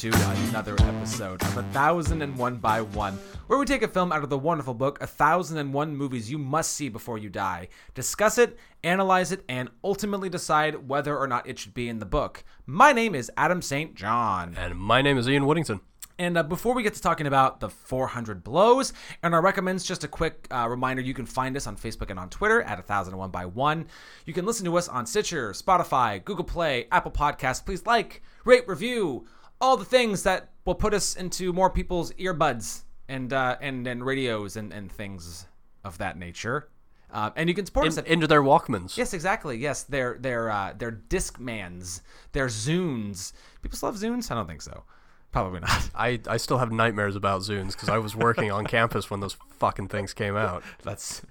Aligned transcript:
again, 0.00 0.14
and 0.14 0.22
welcome 0.22 0.42
to 0.42 0.48
another 0.48 0.74
episode 0.80 1.42
of 1.42 1.56
A 1.58 1.62
Thousand 1.74 2.22
and 2.22 2.34
One 2.38 2.56
by 2.56 2.80
One, 2.80 3.18
where 3.48 3.58
we 3.58 3.66
take 3.66 3.82
a 3.82 3.88
film 3.88 4.12
out 4.12 4.22
of 4.22 4.30
the 4.30 4.38
wonderful 4.38 4.72
book 4.72 4.98
A 5.02 5.06
Thousand 5.06 5.58
and 5.58 5.74
One 5.74 5.94
Movies 5.94 6.30
You 6.30 6.38
Must 6.38 6.72
See 6.72 6.88
Before 6.88 7.18
You 7.18 7.28
Die, 7.28 7.68
discuss 7.94 8.38
it, 8.38 8.56
analyze 8.82 9.30
it, 9.30 9.44
and 9.46 9.68
ultimately 9.84 10.30
decide 10.30 10.88
whether 10.88 11.18
or 11.18 11.26
not 11.26 11.46
it 11.46 11.58
should 11.58 11.74
be 11.74 11.86
in 11.86 11.98
the 11.98 12.06
book. 12.06 12.44
My 12.64 12.92
name 12.92 13.14
is 13.14 13.30
Adam 13.36 13.60
St. 13.60 13.94
John. 13.94 14.54
And 14.56 14.78
my 14.78 15.02
name 15.02 15.18
is 15.18 15.28
Ian 15.28 15.42
Woodington. 15.42 15.80
And 16.18 16.38
uh, 16.38 16.44
before 16.44 16.74
we 16.74 16.82
get 16.82 16.94
to 16.94 17.02
talking 17.02 17.26
about 17.26 17.60
the 17.60 17.68
400 17.68 18.42
blows 18.42 18.94
and 19.22 19.34
our 19.34 19.42
recommends, 19.42 19.84
just 19.84 20.04
a 20.04 20.08
quick 20.08 20.46
uh, 20.50 20.66
reminder 20.66 21.02
you 21.02 21.14
can 21.14 21.26
find 21.26 21.56
us 21.58 21.66
on 21.66 21.76
Facebook 21.76 22.08
and 22.08 22.18
on 22.18 22.30
Twitter 22.30 22.62
at 22.62 22.78
1001 22.78 23.30
by 23.30 23.44
1. 23.44 23.86
You 24.24 24.32
can 24.32 24.46
listen 24.46 24.64
to 24.64 24.78
us 24.78 24.88
on 24.88 25.04
Stitcher, 25.04 25.52
Spotify, 25.52 26.24
Google 26.24 26.44
Play, 26.44 26.86
Apple 26.90 27.12
Podcasts. 27.12 27.64
Please 27.64 27.84
like, 27.84 28.22
rate, 28.44 28.66
review, 28.66 29.26
all 29.60 29.76
the 29.76 29.84
things 29.84 30.22
that 30.24 30.50
will 30.64 30.74
put 30.74 30.94
us 30.94 31.16
into 31.16 31.52
more 31.52 31.70
people's 31.70 32.12
earbuds 32.12 32.82
and 33.08 33.32
uh, 33.32 33.56
and, 33.60 33.86
and 33.86 34.04
radios 34.04 34.56
and, 34.56 34.72
and 34.72 34.90
things 34.90 35.46
of 35.84 35.98
that 35.98 36.18
nature. 36.18 36.68
Uh, 37.12 37.30
and 37.34 37.48
you 37.48 37.54
can 37.54 37.66
support 37.66 37.86
In, 37.86 37.92
us 37.92 37.98
at 37.98 38.06
into 38.06 38.26
their 38.26 38.42
Walkmans. 38.42 38.96
Yes, 38.96 39.12
exactly. 39.12 39.58
Yes, 39.58 39.82
they're 39.82 40.16
they're 40.20 40.50
uh, 40.50 40.74
they're 40.76 41.00
Discmans, 41.08 42.02
they're 42.32 42.46
Zunes. 42.46 43.32
People 43.62 43.76
still 43.76 43.90
have 43.90 44.00
Zunes? 44.00 44.30
I 44.30 44.34
don't 44.34 44.46
think 44.46 44.62
so. 44.62 44.84
Probably 45.32 45.60
not. 45.60 45.90
I, 45.94 46.20
I 46.26 46.36
still 46.36 46.58
have 46.58 46.72
nightmares 46.72 47.16
about 47.16 47.42
Zunes 47.42 47.72
because 47.72 47.88
I 47.88 47.98
was 47.98 48.16
working 48.16 48.50
on 48.50 48.66
campus 48.66 49.10
when 49.10 49.20
those 49.20 49.36
fucking 49.58 49.88
things 49.88 50.12
came 50.12 50.36
out. 50.36 50.62
That's 50.82 51.22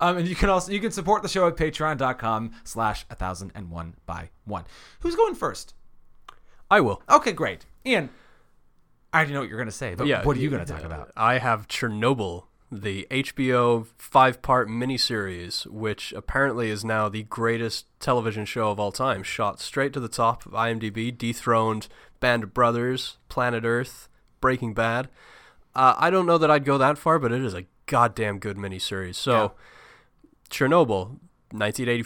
um, 0.00 0.18
and 0.18 0.28
you 0.28 0.34
can 0.34 0.48
also 0.48 0.72
you 0.72 0.80
can 0.80 0.90
support 0.90 1.22
the 1.22 1.28
show 1.28 1.46
at 1.46 1.56
patreon.com 1.56 2.52
slash 2.64 3.04
a 3.10 3.14
thousand 3.14 3.52
and 3.54 3.70
one 3.70 3.94
by 4.06 4.30
one. 4.44 4.64
Who's 5.00 5.14
going 5.14 5.34
first? 5.34 5.74
I 6.72 6.80
will. 6.80 7.02
Okay, 7.10 7.32
great. 7.32 7.66
Ian, 7.84 8.08
I 9.12 9.18
already 9.18 9.34
know 9.34 9.40
what 9.40 9.50
you're 9.50 9.58
gonna 9.58 9.70
say, 9.70 9.94
but 9.94 10.06
Yeah. 10.06 10.24
what 10.24 10.38
are 10.38 10.40
you 10.40 10.48
gonna 10.48 10.64
talk 10.64 10.82
about? 10.82 11.12
I 11.14 11.36
have 11.36 11.68
Chernobyl, 11.68 12.44
the 12.70 13.06
HBO 13.10 13.86
five 13.98 14.40
part 14.40 14.70
miniseries, 14.70 15.66
which 15.66 16.14
apparently 16.14 16.70
is 16.70 16.82
now 16.82 17.10
the 17.10 17.24
greatest 17.24 17.84
television 18.00 18.46
show 18.46 18.70
of 18.70 18.80
all 18.80 18.90
time. 18.90 19.22
Shot 19.22 19.60
straight 19.60 19.92
to 19.92 20.00
the 20.00 20.08
top 20.08 20.46
of 20.46 20.52
IMDb, 20.54 21.10
dethroned 21.10 21.88
Band 22.20 22.42
of 22.42 22.54
Brothers, 22.54 23.18
Planet 23.28 23.64
Earth, 23.66 24.08
Breaking 24.40 24.72
Bad. 24.72 25.10
Uh, 25.74 25.94
I 25.98 26.08
don't 26.08 26.24
know 26.24 26.38
that 26.38 26.50
I'd 26.50 26.64
go 26.64 26.78
that 26.78 26.96
far, 26.96 27.18
but 27.18 27.32
it 27.32 27.42
is 27.44 27.52
a 27.52 27.66
goddamn 27.84 28.38
good 28.38 28.56
miniseries. 28.56 29.16
So, 29.16 29.52
Chernobyl, 30.48 31.18
1980, 31.50 32.04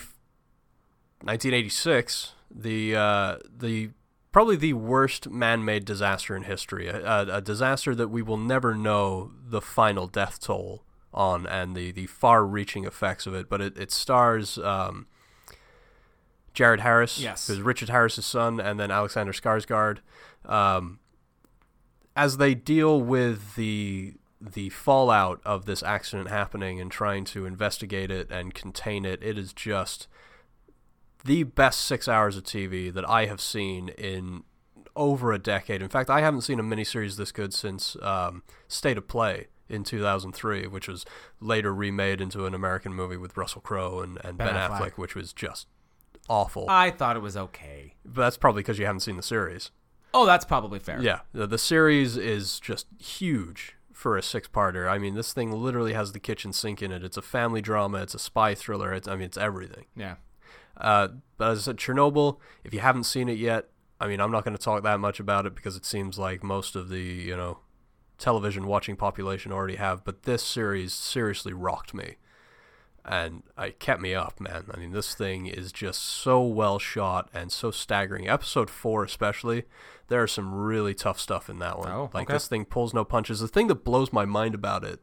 1986, 1.23 2.33
the 2.51 2.97
uh, 2.97 3.37
the 3.57 3.91
probably 4.37 4.57
the 4.57 4.75
worst 4.75 5.31
man-made 5.31 5.83
disaster 5.87 6.37
in 6.37 6.43
history, 6.43 6.89
a, 6.89 7.21
a, 7.37 7.41
disaster 7.41 7.95
that 7.95 8.09
we 8.09 8.21
will 8.21 8.37
never 8.37 8.75
know 8.75 9.33
the 9.43 9.63
final 9.63 10.07
death 10.07 10.39
toll 10.39 10.83
on 11.15 11.47
and 11.47 11.75
the, 11.75 11.91
the 11.91 12.05
far-reaching 12.05 12.85
effects 12.85 13.27
of 13.27 13.33
it. 13.35 13.49
But 13.49 13.63
it, 13.63 13.79
it 13.79 13.91
stars 13.91 14.59
um, 14.59 15.07
Jared 16.53 16.81
Harris, 16.81 17.19
Yes. 17.19 17.47
who's 17.49 17.63
Richard 17.63 17.89
Harris's 17.89 18.27
son, 18.27 18.61
and 18.61 18.79
then 18.79 18.91
Alexander 18.91 19.33
Skarsgård. 19.33 20.01
Um, 20.45 20.99
as 22.15 22.37
they 22.37 22.55
deal 22.55 23.01
with 23.01 23.55
the 23.55 24.17
the 24.39 24.69
fallout 24.69 25.41
of 25.47 25.65
this 25.65 25.83
accident 25.83 26.29
happening 26.29 26.79
and 26.79 26.91
trying 26.91 27.25
to 27.25 27.47
investigate 27.47 28.11
it 28.11 28.31
and 28.31 28.53
contain 28.53 29.07
it, 29.07 29.23
it 29.23 29.39
is 29.39 29.55
just 29.55 30.09
the 31.27 31.43
best 31.43 31.81
six 31.83 32.09
hours 32.09 32.37
of 32.37 32.45
TV 32.45 32.93
that 32.93 33.09
I 33.09 33.27
have 33.27 33.41
seen 33.41 33.89
in 33.91 34.45
over 34.95 35.33
a 35.33 35.39
decade. 35.39 35.83
In 35.83 35.89
fact, 35.89 36.09
I 36.09 36.21
haven't 36.21 36.41
seen 36.43 36.59
a 36.59 36.63
miniseries 36.63 37.17
this 37.17 37.33
good 37.33 37.53
since 37.53 37.97
um, 38.03 38.43
State 38.69 38.97
of 38.97 39.07
Play 39.07 39.49
in 39.69 39.85
2003, 39.85 40.67
which 40.69 40.89
was 40.89 41.05
later 41.41 41.75
remade 41.75 42.21
into 42.21 42.47
an 42.47 42.55
American 42.55 42.95
movie 42.95 43.17
with 43.17 43.37
Russell 43.37 43.61
Crowe 43.61 44.01
and, 44.01 44.19
and 44.25 44.39
Ben, 44.39 44.55
Ben 44.55 44.57
Affleck. 44.57 44.81
Affleck. 44.81 44.93
which 44.93 45.15
was 45.15 45.33
just 45.33 45.67
awful. 46.29 46.67
I 46.69 46.91
thought 46.91 47.17
it 47.17 47.23
was 47.23 47.37
okay. 47.37 47.95
but 48.05 48.23
that's 48.23 48.37
probably 48.37 48.63
because 48.63 48.79
you 48.79 48.87
haven't 48.87 49.01
seen 49.01 49.17
the 49.17 49.23
series. 49.23 49.71
Oh, 50.15 50.25
that's 50.25 50.45
probably 50.45 50.79
fair. 50.79 51.03
Yeah, 51.03 51.21
the, 51.33 51.47
the 51.47 51.59
series 51.59 52.17
is 52.17 52.59
just 52.59 52.87
huge 52.99 53.77
for 53.93 54.17
a 54.17 54.23
six-parter. 54.23 54.91
I 54.91 54.99
mean, 54.99 55.15
this 55.15 55.33
thing 55.33 55.53
literally 55.53 55.93
has 55.93 56.13
the 56.13 56.21
kitchen 56.21 56.53
sink 56.53 56.81
in 56.81 56.93
it. 56.93 57.03
It's 57.05 57.17
a 57.17 57.23
family 57.23 57.61
drama. 57.61 57.99
It's 57.99 58.15
a 58.15 58.19
spy 58.19 58.55
thriller. 58.55 58.93
It's 58.93 59.09
I 59.09 59.17
mean, 59.17 59.25
it's 59.25 59.37
everything. 59.37 59.87
Yeah. 59.95 60.17
Uh, 60.77 61.09
but 61.39 61.51
as 61.53 61.61
I 61.61 61.63
said, 61.63 61.77
Chernobyl. 61.77 62.39
If 62.65 62.75
you 62.75 62.81
haven't 62.81 63.05
seen 63.05 63.29
it 63.29 63.39
yet, 63.39 63.69
I 64.01 64.09
mean, 64.09 64.21
I'm 64.21 64.31
not 64.31 64.45
going 64.45 64.57
to 64.57 64.63
talk 64.63 64.83
that 64.83 65.01
much 65.01 65.21
about 65.21 65.47
it 65.47 65.55
because 65.55 65.77
it 65.77 65.85
seems 65.85 66.19
like 66.19 66.43
most 66.43 66.77
of 66.77 66.89
the 66.89 67.01
you 67.01 67.37
know 67.37 67.59
television 68.19 68.67
watching 68.67 68.97
population 68.97 69.53
already 69.53 69.77
have. 69.77 70.05
But 70.05 70.25
this 70.25 70.43
series 70.43 70.93
seriously 70.93 71.53
rocked 71.53 71.95
me, 71.95 72.17
and 73.05 73.43
it 73.59 73.79
kept 73.79 74.01
me 74.01 74.15
up, 74.15 74.41
man. 74.41 74.65
I 74.73 74.79
mean, 74.79 74.93
this 74.93 75.15
thing 75.15 75.47
is 75.47 75.73
just 75.73 76.03
so 76.03 76.43
well 76.43 76.79
shot 76.79 77.31
and 77.33 77.51
so 77.51 77.71
staggering. 77.71 78.29
Episode 78.29 78.69
four, 78.69 79.05
especially, 79.05 79.65
there 80.09 80.23
are 80.23 80.29
some 80.29 80.55
really 80.55 80.95
tough 80.95 81.19
stuff 81.19 81.49
in 81.49 81.59
that 81.61 81.79
one. 81.79 81.91
Oh, 81.91 82.11
like 82.13 82.29
okay. 82.29 82.35
this 82.35 82.49
thing 82.49 82.65
pulls 82.65 82.93
no 82.93 83.05
punches. 83.05 83.41
The 83.41 83.49
thing 83.49 83.69
that 83.69 83.85
blows 83.85 84.13
my 84.13 84.25
mind 84.25 84.55
about 84.55 84.85
it, 84.85 85.01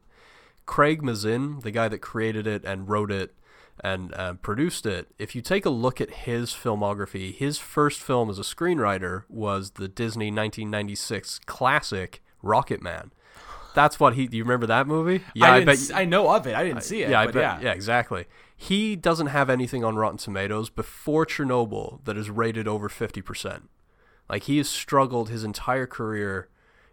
Craig 0.66 1.04
Mazin, 1.04 1.62
the 1.62 1.72
guy 1.72 1.88
that 1.88 2.00
created 2.00 2.46
it 2.46 2.64
and 2.64 2.90
wrote 2.90 3.12
it 3.12 3.34
and 3.82 4.14
uh, 4.14 4.34
produced 4.36 4.86
it, 4.86 5.12
if 5.18 5.36
you 5.36 5.42
take 5.42 5.66
a 5.66 5.70
look 5.70 6.00
at 6.00 6.10
his 6.12 6.52
filmography, 6.52 7.34
his 7.36 7.58
first 7.58 8.00
film 8.00 8.30
as 8.30 8.38
a 8.40 8.44
screenwriter 8.44 9.24
was 9.30 9.72
the 9.72 9.88
Disney 9.88 10.28
1996 10.28 11.40
classic 11.46 12.22
Rocket 12.42 12.82
Man. 12.82 13.12
That's 13.74 14.00
what 14.00 14.14
he. 14.14 14.28
Do 14.28 14.38
you 14.38 14.44
remember 14.44 14.68
that 14.68 14.86
movie? 14.86 15.24
Yeah, 15.34 15.52
I, 15.52 15.56
I, 15.58 15.66
bet. 15.66 15.74
s- 15.76 15.92
I 15.92 16.06
know 16.06 16.30
of 16.36 16.46
it. 16.46 16.54
I 16.56 16.64
didn't 16.64 16.84
see 16.84 17.02
it. 17.02 17.10
yeah, 17.10 17.22
I 17.22 17.26
bet. 17.26 17.36
yeah. 17.36 17.60
Yeah. 17.60 17.72
exactly. 17.72 18.26
He 18.56 18.96
doesn't 18.96 19.28
have 19.28 19.50
anything 19.50 19.84
on 19.84 19.96
Rotten 19.96 20.18
Tomatoes 20.20 20.70
before 20.70 21.26
Chernobyl 21.26 22.04
that 22.06 22.16
is 22.16 22.30
rated 22.30 22.68
over 22.68 22.88
fifty 22.88 23.22
percent. 23.22 23.70
Like 24.30 24.44
he 24.44 24.58
has 24.58 24.70
struggled 24.70 25.30
his 25.30 25.44
entire 25.44 25.88
career. 25.88 26.50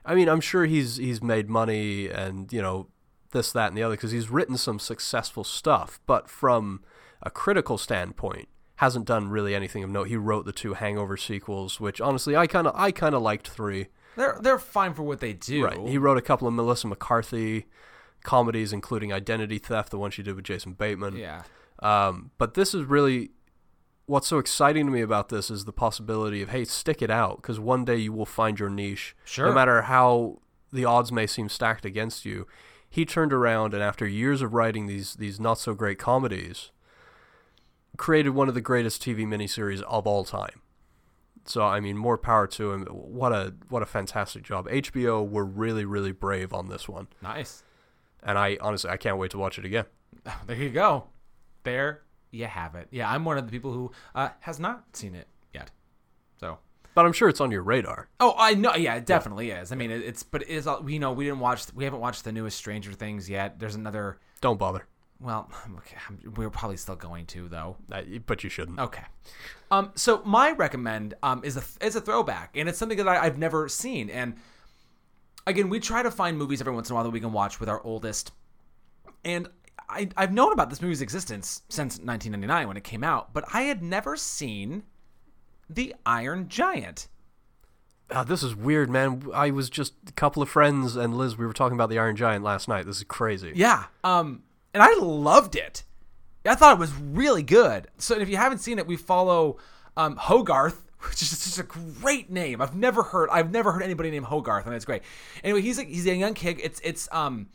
I 0.06 0.14
mean, 0.14 0.28
I'm 0.28 0.40
sure 0.40 0.64
he's 0.64 0.96
he's 0.96 1.22
made 1.22 1.50
money 1.50 2.08
and 2.08 2.50
you 2.50 2.62
know 2.62 2.88
this, 3.32 3.52
that, 3.52 3.68
and 3.68 3.76
the 3.76 3.82
other 3.82 3.96
because 3.96 4.10
he's 4.10 4.30
written 4.30 4.56
some 4.56 4.78
successful 4.78 5.44
stuff. 5.44 6.00
But 6.06 6.28
from 6.28 6.82
a 7.22 7.30
critical 7.30 7.78
standpoint, 7.78 8.48
hasn't 8.76 9.04
done 9.04 9.28
really 9.28 9.54
anything 9.54 9.84
of 9.84 9.90
note. 9.90 10.08
He 10.08 10.16
wrote 10.16 10.46
the 10.46 10.52
two 10.52 10.72
Hangover 10.72 11.18
sequels, 11.18 11.78
which 11.78 12.00
honestly 12.00 12.34
I 12.34 12.46
kind 12.46 12.66
of 12.66 12.74
I 12.74 12.90
kind 12.90 13.14
of 13.14 13.20
liked 13.20 13.46
three. 13.46 13.88
They're 14.16 14.38
they're 14.40 14.58
fine 14.58 14.94
for 14.94 15.02
what 15.02 15.20
they 15.20 15.34
do. 15.34 15.66
Right. 15.66 15.86
He 15.86 15.98
wrote 15.98 16.16
a 16.16 16.22
couple 16.22 16.48
of 16.48 16.54
Melissa 16.54 16.88
McCarthy 16.88 17.66
comedies, 18.24 18.72
including 18.72 19.12
Identity 19.12 19.58
Theft, 19.58 19.90
the 19.90 19.98
one 19.98 20.10
she 20.10 20.22
did 20.22 20.34
with 20.34 20.44
Jason 20.44 20.72
Bateman. 20.72 21.16
yeah. 21.16 21.42
Um, 21.82 22.30
but 22.36 22.54
this 22.54 22.74
is 22.74 22.84
really 22.84 23.30
what's 24.06 24.26
so 24.26 24.38
exciting 24.38 24.86
to 24.86 24.92
me 24.92 25.00
about 25.02 25.28
this 25.28 25.50
is 25.50 25.66
the 25.66 25.72
possibility 25.72 26.42
of 26.42 26.48
hey, 26.48 26.64
stick 26.64 27.02
it 27.02 27.10
out 27.10 27.36
because 27.36 27.60
one 27.60 27.84
day 27.84 27.96
you 27.96 28.12
will 28.12 28.26
find 28.26 28.58
your 28.58 28.70
niche. 28.70 29.14
Sure. 29.24 29.46
No 29.46 29.52
matter 29.52 29.82
how 29.82 30.40
the 30.72 30.84
odds 30.84 31.12
may 31.12 31.26
seem 31.26 31.48
stacked 31.48 31.84
against 31.84 32.24
you, 32.24 32.46
he 32.90 33.06
turned 33.06 33.32
around 33.32 33.72
and 33.72 33.82
after 33.82 34.06
years 34.06 34.42
of 34.42 34.52
writing 34.52 34.86
these 34.86 35.14
these 35.14 35.38
not 35.40 35.58
so 35.58 35.74
great 35.74 35.98
comedies, 35.98 36.70
created 37.96 38.30
one 38.30 38.48
of 38.48 38.54
the 38.54 38.60
greatest 38.60 39.02
TV 39.02 39.20
miniseries 39.26 39.80
of 39.82 40.06
all 40.06 40.24
time. 40.24 40.60
So 41.46 41.62
I 41.62 41.80
mean, 41.80 41.96
more 41.96 42.18
power 42.18 42.46
to 42.48 42.72
him. 42.72 42.84
What 42.86 43.32
a 43.32 43.54
what 43.68 43.82
a 43.82 43.86
fantastic 43.86 44.42
job. 44.42 44.68
HBO 44.68 45.28
were 45.28 45.44
really 45.44 45.84
really 45.84 46.12
brave 46.12 46.52
on 46.52 46.68
this 46.68 46.88
one, 46.88 47.08
Nice. 47.22 47.62
and 48.22 48.36
I 48.38 48.58
honestly 48.60 48.90
I 48.90 48.96
can't 48.96 49.16
wait 49.18 49.30
to 49.32 49.38
watch 49.38 49.58
it 49.58 49.64
again. 49.64 49.86
There 50.46 50.56
you 50.56 50.70
go. 50.70 51.04
There 51.62 52.02
you 52.30 52.46
have 52.46 52.74
it. 52.74 52.88
Yeah, 52.90 53.10
I'm 53.10 53.24
one 53.24 53.38
of 53.38 53.46
the 53.46 53.50
people 53.50 53.72
who 53.72 53.90
uh, 54.14 54.30
has 54.40 54.58
not 54.60 54.96
seen 54.96 55.14
it 55.14 55.28
yet. 55.54 55.70
So. 56.38 56.58
But 56.94 57.06
I'm 57.06 57.12
sure 57.12 57.28
it's 57.28 57.40
on 57.40 57.50
your 57.50 57.62
radar. 57.62 58.08
Oh, 58.18 58.34
I 58.36 58.54
know. 58.54 58.74
Yeah, 58.74 58.96
it 58.96 59.06
definitely 59.06 59.50
is. 59.50 59.70
I 59.72 59.76
mean, 59.76 59.90
it's 59.90 60.22
but 60.22 60.42
it 60.42 60.48
is. 60.48 60.66
all- 60.66 60.82
We 60.82 60.98
know 60.98 61.12
we 61.12 61.24
didn't 61.24 61.38
watch. 61.40 61.64
We 61.74 61.84
haven't 61.84 62.00
watched 62.00 62.24
the 62.24 62.32
newest 62.32 62.56
Stranger 62.58 62.92
Things 62.92 63.30
yet. 63.30 63.58
There's 63.60 63.74
another. 63.76 64.18
Don't 64.40 64.58
bother. 64.58 64.86
Well, 65.20 65.50
okay, 65.78 65.96
we're 66.36 66.50
probably 66.50 66.76
still 66.78 66.96
going 66.96 67.26
to 67.26 67.48
though. 67.48 67.76
Uh, 67.92 68.02
but 68.26 68.42
you 68.42 68.50
shouldn't. 68.50 68.78
Okay. 68.80 69.04
Um, 69.70 69.92
so 69.94 70.22
my 70.24 70.50
recommend 70.52 71.14
um, 71.22 71.42
is 71.44 71.56
a 71.56 71.62
is 71.84 71.94
a 71.94 72.00
throwback, 72.00 72.56
and 72.56 72.68
it's 72.68 72.78
something 72.78 72.98
that 72.98 73.06
I, 73.08 73.24
I've 73.24 73.38
never 73.38 73.68
seen. 73.68 74.10
And 74.10 74.34
again, 75.46 75.68
we 75.68 75.78
try 75.78 76.02
to 76.02 76.10
find 76.10 76.36
movies 76.36 76.60
every 76.60 76.72
once 76.72 76.88
in 76.88 76.92
a 76.92 76.96
while 76.96 77.04
that 77.04 77.10
we 77.10 77.20
can 77.20 77.32
watch 77.32 77.60
with 77.60 77.68
our 77.68 77.80
oldest. 77.84 78.32
And 79.24 79.48
I, 79.88 80.08
I've 80.16 80.32
known 80.32 80.52
about 80.52 80.70
this 80.70 80.80
movie's 80.82 81.02
existence 81.02 81.62
since 81.68 81.98
1999 81.98 82.68
when 82.68 82.76
it 82.76 82.84
came 82.84 83.04
out, 83.04 83.32
but 83.32 83.44
I 83.52 83.62
had 83.62 83.82
never 83.82 84.16
seen 84.16 84.82
the 85.74 85.94
Iron 86.04 86.48
Giant. 86.48 87.08
Ah, 88.10 88.24
this 88.24 88.42
is 88.42 88.56
weird, 88.56 88.90
man. 88.90 89.22
I 89.32 89.50
was 89.50 89.70
just 89.70 89.94
a 90.08 90.12
couple 90.12 90.42
of 90.42 90.48
friends 90.48 90.96
and 90.96 91.16
Liz. 91.16 91.38
We 91.38 91.46
were 91.46 91.52
talking 91.52 91.76
about 91.76 91.90
the 91.90 91.98
Iron 91.98 92.16
Giant 92.16 92.44
last 92.44 92.66
night. 92.66 92.86
This 92.86 92.96
is 92.96 93.04
crazy. 93.04 93.52
Yeah. 93.54 93.84
Um, 94.02 94.42
and 94.74 94.82
I 94.82 94.94
loved 94.98 95.54
it. 95.54 95.84
I 96.44 96.54
thought 96.54 96.72
it 96.72 96.80
was 96.80 96.92
really 96.92 97.42
good. 97.42 97.86
So 97.98 98.18
if 98.18 98.28
you 98.28 98.36
haven't 98.36 98.58
seen 98.58 98.78
it, 98.78 98.86
we 98.86 98.96
follow 98.96 99.58
um, 99.96 100.16
Hogarth, 100.16 100.82
which 101.08 101.22
is 101.22 101.30
just 101.30 101.58
a 101.58 101.62
great 101.62 102.30
name. 102.30 102.60
I've 102.60 102.74
never 102.74 103.02
heard 103.02 103.28
I've 103.30 103.52
never 103.52 103.72
heard 103.72 103.82
anybody 103.82 104.10
named 104.10 104.26
Hogarth, 104.26 104.66
and 104.66 104.74
it's 104.74 104.84
great. 104.84 105.02
Anyway, 105.44 105.60
he's 105.60 105.78
a, 105.78 105.84
he's 105.84 106.06
a 106.06 106.14
young 106.14 106.34
kid. 106.34 106.58
It's 106.62 106.80
it's 106.82 107.08
um 107.12 107.48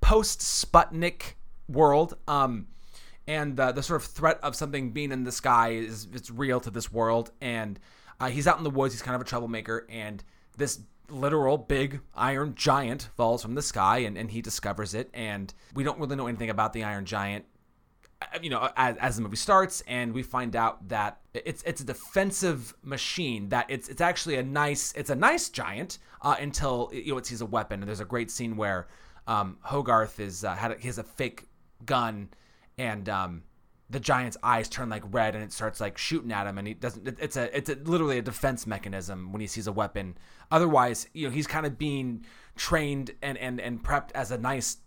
post 0.00 0.40
Sputnik 0.40 1.34
world. 1.68 2.16
Um, 2.28 2.66
and 3.26 3.58
uh, 3.58 3.72
the 3.72 3.82
sort 3.82 4.02
of 4.02 4.08
threat 4.08 4.38
of 4.42 4.54
something 4.54 4.90
being 4.90 5.12
in 5.12 5.24
the 5.24 5.32
sky 5.32 5.70
is 5.70 6.08
it's 6.12 6.30
real 6.30 6.60
to 6.60 6.70
this 6.70 6.92
world. 6.92 7.30
And 7.40 7.78
uh, 8.20 8.28
he's 8.28 8.46
out 8.46 8.58
in 8.58 8.64
the 8.64 8.70
woods. 8.70 8.94
He's 8.94 9.02
kind 9.02 9.14
of 9.14 9.20
a 9.20 9.24
troublemaker, 9.24 9.86
and 9.88 10.22
this 10.56 10.80
literal 11.10 11.58
big 11.58 12.00
iron 12.14 12.54
giant 12.54 13.08
falls 13.16 13.42
from 13.42 13.54
the 13.54 13.62
sky, 13.62 13.98
and, 13.98 14.16
and 14.16 14.30
he 14.30 14.40
discovers 14.40 14.94
it. 14.94 15.10
And 15.12 15.52
we 15.74 15.84
don't 15.84 15.98
really 15.98 16.16
know 16.16 16.26
anything 16.26 16.50
about 16.50 16.72
the 16.72 16.84
iron 16.84 17.04
giant 17.04 17.44
uh, 18.22 18.38
you 18.40 18.50
know 18.50 18.70
as, 18.76 18.96
as 18.98 19.16
the 19.16 19.22
movie 19.22 19.36
starts 19.36 19.82
and 19.86 20.12
we 20.12 20.22
find 20.22 20.54
out 20.54 20.88
that 20.88 21.20
it's 21.32 21.62
it's 21.64 21.80
a 21.80 21.84
defensive 21.84 22.74
machine 22.82 23.48
that 23.48 23.66
it's 23.68 23.88
it's 23.88 24.00
actually 24.00 24.36
a 24.36 24.42
nice 24.42 24.92
it's 24.92 25.10
a 25.10 25.14
nice 25.14 25.48
giant 25.48 25.98
uh, 26.22 26.36
until 26.40 26.90
you 26.92 27.12
know 27.12 27.18
it 27.18 27.26
sees 27.26 27.40
a 27.40 27.46
weapon 27.46 27.80
and 27.80 27.88
there's 27.88 28.00
a 28.00 28.04
great 28.04 28.30
scene 28.30 28.56
where 28.56 28.86
um, 29.26 29.58
Hogarth 29.62 30.20
is 30.20 30.44
uh, 30.44 30.54
had 30.54 30.72
a, 30.72 30.78
he 30.78 30.86
has 30.86 30.98
a 30.98 31.02
fake 31.02 31.48
gun 31.84 32.28
and 32.78 33.08
um, 33.08 33.42
the 33.90 34.00
giant's 34.00 34.36
eyes 34.42 34.68
turn 34.68 34.88
like 34.88 35.02
red 35.10 35.34
and 35.34 35.44
it 35.44 35.52
starts 35.52 35.80
like 35.80 35.98
shooting 35.98 36.32
at 36.32 36.46
him 36.46 36.58
and 36.58 36.66
he 36.66 36.74
doesn't 36.74 37.06
it, 37.06 37.16
it's 37.20 37.36
a 37.36 37.56
it's 37.56 37.68
a, 37.68 37.74
literally 37.84 38.18
a 38.18 38.22
defense 38.22 38.66
mechanism 38.66 39.32
when 39.32 39.40
he 39.40 39.46
sees 39.46 39.66
a 39.66 39.72
weapon 39.72 40.16
otherwise 40.50 41.06
you 41.12 41.26
know 41.26 41.32
he's 41.32 41.46
kind 41.46 41.66
of 41.66 41.78
being 41.78 42.24
trained 42.56 43.12
and 43.22 43.38
and 43.38 43.60
and 43.60 43.82
prepped 43.82 44.10
as 44.14 44.30
a 44.30 44.38
nice 44.38 44.78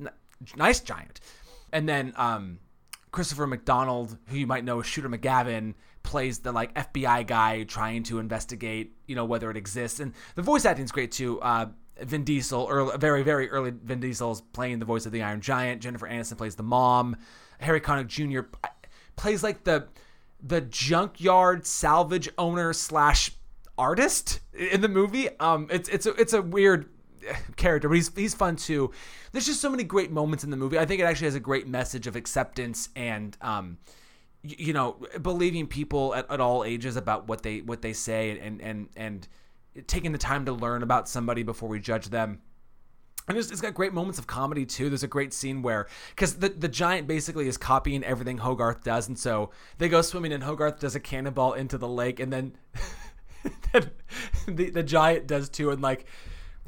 n- 0.00 0.10
nice 0.56 0.80
giant 0.80 1.20
and 1.72 1.88
then 1.88 2.12
um, 2.16 2.58
Christopher 3.16 3.46
McDonald, 3.46 4.16
who 4.26 4.36
you 4.36 4.46
might 4.46 4.64
know 4.64 4.80
as 4.80 4.86
Shooter 4.86 5.08
McGavin, 5.08 5.74
plays 6.02 6.40
the 6.40 6.52
like 6.52 6.74
FBI 6.74 7.26
guy 7.26 7.64
trying 7.64 8.02
to 8.04 8.18
investigate, 8.18 8.92
you 9.06 9.16
know, 9.16 9.24
whether 9.24 9.50
it 9.50 9.56
exists. 9.56 10.00
And 10.00 10.12
the 10.34 10.42
voice 10.42 10.64
acting's 10.64 10.92
great 10.92 11.12
too. 11.12 11.40
Uh, 11.40 11.66
Vin 12.00 12.24
Diesel, 12.24 12.66
early, 12.70 12.96
very 12.98 13.22
very 13.22 13.50
early 13.50 13.70
Vin 13.70 14.00
Diesel's 14.00 14.40
playing 14.40 14.78
the 14.78 14.84
voice 14.84 15.06
of 15.06 15.12
the 15.12 15.22
Iron 15.22 15.40
Giant. 15.40 15.82
Jennifer 15.82 16.08
Aniston 16.08 16.38
plays 16.38 16.56
the 16.56 16.62
mom. 16.62 17.16
Harry 17.60 17.80
Connick 17.80 18.08
Jr. 18.08 18.40
plays 19.16 19.42
like 19.42 19.64
the 19.64 19.88
the 20.42 20.60
junkyard 20.60 21.66
salvage 21.66 22.28
owner 22.36 22.72
slash 22.72 23.32
artist 23.78 24.40
in 24.52 24.80
the 24.80 24.88
movie. 24.88 25.28
Um, 25.40 25.68
it's 25.70 25.88
it's 25.88 26.06
a, 26.06 26.10
it's 26.14 26.32
a 26.32 26.42
weird 26.42 26.88
character, 27.56 27.88
but 27.88 27.94
he's 27.94 28.14
he's 28.14 28.34
fun 28.34 28.56
too. 28.56 28.90
There's 29.32 29.46
just 29.46 29.60
so 29.60 29.70
many 29.70 29.84
great 29.84 30.10
moments 30.10 30.44
in 30.44 30.50
the 30.50 30.56
movie. 30.56 30.78
I 30.78 30.84
think 30.84 31.00
it 31.00 31.04
actually 31.04 31.26
has 31.26 31.34
a 31.34 31.40
great 31.40 31.66
message 31.66 32.06
of 32.06 32.16
acceptance 32.16 32.88
and 32.96 33.36
um, 33.40 33.78
you, 34.42 34.56
you 34.58 34.72
know, 34.72 34.96
believing 35.22 35.66
people 35.66 36.14
at, 36.14 36.30
at 36.30 36.40
all 36.40 36.64
ages 36.64 36.96
about 36.96 37.28
what 37.28 37.42
they 37.42 37.60
what 37.60 37.82
they 37.82 37.92
say 37.92 38.38
and 38.38 38.60
and 38.60 38.88
and 38.96 39.28
taking 39.86 40.12
the 40.12 40.18
time 40.18 40.44
to 40.46 40.52
learn 40.52 40.82
about 40.82 41.08
somebody 41.08 41.42
before 41.42 41.68
we 41.68 41.80
judge 41.80 42.08
them. 42.08 42.40
And 43.28 43.36
it's, 43.36 43.50
it's 43.50 43.60
got 43.60 43.74
great 43.74 43.92
moments 43.92 44.18
of 44.18 44.26
comedy 44.26 44.64
too. 44.64 44.88
There's 44.88 45.02
a 45.02 45.08
great 45.08 45.32
scene 45.32 45.62
where, 45.62 45.88
because 46.10 46.36
the, 46.36 46.48
the 46.48 46.68
giant 46.68 47.08
basically 47.08 47.48
is 47.48 47.56
copying 47.56 48.04
everything 48.04 48.38
Hogarth 48.38 48.84
does, 48.84 49.08
and 49.08 49.18
so 49.18 49.50
they 49.78 49.88
go 49.88 50.00
swimming, 50.00 50.32
and 50.32 50.44
Hogarth 50.44 50.78
does 50.78 50.94
a 50.94 51.00
cannonball 51.00 51.54
into 51.54 51.76
the 51.76 51.88
lake, 51.88 52.20
and 52.20 52.32
then, 52.32 52.56
the 54.46 54.70
the 54.70 54.82
giant 54.82 55.26
does 55.26 55.48
too, 55.48 55.70
and 55.70 55.82
like 55.82 56.06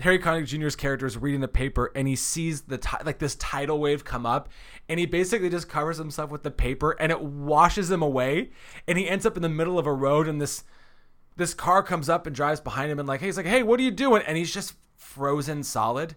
Harry 0.00 0.18
Connick 0.18 0.46
Jr.'s 0.46 0.76
character 0.76 1.06
is 1.06 1.16
reading 1.16 1.40
the 1.40 1.48
paper 1.48 1.90
and 1.94 2.06
he 2.06 2.14
sees 2.14 2.62
the 2.62 2.78
like 3.04 3.18
this 3.18 3.34
tidal 3.36 3.80
wave 3.80 4.04
come 4.04 4.24
up 4.24 4.48
and 4.88 5.00
he 5.00 5.06
basically 5.06 5.50
just 5.50 5.68
covers 5.68 5.98
himself 5.98 6.30
with 6.30 6.44
the 6.44 6.50
paper 6.50 6.92
and 7.00 7.10
it 7.10 7.20
washes 7.20 7.90
him 7.90 8.02
away 8.02 8.50
and 8.86 8.96
he 8.96 9.08
ends 9.08 9.26
up 9.26 9.36
in 9.36 9.42
the 9.42 9.48
middle 9.48 9.78
of 9.78 9.86
a 9.86 9.92
road 9.92 10.28
and 10.28 10.40
this 10.40 10.62
this 11.38 11.54
car 11.54 11.82
comes 11.82 12.08
up 12.10 12.26
and 12.26 12.36
drives 12.36 12.60
behind 12.60 12.92
him 12.92 12.98
and 12.98 13.08
like 13.08 13.20
hey, 13.20 13.26
he's 13.26 13.36
like 13.38 13.46
hey 13.46 13.62
what 13.62 13.80
are 13.80 13.82
you 13.82 13.90
doing 13.90 14.22
and 14.26 14.36
he's 14.36 14.52
just 14.52 14.74
frozen 14.96 15.62
solid. 15.62 16.14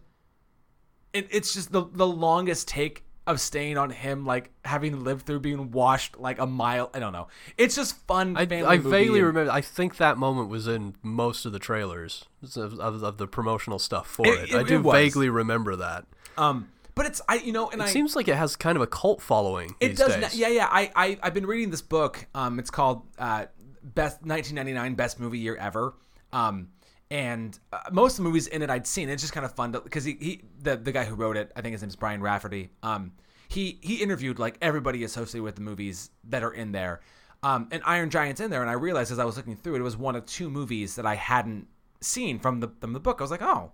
It, 1.13 1.27
it's 1.31 1.53
just 1.53 1.71
the 1.71 1.85
the 1.91 2.07
longest 2.07 2.67
take 2.67 3.03
of 3.27 3.39
staying 3.39 3.77
on 3.77 3.91
him 3.91 4.25
like 4.25 4.49
having 4.65 5.03
lived 5.03 5.25
through 5.25 5.39
being 5.41 5.69
washed 5.71 6.17
like 6.17 6.39
a 6.39 6.45
mile 6.47 6.89
I 6.93 6.99
don't 6.99 7.13
know. 7.13 7.27
It's 7.57 7.75
just 7.75 7.95
fun 8.07 8.35
I, 8.35 8.45
family 8.45 8.65
I 8.65 8.77
vaguely 8.77 9.19
and- 9.19 9.27
remember. 9.27 9.51
I 9.51 9.61
think 9.61 9.97
that 9.97 10.17
moment 10.17 10.49
was 10.49 10.67
in 10.67 10.95
most 11.03 11.45
of 11.45 11.51
the 11.51 11.59
trailers 11.59 12.25
of, 12.55 12.79
of, 12.79 13.03
of 13.03 13.17
the 13.17 13.27
promotional 13.27 13.77
stuff 13.77 14.07
for 14.07 14.25
It- 14.25 14.49
it. 14.49 14.55
I 14.55 14.63
do 14.63 14.79
it 14.79 14.91
vaguely 14.91 15.29
remember 15.29 15.75
that. 15.75 16.05
um 16.37 16.69
but 16.95 17.05
it's 17.05 17.21
I 17.29 17.35
you 17.35 17.51
know 17.51 17.69
and 17.69 17.81
It 17.81 17.85
I 17.85 17.87
seems 17.89 18.15
like 18.15 18.27
it 18.27 18.35
has 18.35 18.55
kind 18.55 18.75
of 18.75 18.81
a 18.81 18.87
cult 18.87 19.21
following 19.21 19.75
It 19.79 19.89
these 19.89 19.97
does. 19.99 20.15
days. 20.15 20.35
Yeah, 20.37 20.47
yeah. 20.49 20.67
I, 20.71 20.91
I 20.95 21.19
I've 21.23 21.33
been 21.33 21.45
reading 21.45 21.71
this 21.71 21.81
book. 21.81 22.25
Um, 22.35 22.57
it's 22.59 22.69
called 22.69 23.03
uh, 23.19 23.45
Best 23.83 24.21
1999 24.21 24.95
Best 24.95 25.19
Movie 25.19 25.39
Year 25.39 25.55
Ever. 25.55 25.95
Um, 26.33 26.69
and 27.09 27.59
uh, 27.73 27.79
most 27.91 28.13
of 28.13 28.17
the 28.17 28.23
movies 28.23 28.47
in 28.47 28.61
it 28.61 28.69
I'd 28.69 28.87
seen. 28.87 29.09
It's 29.09 29.21
just 29.21 29.33
kind 29.33 29.45
of 29.45 29.53
fun 29.53 29.71
because 29.71 30.03
he, 30.05 30.17
he 30.19 30.41
the 30.61 30.77
the 30.77 30.91
guy 30.91 31.03
who 31.03 31.15
wrote 31.15 31.35
it, 31.37 31.51
I 31.55 31.61
think 31.61 31.73
his 31.73 31.81
name's 31.81 31.95
Brian 31.95 32.21
Raftery. 32.21 32.69
Um, 32.83 33.11
he 33.49 33.79
he 33.81 33.95
interviewed 33.95 34.39
like 34.39 34.57
everybody 34.61 35.03
associated 35.03 35.43
with 35.43 35.55
the 35.55 35.61
movies 35.61 36.09
that 36.29 36.43
are 36.43 36.53
in 36.53 36.71
there. 36.71 37.01
Um, 37.43 37.67
and 37.71 37.81
Iron 37.85 38.09
Giant's 38.09 38.39
in 38.39 38.49
there, 38.51 38.61
and 38.61 38.69
I 38.69 38.73
realized 38.73 39.11
as 39.11 39.17
I 39.19 39.25
was 39.25 39.35
looking 39.35 39.57
through 39.57 39.75
it, 39.75 39.79
it 39.79 39.83
was 39.83 39.97
one 39.97 40.15
of 40.15 40.25
two 40.25 40.49
movies 40.49 40.95
that 40.95 41.05
I 41.05 41.15
hadn't 41.15 41.67
seen 41.99 42.39
from 42.39 42.59
the 42.61 42.69
from 42.79 42.93
the 42.93 42.99
book. 42.99 43.17
I 43.19 43.23
was 43.23 43.31
like, 43.31 43.41
oh, 43.41 43.71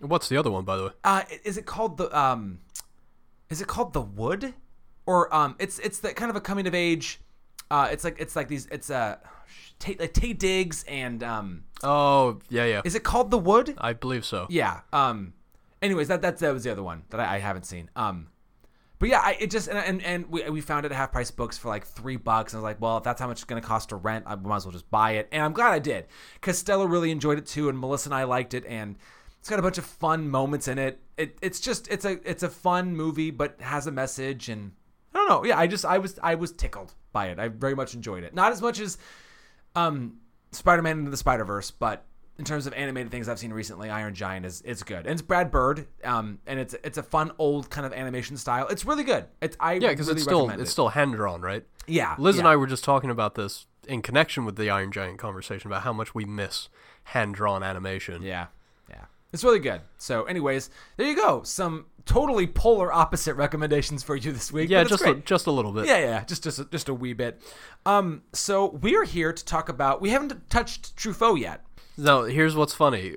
What's 0.00 0.28
the 0.28 0.36
other 0.36 0.50
one, 0.50 0.64
by 0.64 0.76
the 0.76 0.84
way? 0.84 0.90
uh, 1.04 1.22
is 1.44 1.56
it 1.56 1.64
called 1.64 1.96
the 1.96 2.16
um, 2.16 2.58
is 3.48 3.60
it 3.62 3.66
called 3.66 3.94
the 3.94 4.00
Wood, 4.02 4.52
or 5.06 5.34
um, 5.34 5.56
it's 5.58 5.78
it's 5.78 6.00
the 6.00 6.12
kind 6.12 6.28
of 6.28 6.36
a 6.36 6.40
coming 6.40 6.66
of 6.66 6.74
age. 6.74 7.20
Uh, 7.70 7.88
it's 7.90 8.04
like 8.04 8.16
it's 8.18 8.34
like 8.36 8.48
these. 8.48 8.66
It's 8.70 8.90
uh, 8.90 9.16
Taye, 9.80 9.98
like 10.00 10.12
Taye 10.14 10.36
Diggs 10.36 10.84
and 10.88 11.22
um, 11.22 11.64
Oh, 11.82 12.38
yeah, 12.48 12.64
yeah. 12.64 12.82
is 12.84 12.94
it 12.94 13.04
called 13.04 13.30
the 13.30 13.38
Wood? 13.38 13.74
I 13.78 13.92
believe 13.92 14.24
so. 14.24 14.46
Yeah. 14.50 14.80
Um. 14.92 15.34
Anyways, 15.80 16.08
that 16.08 16.22
that 16.22 16.38
that 16.38 16.52
was 16.52 16.64
the 16.64 16.72
other 16.72 16.82
one 16.82 17.02
that 17.10 17.20
I, 17.20 17.36
I 17.36 17.38
haven't 17.38 17.66
seen. 17.66 17.90
Um. 17.96 18.28
But 19.00 19.10
yeah, 19.10 19.20
I, 19.22 19.36
it 19.38 19.50
just 19.52 19.68
and, 19.68 19.78
and 19.78 20.02
and 20.02 20.26
we, 20.28 20.48
we 20.50 20.60
found 20.60 20.84
it 20.84 20.90
at 20.90 20.96
half 20.96 21.12
price 21.12 21.30
books 21.30 21.56
for 21.56 21.68
like 21.68 21.86
three 21.86 22.16
bucks. 22.16 22.52
And 22.52 22.58
I 22.58 22.60
was 22.62 22.64
like, 22.64 22.80
well, 22.80 22.96
if 22.98 23.04
that's 23.04 23.20
how 23.20 23.28
much 23.28 23.36
it's 23.36 23.44
gonna 23.44 23.60
cost 23.60 23.90
to 23.90 23.96
rent, 23.96 24.24
I 24.26 24.34
might 24.34 24.56
as 24.56 24.64
well 24.64 24.72
just 24.72 24.90
buy 24.90 25.12
it. 25.12 25.28
And 25.30 25.40
I'm 25.42 25.52
glad 25.52 25.72
I 25.72 25.78
did 25.78 26.06
because 26.34 26.58
Stella 26.58 26.86
really 26.86 27.12
enjoyed 27.12 27.38
it 27.38 27.46
too, 27.46 27.68
and 27.68 27.78
Melissa 27.78 28.08
and 28.08 28.14
I 28.14 28.24
liked 28.24 28.54
it, 28.54 28.66
and 28.66 28.96
it's 29.38 29.48
got 29.48 29.60
a 29.60 29.62
bunch 29.62 29.78
of 29.78 29.84
fun 29.84 30.28
moments 30.28 30.66
in 30.66 30.78
it. 30.78 31.00
It 31.16 31.38
it's 31.40 31.60
just 31.60 31.86
it's 31.88 32.04
a 32.04 32.18
it's 32.28 32.42
a 32.42 32.48
fun 32.48 32.96
movie, 32.96 33.30
but 33.30 33.60
has 33.60 33.86
a 33.86 33.92
message, 33.92 34.48
and 34.48 34.72
I 35.18 35.26
don't 35.26 35.28
know. 35.28 35.44
Yeah, 35.48 35.58
I 35.58 35.66
just 35.66 35.84
I 35.84 35.98
was 35.98 36.18
I 36.22 36.34
was 36.36 36.52
tickled 36.52 36.94
by 37.12 37.26
it. 37.28 37.38
I 37.38 37.48
very 37.48 37.74
much 37.74 37.94
enjoyed 37.94 38.24
it. 38.24 38.34
Not 38.34 38.52
as 38.52 38.62
much 38.62 38.78
as 38.80 38.98
um 39.74 40.18
Spider-Man 40.52 41.00
into 41.00 41.10
the 41.10 41.16
Spider-Verse, 41.16 41.72
but 41.72 42.04
in 42.38 42.44
terms 42.44 42.66
of 42.66 42.72
animated 42.72 43.10
things 43.10 43.28
I've 43.28 43.38
seen 43.38 43.52
recently, 43.52 43.90
Iron 43.90 44.14
Giant 44.14 44.46
is 44.46 44.62
it's 44.64 44.82
good. 44.82 45.00
And 45.00 45.08
it's 45.08 45.22
Brad 45.22 45.50
Bird, 45.50 45.86
um, 46.04 46.38
and 46.46 46.58
it's 46.60 46.74
it's 46.84 46.96
a 46.98 47.02
fun 47.02 47.32
old 47.38 47.68
kind 47.68 47.84
of 47.84 47.92
animation 47.92 48.36
style. 48.36 48.68
It's 48.68 48.84
really 48.84 49.04
good. 49.04 49.26
It's 49.42 49.56
I 49.60 49.74
Yeah, 49.74 49.88
because 49.88 50.06
really 50.06 50.18
it's 50.18 50.24
still 50.24 50.48
it's 50.50 50.62
it. 50.62 50.66
still 50.66 50.88
hand 50.90 51.14
drawn, 51.14 51.40
right? 51.42 51.64
yeah. 51.86 52.14
Liz 52.18 52.38
and. 52.38 52.46
I 52.46 52.54
were 52.56 52.66
just 52.66 52.84
talking 52.84 53.10
about 53.10 53.34
this 53.34 53.66
in 53.88 54.02
connection 54.02 54.44
with 54.44 54.56
the 54.56 54.70
Iron 54.70 54.92
Giant 54.92 55.18
conversation 55.18 55.66
about 55.68 55.82
how 55.82 55.92
much 55.92 56.14
we 56.14 56.24
miss 56.24 56.68
hand 57.04 57.34
drawn 57.34 57.62
animation. 57.62 58.22
Yeah, 58.22 58.46
yeah, 58.88 59.06
it's 59.32 59.42
really 59.42 59.58
good. 59.58 59.80
So, 59.98 60.24
anyways, 60.24 60.70
there 60.96 61.08
you 61.08 61.16
go. 61.16 61.42
Some 61.42 61.86
totally 62.08 62.46
polar 62.46 62.92
opposite 62.92 63.34
recommendations 63.34 64.02
for 64.02 64.16
you 64.16 64.32
this 64.32 64.50
week. 64.50 64.70
Yeah, 64.70 64.82
just 64.82 65.04
a, 65.04 65.14
just 65.14 65.46
a 65.46 65.52
little 65.52 65.72
bit. 65.72 65.86
Yeah, 65.86 65.98
yeah, 65.98 66.24
just 66.24 66.42
just 66.42 66.58
a, 66.58 66.64
just 66.64 66.88
a 66.88 66.94
wee 66.94 67.12
bit. 67.12 67.40
Um, 67.86 68.22
so 68.32 68.70
we're 68.70 69.04
here 69.04 69.32
to 69.32 69.44
talk 69.44 69.68
about. 69.68 70.00
We 70.00 70.10
haven't 70.10 70.50
touched 70.50 70.96
Truffaut 70.96 71.38
yet. 71.38 71.64
No, 71.96 72.24
here's 72.24 72.56
what's 72.56 72.74
funny. 72.74 73.16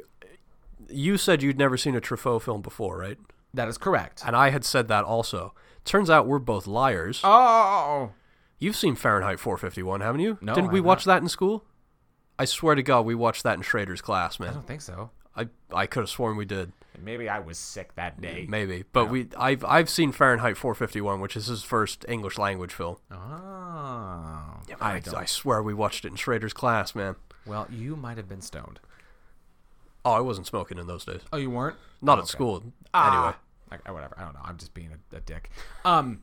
You 0.89 1.17
said 1.17 1.41
you'd 1.41 1.57
never 1.57 1.77
seen 1.77 1.95
a 1.95 2.01
Truffaut 2.01 2.41
film 2.41 2.62
before, 2.62 2.98
right? 2.98 3.17
That 3.53 3.67
is 3.69 3.77
correct. 3.77 4.24
And 4.25 4.36
I 4.36 4.50
had 4.50 4.65
said 4.65 4.88
that 4.89 5.05
also. 5.05 5.53
Turns 5.86 6.10
out 6.10 6.27
we're 6.27 6.39
both 6.39 6.67
liars. 6.67 7.21
Oh, 7.24 8.12
You've 8.60 8.75
seen 8.75 8.95
Fahrenheit 8.95 9.39
451, 9.39 10.01
haven't 10.01 10.21
you? 10.21 10.38
No, 10.41 10.53
Didn't 10.53 10.71
we 10.71 10.81
watch 10.81 11.05
that 11.05 11.21
in 11.21 11.27
school? 11.29 11.63
I 12.38 12.45
swear 12.45 12.75
to 12.75 12.83
God, 12.83 13.05
we 13.05 13.15
watched 13.15 13.41
that 13.43 13.55
in 13.55 13.63
Schrader's 13.63 14.01
class, 14.01 14.39
man. 14.39 14.50
I 14.50 14.53
don't 14.53 14.67
think 14.67 14.81
so. 14.81 15.10
I 15.35 15.47
I 15.73 15.85
could 15.88 16.01
have 16.01 16.09
sworn 16.09 16.35
we 16.38 16.45
did, 16.45 16.71
Maybe 17.01 17.29
I 17.29 17.39
was 17.39 17.57
sick 17.57 17.95
that 17.95 18.19
day. 18.21 18.45
maybe. 18.50 18.83
But 18.91 19.09
we 19.09 19.27
I've 19.38 19.63
I've 19.65 19.89
seen 19.89 20.11
Fahrenheit 20.11 20.57
451, 20.57 21.19
which 21.21 21.35
is 21.38 21.47
his 21.47 21.63
first 21.63 22.05
English 22.09 22.38
language 22.38 22.73
film. 22.73 22.97
Oh, 23.11 23.15
I, 23.15 24.61
I. 24.81 25.01
I 25.15 25.25
swear 25.25 25.63
we 25.63 25.73
watched 25.73 26.05
it 26.05 26.09
in 26.09 26.15
Schrader's 26.15 26.53
class, 26.53 26.93
man. 26.95 27.15
Well, 27.45 27.67
you 27.71 27.95
might 27.95 28.17
have 28.17 28.27
been 28.29 28.41
stoned. 28.41 28.79
Oh, 30.03 30.11
I 30.11 30.19
wasn't 30.19 30.47
smoking 30.47 30.77
in 30.77 30.88
those 30.88 31.05
days. 31.05 31.21
Oh, 31.31 31.38
you 31.38 31.50
weren't? 31.50 31.77
Not 32.01 32.17
Oh, 32.17 32.21
at 32.21 32.23
okay. 32.23 32.29
school. 32.31 32.55
Anyway. 32.57 32.73
Ah, 32.93 33.38
I, 33.85 33.91
whatever. 33.91 34.15
I 34.17 34.23
don't 34.23 34.33
know. 34.33 34.41
I'm 34.43 34.57
just 34.57 34.73
being 34.73 34.91
a, 34.91 35.15
a 35.15 35.19
dick. 35.21 35.50
Um. 35.85 36.21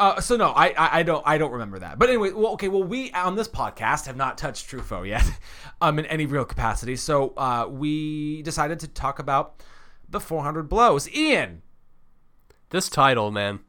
Uh, 0.00 0.20
so 0.20 0.34
no, 0.36 0.48
I, 0.48 0.68
I 0.68 1.00
I 1.00 1.02
don't 1.02 1.22
I 1.26 1.36
don't 1.38 1.52
remember 1.52 1.78
that. 1.80 1.98
But 1.98 2.08
anyway, 2.08 2.32
well, 2.32 2.52
okay. 2.54 2.68
Well, 2.68 2.82
we 2.82 3.10
on 3.12 3.36
this 3.36 3.48
podcast 3.48 4.06
have 4.06 4.16
not 4.16 4.38
touched 4.38 4.68
Truffaut 4.70 5.06
yet, 5.06 5.24
um, 5.82 5.98
in 5.98 6.06
any 6.06 6.24
real 6.26 6.44
capacity. 6.46 6.96
So 6.96 7.34
uh, 7.36 7.66
we 7.70 8.40
decided 8.42 8.80
to 8.80 8.88
talk 8.88 9.18
about 9.18 9.62
the 10.08 10.18
400 10.18 10.68
blows. 10.68 11.08
Ian, 11.10 11.62
This 12.70 12.88
title, 12.88 13.30
man. 13.30 13.60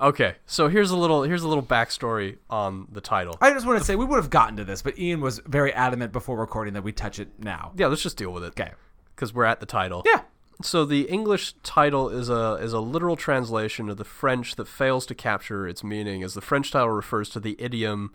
Okay, 0.00 0.36
so 0.46 0.68
here's 0.68 0.90
a 0.90 0.96
little 0.96 1.24
here's 1.24 1.42
a 1.42 1.48
little 1.48 1.62
backstory 1.62 2.38
on 2.48 2.88
the 2.90 3.02
title. 3.02 3.36
I 3.42 3.52
just 3.52 3.66
want 3.66 3.78
to 3.78 3.84
say 3.84 3.96
we 3.96 4.06
would 4.06 4.16
have 4.16 4.30
gotten 4.30 4.56
to 4.56 4.64
this, 4.64 4.80
but 4.80 4.98
Ian 4.98 5.20
was 5.20 5.40
very 5.40 5.74
adamant 5.74 6.10
before 6.10 6.38
recording 6.38 6.72
that 6.72 6.82
we 6.82 6.90
touch 6.92 7.18
it 7.18 7.28
now. 7.38 7.72
yeah, 7.76 7.86
let's 7.88 8.02
just 8.02 8.16
deal 8.16 8.32
with 8.32 8.42
it. 8.44 8.58
Okay. 8.58 8.70
because 9.14 9.34
we're 9.34 9.44
at 9.44 9.60
the 9.60 9.66
title. 9.66 10.02
Yeah. 10.06 10.22
So 10.62 10.84
the 10.84 11.02
English 11.02 11.54
title 11.62 12.08
is 12.08 12.28
a 12.28 12.54
is 12.60 12.72
a 12.72 12.80
literal 12.80 13.16
translation 13.16 13.88
of 13.88 13.96
the 13.96 14.04
French 14.04 14.56
that 14.56 14.68
fails 14.68 15.06
to 15.06 15.14
capture 15.14 15.66
its 15.66 15.82
meaning, 15.82 16.22
as 16.22 16.34
the 16.34 16.40
French 16.40 16.70
title 16.70 16.90
refers 16.90 17.28
to 17.30 17.40
the 17.40 17.56
idiom 17.58 18.12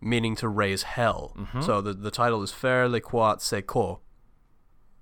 meaning 0.00 0.34
to 0.36 0.48
raise 0.48 0.82
hell. 0.82 1.32
Mm-hmm. 1.38 1.62
So 1.62 1.80
the 1.80 1.92
the 1.94 2.10
title 2.10 2.42
is 2.42 2.50
Faire 2.52 2.88
les 2.88 3.00
quoi 3.00 3.36
c'est 3.38 3.62
quoi. 3.62 3.96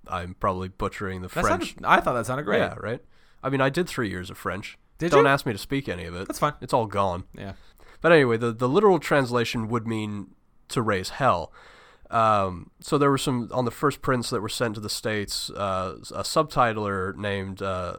I'm 0.09 0.35
probably 0.35 0.69
butchering 0.69 1.23
the 1.23 1.29
That 1.29 1.45
French. 1.45 1.69
sounded, 1.75 1.85
I 1.87 2.01
thought 2.01 2.15
that 2.15 2.27
sounded 2.27 2.45
great. 2.45 2.59
Yeah, 2.59 2.75
right. 2.79 3.01
I 3.43 3.49
mean, 3.51 3.61
I 3.61 3.71
did 3.71 3.89
three 3.89 4.11
years 4.11 4.31
of 4.31 4.37
French. 4.39 4.79
Did 4.99 5.13
Don't 5.13 5.25
you? 5.25 5.31
ask 5.31 5.47
me 5.47 5.53
to 5.53 5.59
speak 5.59 5.89
any 5.89 6.05
of 6.05 6.15
it. 6.15 6.27
That's 6.27 6.39
fine. 6.39 6.55
It's 6.61 6.73
all 6.73 6.87
gone. 6.87 7.25
Yeah. 7.37 7.53
But 8.01 8.13
anyway, 8.13 8.37
the, 8.37 8.53
the 8.53 8.69
literal 8.69 8.99
translation 8.99 9.69
would 9.69 9.87
mean 9.87 10.35
to 10.69 10.83
raise 10.83 11.11
hell. 11.11 11.53
Um, 12.13 12.71
so 12.81 12.99
there 12.99 13.11
were 13.11 13.19
some 13.19 13.49
on 13.53 13.65
the 13.65 13.71
first 13.71 14.03
prints 14.03 14.31
that 14.31 14.43
were 14.43 14.49
sent 14.49 14.75
to 14.75 14.81
the 14.81 14.91
states. 14.91 15.51
Uh, 15.51 15.97
a 16.15 16.23
subtitler 16.23 17.17
named 17.17 17.63
uh, 17.63 17.97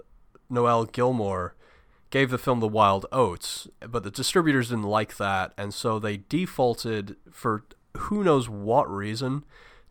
Noel 0.50 0.86
Gilmore 0.86 1.56
gave 2.12 2.30
the 2.30 2.38
film 2.38 2.60
the 2.60 2.68
Wild 2.68 3.08
Oats, 3.12 3.68
but 3.90 4.04
the 4.04 4.12
distributors 4.12 4.70
didn't 4.70 4.84
like 4.84 5.18
that, 5.18 5.52
and 5.58 5.74
so 5.74 5.98
they 5.98 6.18
defaulted 6.18 7.16
for 7.32 7.64
who 7.98 8.24
knows 8.24 8.48
what 8.48 8.90
reason 8.90 9.44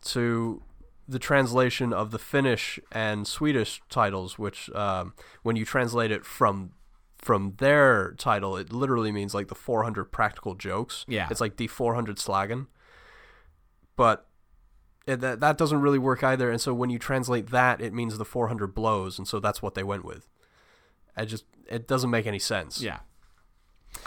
to 0.05 0.63
the 1.07 1.19
translation 1.19 1.91
of 1.91 2.11
the 2.11 2.19
Finnish 2.19 2.79
and 2.91 3.27
Swedish 3.27 3.81
titles, 3.89 4.39
which 4.39 4.69
um, 4.71 5.13
when 5.43 5.55
you 5.57 5.65
translate 5.65 6.11
it 6.11 6.25
from 6.25 6.71
from 7.17 7.53
their 7.57 8.13
title, 8.17 8.57
it 8.57 8.73
literally 8.73 9.11
means 9.11 9.33
like 9.33 9.47
the 9.47 9.55
400 9.55 10.05
practical 10.05 10.55
jokes. 10.55 11.05
Yeah. 11.07 11.27
It's 11.31 11.39
like 11.39 11.55
the 11.55 11.67
400 11.67 12.17
slagen. 12.17 12.67
But 13.95 14.27
it, 15.05 15.19
that, 15.21 15.39
that 15.39 15.57
doesn't 15.57 15.81
really 15.81 15.99
work 15.99 16.23
either. 16.23 16.49
And 16.49 16.59
so 16.59 16.73
when 16.73 16.89
you 16.89 16.99
translate 16.99 17.49
that, 17.51 17.81
it 17.81 17.93
means 17.93 18.17
the 18.17 18.25
400 18.25 18.73
blows. 18.73 19.17
And 19.17 19.27
so 19.27 19.39
that's 19.39 19.61
what 19.61 19.75
they 19.75 19.83
went 19.83 20.05
with. 20.05 20.27
I 21.15 21.25
just, 21.25 21.45
it 21.69 21.87
doesn't 21.87 22.09
make 22.09 22.25
any 22.25 22.39
sense. 22.39 22.81
Yeah. 22.81 22.99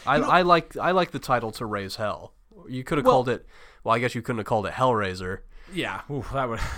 I, 0.04 0.16
I 0.16 0.42
like 0.42 0.76
I 0.76 0.90
like 0.90 1.12
the 1.12 1.20
title 1.20 1.52
to 1.52 1.66
raise 1.66 1.96
hell. 1.96 2.32
You 2.68 2.82
could 2.82 2.98
have 2.98 3.04
Well- 3.04 3.14
called 3.14 3.28
it. 3.28 3.46
Well, 3.84 3.94
I 3.94 4.00
guess 4.00 4.16
you 4.16 4.22
couldn't 4.22 4.38
have 4.38 4.46
called 4.46 4.66
it 4.66 4.72
Hellraiser. 4.72 5.40
Yeah. 5.72 6.00
Ooh, 6.10 6.24
that 6.32 6.48
would. 6.48 6.60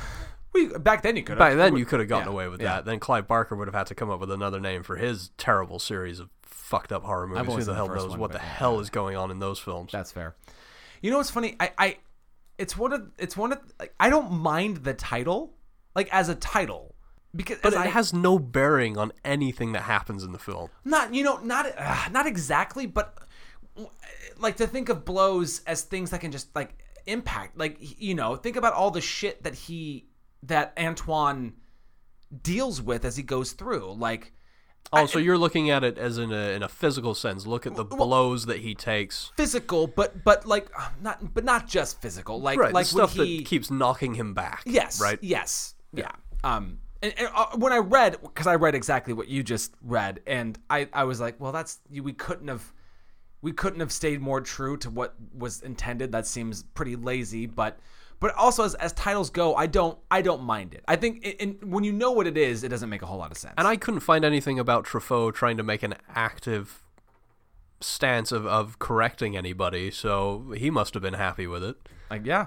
We 0.54 0.66
back 0.66 1.02
then 1.02 1.14
you 1.14 1.22
could. 1.22 1.36
Back 1.38 1.56
then, 1.56 1.76
you 1.76 1.84
could 1.84 2.00
have 2.00 2.08
gotten 2.08 2.28
yeah, 2.28 2.32
away 2.32 2.48
with 2.48 2.62
yeah. 2.62 2.76
that. 2.76 2.86
Then 2.86 2.98
Clive 2.98 3.28
Barker 3.28 3.54
would 3.54 3.68
have 3.68 3.74
had 3.74 3.86
to 3.88 3.94
come 3.94 4.08
up 4.08 4.18
with 4.18 4.30
another 4.30 4.58
name 4.58 4.82
for 4.82 4.96
his 4.96 5.28
terrible 5.36 5.78
series 5.78 6.20
of 6.20 6.30
fucked 6.40 6.90
up 6.90 7.04
horror 7.04 7.26
movies. 7.26 7.52
Who 7.52 7.60
the 7.60 7.64
the 7.66 7.74
hell 7.74 7.88
knows 7.88 8.16
what 8.16 8.32
the 8.32 8.38
hell 8.38 8.80
is 8.80 8.88
going 8.88 9.14
on 9.14 9.30
in 9.30 9.40
those 9.40 9.58
films? 9.58 9.92
That's 9.92 10.10
fair. 10.10 10.36
You 11.02 11.10
know 11.10 11.18
what's 11.18 11.30
funny? 11.30 11.54
I, 11.60 11.72
I 11.76 11.96
it's 12.58 12.76
one 12.76 12.92
of 12.92 13.10
it's 13.18 13.36
one 13.36 13.52
of 13.52 13.60
like, 13.78 13.94
I 13.98 14.10
don't 14.10 14.32
mind 14.32 14.78
the 14.78 14.94
title 14.94 15.54
like 15.94 16.12
as 16.12 16.28
a 16.28 16.34
title 16.34 16.94
because 17.34 17.58
but 17.62 17.72
it 17.72 17.78
I, 17.78 17.86
has 17.86 18.12
no 18.12 18.38
bearing 18.38 18.98
on 18.98 19.12
anything 19.24 19.72
that 19.72 19.82
happens 19.82 20.24
in 20.24 20.32
the 20.32 20.38
film. 20.38 20.68
not 20.84 21.14
you 21.14 21.22
know 21.22 21.38
not 21.38 21.66
uh, 21.78 22.08
not 22.10 22.26
exactly 22.26 22.86
but 22.86 23.18
like 24.38 24.56
to 24.56 24.66
think 24.66 24.88
of 24.88 25.04
blows 25.04 25.62
as 25.66 25.82
things 25.82 26.10
that 26.10 26.20
can 26.20 26.32
just 26.32 26.54
like 26.54 26.76
impact 27.06 27.56
like 27.56 27.78
you 27.80 28.14
know 28.14 28.36
think 28.36 28.56
about 28.56 28.72
all 28.72 28.90
the 28.90 29.00
shit 29.00 29.42
that 29.44 29.54
he 29.54 30.06
that 30.42 30.72
Antoine 30.78 31.54
deals 32.42 32.82
with 32.82 33.04
as 33.04 33.16
he 33.16 33.22
goes 33.22 33.52
through 33.52 33.94
like 33.94 34.32
Oh, 34.92 35.06
so 35.06 35.18
you're 35.18 35.37
looking 35.37 35.68
at 35.70 35.85
it 35.85 35.99
as 35.99 36.18
in 36.18 36.32
a 36.32 36.54
in 36.54 36.62
a 36.62 36.68
physical 36.68 37.14
sense. 37.14 37.47
Look 37.47 37.66
at 37.66 37.75
the 37.75 37.85
blows 37.85 38.47
that 38.47 38.61
he 38.61 38.75
takes. 38.75 39.32
physical 39.37 39.87
but 39.87 40.25
but 40.25 40.47
like 40.47 40.70
uh, 40.78 40.88
not 41.02 41.35
but 41.35 41.44
not 41.44 41.68
just 41.68 42.00
physical 42.00 42.40
like 42.40 42.58
Right, 42.58 42.73
like 42.73 42.87
the 42.87 42.92
stuff 42.92 43.12
he 43.12 43.38
that 43.38 43.47
keeps 43.47 43.70
knocking 43.70 44.14
him 44.14 44.32
back. 44.35 44.62
Yes. 44.64 45.00
Right. 45.00 45.18
Yes. 45.23 45.75
Yeah. 45.92 46.12
Um. 46.42 46.78
And, 47.00 47.14
and 47.16 47.28
uh, 47.32 47.47
when 47.54 47.73
I 47.73 47.78
read, 47.78 48.16
because 48.23 48.49
I 48.49 48.56
read 48.56 48.75
exactly 48.75 49.14
what 49.14 49.28
you 49.28 49.44
just 49.44 49.73
read, 49.82 50.20
and 50.26 50.58
I, 50.68 50.88
I 50.92 51.04
was 51.04 51.20
like, 51.20 51.38
well, 51.38 51.52
that's 51.52 51.78
we 51.88 52.12
couldn't 52.12 52.49
have, 52.49 52.73
we 53.40 53.52
couldn't 53.52 53.78
have 53.78 53.92
stayed 53.92 54.20
more 54.20 54.40
true 54.40 54.76
to 54.78 54.90
what 54.90 55.14
was 55.32 55.62
intended. 55.62 56.11
That 56.11 56.26
seems 56.26 56.64
pretty 56.64 56.97
lazy, 56.97 57.47
but, 57.47 57.78
but 58.20 58.34
also 58.34 58.64
as, 58.64 58.75
as 58.76 58.92
titles 58.92 59.30
go, 59.30 59.54
I 59.54 59.66
don't 59.66 59.98
I 60.10 60.22
don't 60.22 60.42
mind 60.42 60.75
it. 60.75 60.84
I 60.88 60.96
think, 60.96 61.25
it, 61.25 61.37
and 61.40 61.72
when 61.72 61.84
you 61.84 61.92
know 61.92 62.10
what 62.12 62.26
it 62.26 62.37
is, 62.37 62.64
it 62.64 62.68
doesn't 62.68 62.88
make 62.88 63.02
a 63.02 63.06
whole 63.06 63.18
lot 63.18 63.30
of 63.30 63.37
sense. 63.38 63.54
And 63.58 63.66
I 63.68 63.76
couldn't 63.76 64.00
find 64.00 64.25
anything 64.25 64.58
about 64.58 64.84
Truffaut 64.84 65.34
trying 65.34 65.56
to 65.56 65.62
make 65.62 65.82
an 65.82 65.94
active 66.14 66.82
stance 67.80 68.32
of, 68.32 68.46
of 68.46 68.78
correcting 68.78 69.37
anybody, 69.37 69.90
so 69.90 70.52
he 70.56 70.70
must 70.70 70.94
have 70.94 71.02
been 71.02 71.14
happy 71.14 71.46
with 71.46 71.62
it. 71.62 71.76
like, 72.10 72.26
yeah, 72.26 72.46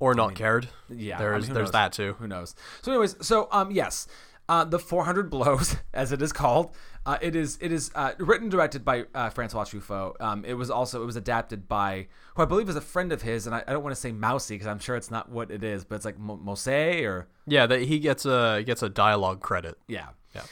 Or 0.00 0.14
not 0.14 0.34
cared. 0.34 0.68
Yeah, 0.88 1.16
I 1.16 1.18
There's 1.18 1.46
mean, 1.48 1.54
there's 1.54 1.66
knows? 1.66 1.72
that 1.72 1.92
too. 1.92 2.16
Who 2.18 2.26
knows? 2.26 2.54
So, 2.80 2.92
anyways, 2.92 3.16
so 3.20 3.48
um, 3.52 3.70
yes, 3.70 4.06
uh, 4.48 4.64
the 4.64 4.78
400 4.78 5.28
blows, 5.28 5.76
as 5.94 6.12
it 6.12 6.22
is 6.22 6.32
called, 6.32 6.74
uh, 7.04 7.18
it 7.20 7.34
is 7.36 7.58
it 7.60 7.72
is 7.72 7.90
uh, 7.94 8.12
written 8.18 8.44
and 8.44 8.50
directed 8.50 8.84
by 8.84 9.04
uh, 9.14 9.28
Francois 9.30 9.64
Truffaut. 9.64 10.20
Um, 10.20 10.44
it 10.44 10.54
was 10.54 10.70
also 10.70 11.02
it 11.02 11.06
was 11.06 11.16
adapted 11.16 11.66
by 11.68 12.06
who 12.36 12.42
I 12.42 12.44
believe 12.46 12.68
is 12.68 12.76
a 12.76 12.80
friend 12.80 13.12
of 13.12 13.22
his, 13.22 13.46
and 13.46 13.54
I, 13.54 13.64
I 13.66 13.72
don't 13.72 13.82
want 13.82 13.94
to 13.94 14.00
say 14.00 14.12
Mousy 14.12 14.54
because 14.54 14.66
I'm 14.68 14.78
sure 14.78 14.96
it's 14.96 15.10
not 15.10 15.28
what 15.30 15.50
it 15.50 15.64
is, 15.64 15.84
but 15.84 15.96
it's 15.96 16.04
like 16.04 16.18
Mo- 16.18 16.36
Mose 16.42 16.66
or 16.68 17.26
Yeah, 17.46 17.66
that 17.66 17.82
he 17.82 17.98
gets 17.98 18.24
a 18.24 18.62
gets 18.64 18.82
a 18.82 18.88
dialogue 18.88 19.40
credit. 19.40 19.76
yeah, 19.88 20.08
Yeah. 20.34 20.42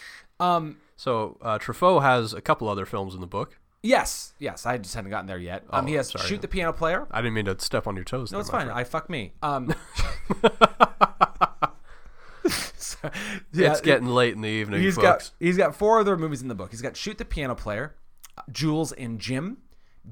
um, 0.41 0.79
So 0.97 1.39
uh, 1.43 1.59
Truffaut 1.59 2.03
has 2.03 2.33
a 2.35 2.41
couple 2.41 2.69
other 2.69 2.85
films 2.87 3.15
in 3.15 3.21
the 3.21 3.27
book. 3.29 3.57
yes, 3.83 4.35
yes. 4.39 4.67
I 4.67 4.77
just 4.79 4.95
hadn't 4.95 5.11
gotten 5.11 5.27
there 5.27 5.39
yet. 5.39 5.65
Um, 5.71 5.87
he 5.87 5.95
Oh, 5.95 5.99
has 5.99 6.09
sorry. 6.11 6.27
shoot 6.27 6.43
the 6.43 6.49
piano 6.49 6.73
player. 6.73 7.07
I 7.11 7.21
didn't 7.23 7.35
mean 7.35 7.47
to 7.47 7.59
step 7.61 7.87
on 7.87 7.95
your 7.97 8.05
toes. 8.05 8.31
No, 8.33 8.37
there, 8.39 8.41
it's 8.43 8.51
fine. 8.51 8.67
friend. 8.67 8.79
I 8.79 8.85
fuck 8.85 9.09
me. 9.09 9.33
Um, 9.43 9.73
so- 13.03 13.11
it's 13.53 13.81
getting 13.81 14.07
late 14.09 14.35
in 14.35 14.41
the 14.41 14.49
evening, 14.49 14.81
He's 14.83 14.95
folks. 14.97 15.05
got 15.31 15.31
he's 15.39 15.57
got 15.57 15.75
four 15.77 16.01
other 16.01 16.17
movies 16.17 16.43
in 16.43 16.49
the 16.49 16.55
book. 16.55 16.71
He's 16.71 16.83
got 16.83 16.97
Shoot 16.97 17.19
the 17.19 17.25
Piano 17.25 17.55
Player, 17.55 17.95
Jules 18.53 18.93
and 18.93 19.19
Jim, 19.21 19.59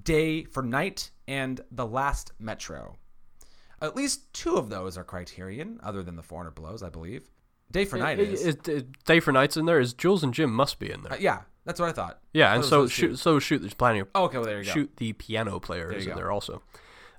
Day 0.03 0.45
for 0.45 0.63
Night, 0.63 1.11
and 1.27 1.61
The 1.71 1.87
Last 1.87 2.33
Metro. 2.39 2.97
At 3.81 3.95
least 3.95 4.33
two 4.33 4.57
of 4.57 4.71
those 4.71 4.99
are 4.99 5.05
Criterion, 5.05 5.79
other 5.83 6.03
than 6.03 6.17
the 6.17 6.23
400 6.23 6.51
Blows, 6.55 6.83
I 6.83 6.89
believe. 6.89 7.31
Day 7.71 7.85
for 7.85 7.97
Night 7.97 8.19
is. 8.19 8.45
It- 8.47 8.67
it- 8.69 9.05
Day 9.05 9.21
for 9.21 9.31
Night's 9.33 9.57
in 9.57 9.67
there. 9.67 9.79
Is 9.79 9.93
Jules 9.93 10.25
and 10.25 10.35
Jim 10.35 10.53
must 10.53 10.79
be 10.79 10.91
in 10.91 11.03
there? 11.03 11.13
Uh, 11.13 11.17
yeah, 11.21 11.43
that's 11.65 11.79
what 11.79 11.89
I 11.89 11.93
thought. 11.93 12.19
yeah, 12.33 12.51
I 12.51 12.55
and 12.57 12.65
thought 12.65 12.67
it 12.67 12.71
so 12.71 12.81
was 12.81 12.91
those 12.91 12.97
two. 12.97 13.09
shoot, 13.11 13.17
so 13.19 13.39
shoot. 13.39 13.59
There's 13.61 13.75
plenty 13.75 13.99
of 14.01 14.09
Oh, 14.15 14.25
okay, 14.25 14.39
well 14.39 14.47
there 14.47 14.59
you 14.59 14.65
go. 14.65 14.73
shoot 14.73 14.97
the 14.97 15.13
piano 15.13 15.61
player 15.61 15.93
is 15.93 16.05
in 16.07 16.11
go. 16.13 16.17
there 16.17 16.31
also. 16.33 16.63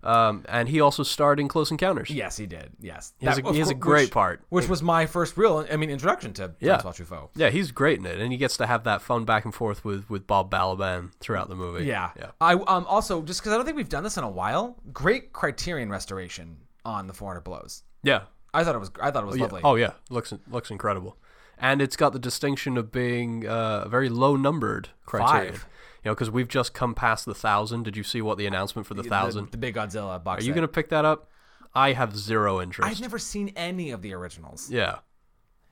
Um, 0.03 0.45
and 0.47 0.69
he 0.69 0.79
also 0.79 1.03
starred 1.03 1.39
in 1.39 1.47
Close 1.47 1.71
Encounters. 1.71 2.09
Yes, 2.09 2.37
he 2.37 2.45
did. 2.45 2.71
Yes, 2.79 3.13
He 3.19 3.25
has 3.25 3.35
That- 3.35 3.47
a- 3.47 3.53
he 3.53 3.59
has 3.59 3.69
a 3.69 3.73
great 3.73 4.03
which- 4.03 4.11
part. 4.11 4.41
which 4.49 4.67
was 4.69 4.81
my 4.81 5.05
first 5.05 5.35
real, 5.37 5.65
I 5.69 5.75
mean, 5.75 5.89
introduction 5.89 6.31
to 6.33 6.53
Yeah. 6.59 6.77
Francois 6.79 7.03
Truffaut. 7.03 7.29
Yeah, 7.35 7.49
he's 7.49 7.71
great 7.71 7.99
in 7.99 8.05
it, 8.05 8.19
and 8.19 8.31
he 8.31 8.37
gets 8.37 8.55
to 8.57 8.65
have 8.67 8.83
that 8.85 9.01
fun 9.01 9.25
back 9.25 9.43
and 9.45 9.53
forth 9.53 9.83
with, 9.83 10.09
with 10.09 10.25
Bob 10.25 10.49
Balaban 10.49 11.11
throughout 11.19 11.49
the 11.49 11.55
movie. 11.55 11.85
Yeah. 11.85 12.11
yeah. 12.17 12.31
I 12.39 12.53
um 12.53 12.85
also 12.87 13.21
just 13.21 13.41
because 13.41 13.51
I 13.53 13.55
don't 13.57 13.65
think 13.65 13.75
we've 13.77 13.89
done 13.89 14.03
this 14.03 14.17
in 14.17 14.23
a 14.23 14.29
while. 14.29 14.77
Great 14.93 15.33
Criterion 15.33 15.89
restoration 15.89 16.57
on 16.85 17.07
the 17.07 17.13
400 17.13 17.41
Blows. 17.41 17.83
Yeah. 18.03 18.21
I 18.53 18.63
thought 18.63 18.75
it 18.75 18.79
was. 18.79 18.91
I 19.01 19.11
thought 19.11 19.23
it 19.23 19.27
was 19.27 19.35
Yeah. 19.37 19.43
lovely. 19.43 19.61
Oh 19.63 19.75
yeah, 19.75 19.91
looks 20.09 20.33
looks 20.49 20.71
incredible, 20.71 21.17
and 21.59 21.81
it's 21.83 21.95
got 21.95 22.13
the 22.13 22.19
distinction 22.19 22.77
of 22.77 22.91
being 22.91 23.45
uh, 23.47 23.83
a 23.85 23.89
very 23.89 24.09
low 24.09 24.35
numbered 24.35 24.89
criterion. 25.05 25.53
Five. 25.53 25.67
You 26.03 26.09
know, 26.09 26.15
because 26.15 26.29
we've 26.31 26.47
just 26.47 26.73
come 26.73 26.95
past 26.95 27.25
the 27.25 27.33
thousand. 27.35 27.83
Did 27.83 27.97
you 27.97 28.03
see 28.03 28.21
what 28.21 28.37
the 28.37 28.45
announcement 28.45 28.87
for 28.87 28.93
the 28.93 29.03
The- 29.03 29.09
thousand? 29.09 29.51
The, 29.51 29.57
big 29.57 29.75
Godzilla 29.75 30.23
box. 30.23 30.41
Are 30.43 30.45
you 30.45 30.51
set. 30.51 30.55
gonna 30.55 30.67
pick 30.67 30.89
that 30.89 31.05
up? 31.05 31.29
I 31.75 31.93
have 31.93 32.15
zero 32.17 32.59
interest. 32.61 32.89
I've 32.89 33.01
never 33.01 33.19
seen 33.19 33.51
any 33.55 33.91
of 33.91 34.01
the 34.01 34.13
originals. 34.13 34.71
yeah, 34.71 34.99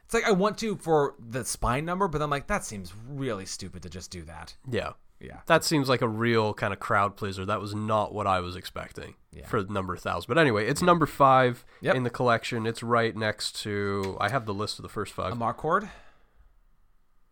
It's 0.05 0.13
like 0.13 0.25
I 0.25 0.31
want 0.31 0.57
to 0.60 0.75
for 0.77 1.15
the 1.17 1.43
spine 1.46 1.86
number, 1.86 2.07
but 2.07 2.22
I'm 2.22 2.29
like 2.29 2.48
that 2.48 2.63
seems 2.65 2.93
really 3.10 3.46
stupid 3.46 3.81
to 3.84 3.89
just 3.89 4.12
do 4.12 4.22
that. 4.24 4.55
yeah. 4.69 4.91
Yeah. 5.19 5.39
That 5.48 5.63
seems 5.63 5.89
like 5.89 6.03
a 6.03 6.07
real 6.07 6.53
kind 6.53 6.72
of 6.72 6.79
crowd 6.79 7.15
pleaser. 7.17 7.43
That 7.43 7.60
was 7.60 7.74
not 7.74 8.13
what 8.13 8.27
I 8.27 8.39
was 8.39 8.55
expecting 8.55 9.15
for 9.48 9.63
the 9.63 9.74
number 9.74 9.98
thousand. 9.98 10.27
But 10.27 10.38
anyway, 10.38 10.67
it's 10.67 10.84
number 10.84 11.07
five 11.07 11.65
Yep. 11.81 11.96
in 11.96 12.03
the 12.03 12.12
collection. 12.12 12.67
It's 12.67 12.84
right 12.84 13.15
next 13.15 13.60
to. 13.63 14.15
I 14.22 14.29
have 14.29 14.46
the 14.46 14.53
list 14.53 14.77
of 14.77 14.84
the 14.84 14.89
first 14.89 15.13
five. 15.13 15.34
Amarcord. 15.34 15.89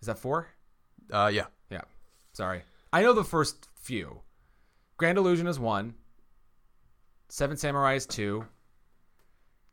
Is 0.01 0.07
that 0.07 0.17
four? 0.17 0.47
Uh, 1.11 1.29
yeah. 1.31 1.45
Yeah. 1.69 1.81
Sorry. 2.33 2.63
I 2.95 3.01
know 3.01 3.11
the 3.11 3.25
first 3.25 3.67
few. 3.75 4.21
Grand 4.95 5.17
Illusion 5.17 5.47
is 5.47 5.59
one. 5.59 5.95
Seven 7.27 7.57
Samurai 7.57 7.95
is 7.95 8.05
two. 8.05 8.45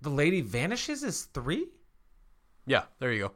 The 0.01 0.11
Lady 0.11 0.41
Vanishes 0.41 1.05
is 1.05 1.27
three. 1.27 1.69
Yeah, 2.67 2.83
there 2.99 3.13
you 3.13 3.21
go. 3.29 3.33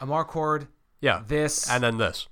Amarcord. 0.00 0.68
Yeah. 1.02 1.22
This 1.26 1.68
And 1.70 1.82
then 1.84 1.98
this. 1.98 2.26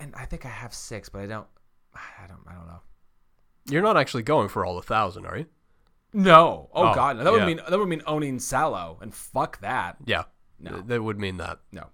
and 0.00 0.14
I 0.16 0.24
think 0.24 0.46
I 0.46 0.48
have 0.48 0.72
six, 0.72 1.10
but 1.10 1.20
I 1.20 1.26
don't. 1.26 1.46
I 1.94 2.26
don't. 2.26 2.40
I 2.48 2.54
don't 2.54 2.66
know. 2.66 2.80
You're 3.68 3.82
not 3.82 3.98
actually 3.98 4.22
going 4.22 4.48
for 4.48 4.64
all 4.64 4.76
the 4.76 4.82
thousand, 4.82 5.26
are 5.26 5.36
you? 5.36 5.46
No. 6.14 6.70
Oh, 6.72 6.88
Oh, 6.90 6.94
God. 6.94 7.18
no. 7.18 7.24
That 7.24 7.32
would 7.32 7.40
yeah. 7.40 7.46
mean 7.46 7.60
that 7.68 7.78
would 7.78 7.88
mean 7.90 8.02
owning 8.06 8.38
Salo, 8.38 8.98
and 9.02 9.14
fuck 9.14 9.60
that. 9.60 9.96
Yeah. 10.06 10.24
No. 10.58 10.80
That 10.80 11.02
would 11.02 11.18
mean 11.18 11.36
that. 11.36 11.58
No. 11.72 11.88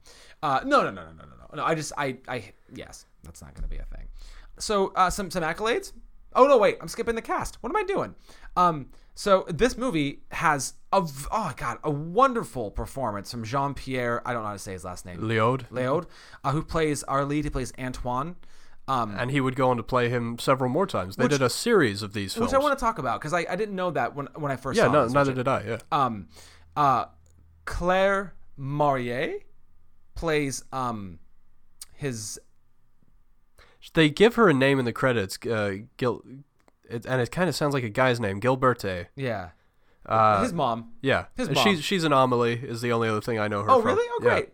Uh, 0.44 0.60
no. 0.64 0.82
No. 0.84 0.90
No. 0.92 1.02
No. 1.06 1.10
No. 1.10 1.24
No. 1.24 1.56
No. 1.56 1.64
I 1.64 1.74
just. 1.74 1.92
I. 1.98 2.18
I. 2.28 2.52
Yes. 2.72 3.06
That's 3.24 3.42
not 3.42 3.54
going 3.54 3.64
to 3.64 3.68
be 3.68 3.78
a 3.78 3.84
thing. 3.96 4.06
So 4.58 4.92
uh, 4.94 5.10
some 5.10 5.30
some 5.30 5.42
accolades. 5.42 5.92
Oh 6.34 6.46
no, 6.46 6.58
wait, 6.58 6.78
I'm 6.80 6.88
skipping 6.88 7.14
the 7.14 7.22
cast. 7.22 7.56
What 7.62 7.70
am 7.70 7.76
I 7.76 7.84
doing? 7.84 8.14
Um, 8.56 8.88
so 9.14 9.44
this 9.48 9.76
movie 9.78 10.22
has 10.32 10.74
a 10.92 11.06
oh 11.30 11.52
god 11.56 11.78
a 11.84 11.90
wonderful 11.90 12.70
performance 12.70 13.30
from 13.30 13.44
Jean 13.44 13.74
Pierre. 13.74 14.20
I 14.26 14.32
don't 14.32 14.42
know 14.42 14.48
how 14.48 14.52
to 14.54 14.58
say 14.58 14.72
his 14.72 14.84
last 14.84 15.06
name. 15.06 15.18
Léaud. 15.18 15.68
Léaud, 15.70 16.06
uh, 16.42 16.50
who 16.52 16.62
plays 16.62 17.02
our 17.04 17.24
lead. 17.24 17.44
He 17.44 17.50
plays 17.50 17.72
Antoine. 17.78 18.36
Um, 18.86 19.14
And 19.16 19.30
he 19.30 19.40
would 19.40 19.56
go 19.56 19.70
on 19.70 19.78
to 19.78 19.82
play 19.82 20.10
him 20.10 20.38
several 20.38 20.68
more 20.68 20.86
times. 20.86 21.16
They 21.16 21.24
Which- 21.24 21.32
did 21.32 21.40
a 21.42 21.48
series 21.48 22.02
of 22.02 22.12
these 22.12 22.34
films. 22.34 22.50
which 22.52 22.54
I 22.54 22.62
want 22.62 22.78
to 22.78 22.84
talk 22.84 22.98
about 22.98 23.18
because 23.20 23.32
I, 23.32 23.46
I 23.48 23.56
didn't 23.56 23.76
know 23.76 23.90
that 23.92 24.14
when 24.14 24.26
when 24.34 24.52
I 24.52 24.56
first 24.56 24.76
yeah, 24.76 24.84
saw 24.86 24.92
no, 24.92 25.06
neither 25.08 25.32
did 25.32 25.48
I. 25.48 25.62
Yeah. 25.62 25.78
um, 25.90 26.28
uh, 26.76 27.06
Claire 27.64 28.34
Maurier 28.58 29.38
plays 30.14 30.64
um 30.72 31.18
his 31.94 32.38
They 33.92 34.08
give 34.10 34.34
her 34.36 34.48
a 34.48 34.54
name 34.54 34.78
in 34.78 34.84
the 34.84 34.92
credits, 34.92 35.38
uh, 35.46 35.74
Gil, 35.98 36.22
it, 36.88 37.04
and 37.06 37.20
it 37.20 37.30
kind 37.30 37.48
of 37.48 37.54
sounds 37.54 37.74
like 37.74 37.84
a 37.84 37.88
guy's 37.90 38.18
name, 38.18 38.40
Gilberte. 38.40 39.06
yeah 39.14 39.50
Uh, 40.06 40.42
his 40.42 40.52
mom. 40.52 40.92
yeah, 41.02 41.26
his 41.36 41.50
mom. 41.50 41.62
she's 41.64 41.84
she's 41.84 42.04
an 42.04 42.12
Amelie. 42.12 42.54
Is 42.62 42.80
the 42.80 42.92
only 42.92 43.08
other 43.08 43.20
thing 43.20 43.38
I 43.38 43.48
know 43.48 43.62
her 43.62 43.70
Oh 43.70 43.80
from. 43.80 43.86
really? 43.88 44.06
Oh 44.10 44.18
Yeah. 44.22 44.30
great. 44.30 44.48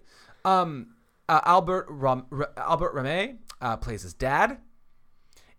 Um, 0.45 0.95
uh, 1.29 1.41
Albert 1.45 1.87
Ram- 1.89 2.27
R- 2.33 2.51
Albert 2.57 2.95
Rémy 2.95 3.39
uh, 3.61 3.77
plays 3.77 4.03
his 4.03 4.15
dad, 4.15 4.59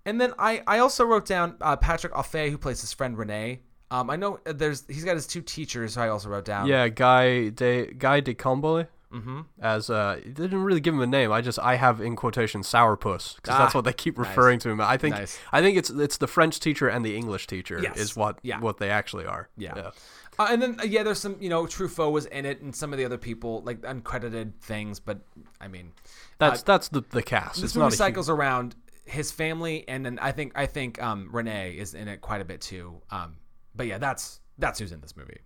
and 0.06 0.20
then 0.20 0.34
I 0.40 0.64
I 0.68 0.80
also 0.80 1.06
wrote 1.06 1.26
down 1.26 1.56
uh, 1.62 1.76
Patrick 1.78 2.14
Auffay 2.14 2.50
who 2.50 2.58
plays 2.58 2.82
his 2.82 2.94
friend 2.94 3.18
Renee. 3.18 3.62
Um, 3.90 4.10
I 4.10 4.16
know 4.16 4.40
there's 4.46 4.86
he's 4.88 5.04
got 5.04 5.16
his 5.16 5.28
two 5.28 5.42
teachers 5.42 5.96
who 5.96 6.02
I 6.02 6.08
also 6.10 6.30
wrote 6.30 6.46
down. 6.46 6.68
Yeah, 6.68 6.88
Guy 6.88 7.50
de 7.50 7.88
Guy 7.94 8.22
Decomble. 8.22 8.88
Mm-hmm. 9.14 9.42
As 9.62 9.90
uh, 9.90 10.20
they 10.24 10.32
didn't 10.32 10.64
really 10.64 10.80
give 10.80 10.94
him 10.94 11.02
a 11.02 11.08
name. 11.08 11.32
I 11.32 11.42
just 11.42 11.60
I 11.60 11.76
have 11.76 12.00
in 12.02 12.16
quotation 12.16 12.62
sourpuss 12.62 13.36
because 13.36 13.58
that's 13.58 13.76
Ah, 13.76 13.78
what 13.78 13.86
they 13.86 13.94
keep 13.94 14.18
nice. 14.18 14.28
referring 14.28 14.60
to 14.60 14.70
him. 14.70 14.80
I 14.82 14.98
think 14.98 15.16
Nice. 15.16 15.38
I 15.52 15.62
think 15.62 15.78
it's 15.78 15.90
it's 15.90 16.18
the 16.18 16.28
French 16.28 16.60
teacher 16.60 16.88
and 16.88 17.04
the 17.06 17.16
English 17.16 17.48
teacher 17.48 17.80
Yes. 17.82 17.98
is 17.98 18.16
what 18.16 18.40
Yeah. 18.42 18.60
what 18.60 18.78
they 18.78 18.90
actually 18.90 19.26
are. 19.26 19.50
Yeah. 19.58 19.92
Uh, 20.40 20.48
and 20.50 20.62
then 20.62 20.80
uh, 20.80 20.84
yeah, 20.84 21.04
there's 21.04 21.20
some 21.20 21.36
you 21.40 21.50
know 21.50 21.66
Truffaut 21.66 22.12
was 22.12 22.26
in 22.28 22.46
it 22.46 22.62
and 22.62 22.74
some 22.76 22.94
of 22.94 22.98
the 23.00 23.06
other 23.06 23.18
people 23.18 23.62
like 23.66 23.82
uncredited 23.82 24.54
things, 24.62 25.00
but 25.00 25.20
I 25.60 25.68
mean 25.68 25.92
That's 26.38 26.64
that's 26.64 26.88
the 26.88 27.04
the 27.10 27.22
cast. 27.22 27.56
this 27.56 27.64
it's 27.66 27.76
movie 27.76 27.84
not 27.84 27.88
a 27.88 27.90
huge- 27.92 27.98
cycles 27.98 28.30
around 28.30 28.76
his 29.06 29.32
family, 29.32 29.84
and 29.90 30.06
then 30.06 30.20
I 30.22 30.32
think 30.32 30.54
I 30.56 30.68
think 30.68 31.02
um, 31.02 31.28
Renee 31.32 31.72
is 31.78 31.94
in 31.96 32.08
it 32.08 32.22
quite 32.22 32.40
a 32.40 32.46
bit 32.46 32.62
too. 32.62 33.02
Um, 33.12 33.36
but 33.76 33.88
yeah, 33.88 33.98
that's 33.98 34.40
that's 34.58 34.80
who's 34.80 34.92
in 34.94 35.02
this 35.02 35.18
movie. 35.18 35.40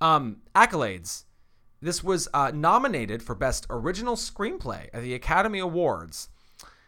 Um, 0.00 0.38
accolades. 0.54 1.24
This 1.80 2.02
was 2.02 2.28
uh, 2.32 2.52
nominated 2.54 3.22
for 3.22 3.34
best 3.34 3.66
original 3.70 4.16
screenplay 4.16 4.88
at 4.92 5.02
the 5.02 5.14
Academy 5.14 5.58
Awards. 5.58 6.28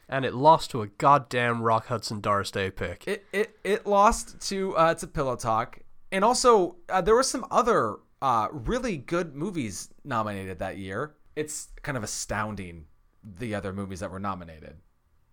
and 0.08 0.24
it 0.24 0.34
lost 0.34 0.70
to 0.70 0.82
a 0.82 0.86
goddamn 0.86 1.62
Rock 1.62 1.86
Hudson 1.86 2.20
Doris 2.20 2.50
Day 2.50 2.70
pick. 2.70 3.06
It 3.06 3.26
it, 3.32 3.58
it 3.64 3.86
lost 3.86 4.40
to 4.48 4.74
uh, 4.76 4.94
to 4.94 5.06
Pillow 5.06 5.36
Talk, 5.36 5.80
and 6.10 6.24
also 6.24 6.76
uh, 6.88 7.00
there 7.02 7.14
were 7.14 7.22
some 7.22 7.44
other 7.50 7.96
uh, 8.22 8.48
really 8.50 8.96
good 8.96 9.34
movies 9.34 9.90
nominated 10.04 10.58
that 10.60 10.78
year. 10.78 11.14
It's 11.36 11.68
kind 11.82 11.96
of 11.96 12.02
astounding 12.02 12.86
the 13.22 13.54
other 13.54 13.72
movies 13.72 14.00
that 14.00 14.10
were 14.10 14.18
nominated. 14.18 14.78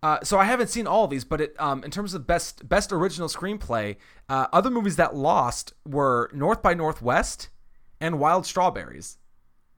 Uh, 0.02 0.18
so 0.22 0.38
I 0.38 0.44
haven't 0.44 0.68
seen 0.68 0.86
all 0.86 1.04
of 1.04 1.10
these, 1.10 1.24
but 1.24 1.40
it, 1.40 1.56
um, 1.58 1.82
in 1.82 1.90
terms 1.90 2.12
of 2.14 2.26
best 2.26 2.68
best 2.68 2.92
original 2.92 3.28
screenplay, 3.28 3.96
uh, 4.28 4.46
other 4.52 4.70
movies 4.70 4.96
that 4.96 5.16
lost 5.16 5.72
were 5.86 6.30
North 6.34 6.62
by 6.62 6.74
Northwest 6.74 7.48
and 8.00 8.20
Wild 8.20 8.44
Strawberries. 8.44 9.16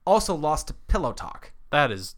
Also 0.05 0.33
lost 0.35 0.67
to 0.67 0.73
Pillow 0.87 1.13
Talk. 1.13 1.51
that 1.71 1.91
is, 1.91 2.15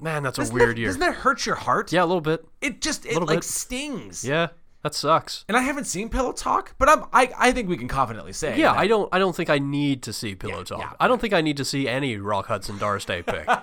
man, 0.00 0.22
that's 0.22 0.38
a 0.38 0.42
Doesn't 0.42 0.54
weird 0.54 0.70
that, 0.70 0.78
year. 0.78 0.88
Doesn't 0.88 1.00
that 1.00 1.14
hurt 1.16 1.44
your 1.46 1.56
heart? 1.56 1.92
yeah, 1.92 2.02
a 2.02 2.06
little 2.06 2.20
bit. 2.20 2.44
It 2.60 2.80
just 2.80 3.04
it 3.06 3.18
like 3.20 3.38
bit. 3.38 3.44
stings. 3.44 4.24
Yeah, 4.24 4.48
that 4.82 4.94
sucks. 4.94 5.44
And 5.48 5.56
I 5.56 5.60
haven't 5.60 5.84
seen 5.84 6.08
Pillow 6.08 6.32
Talk, 6.32 6.74
but 6.78 6.88
I'm 6.88 7.04
I, 7.12 7.30
I 7.38 7.52
think 7.52 7.68
we 7.68 7.76
can 7.76 7.88
confidently 7.88 8.32
say 8.32 8.58
Yeah, 8.58 8.72
that- 8.72 8.78
I 8.78 8.86
don't. 8.86 9.08
I 9.12 9.18
don't 9.18 9.34
think 9.36 9.50
I 9.50 9.58
need 9.58 10.02
to 10.04 10.12
see 10.12 10.34
Pillow 10.34 10.64
Talk. 10.64 10.78
yeah. 10.80 10.92
I 10.98 11.06
don't 11.08 11.20
think 11.20 11.34
I 11.34 11.40
need 11.42 11.56
to 11.58 11.64
see 11.64 11.86
any 11.88 12.16
Rock 12.16 12.46
Hudson 12.46 12.78
Doris 12.78 13.04
Day 13.04 13.22
pick. 13.22 13.44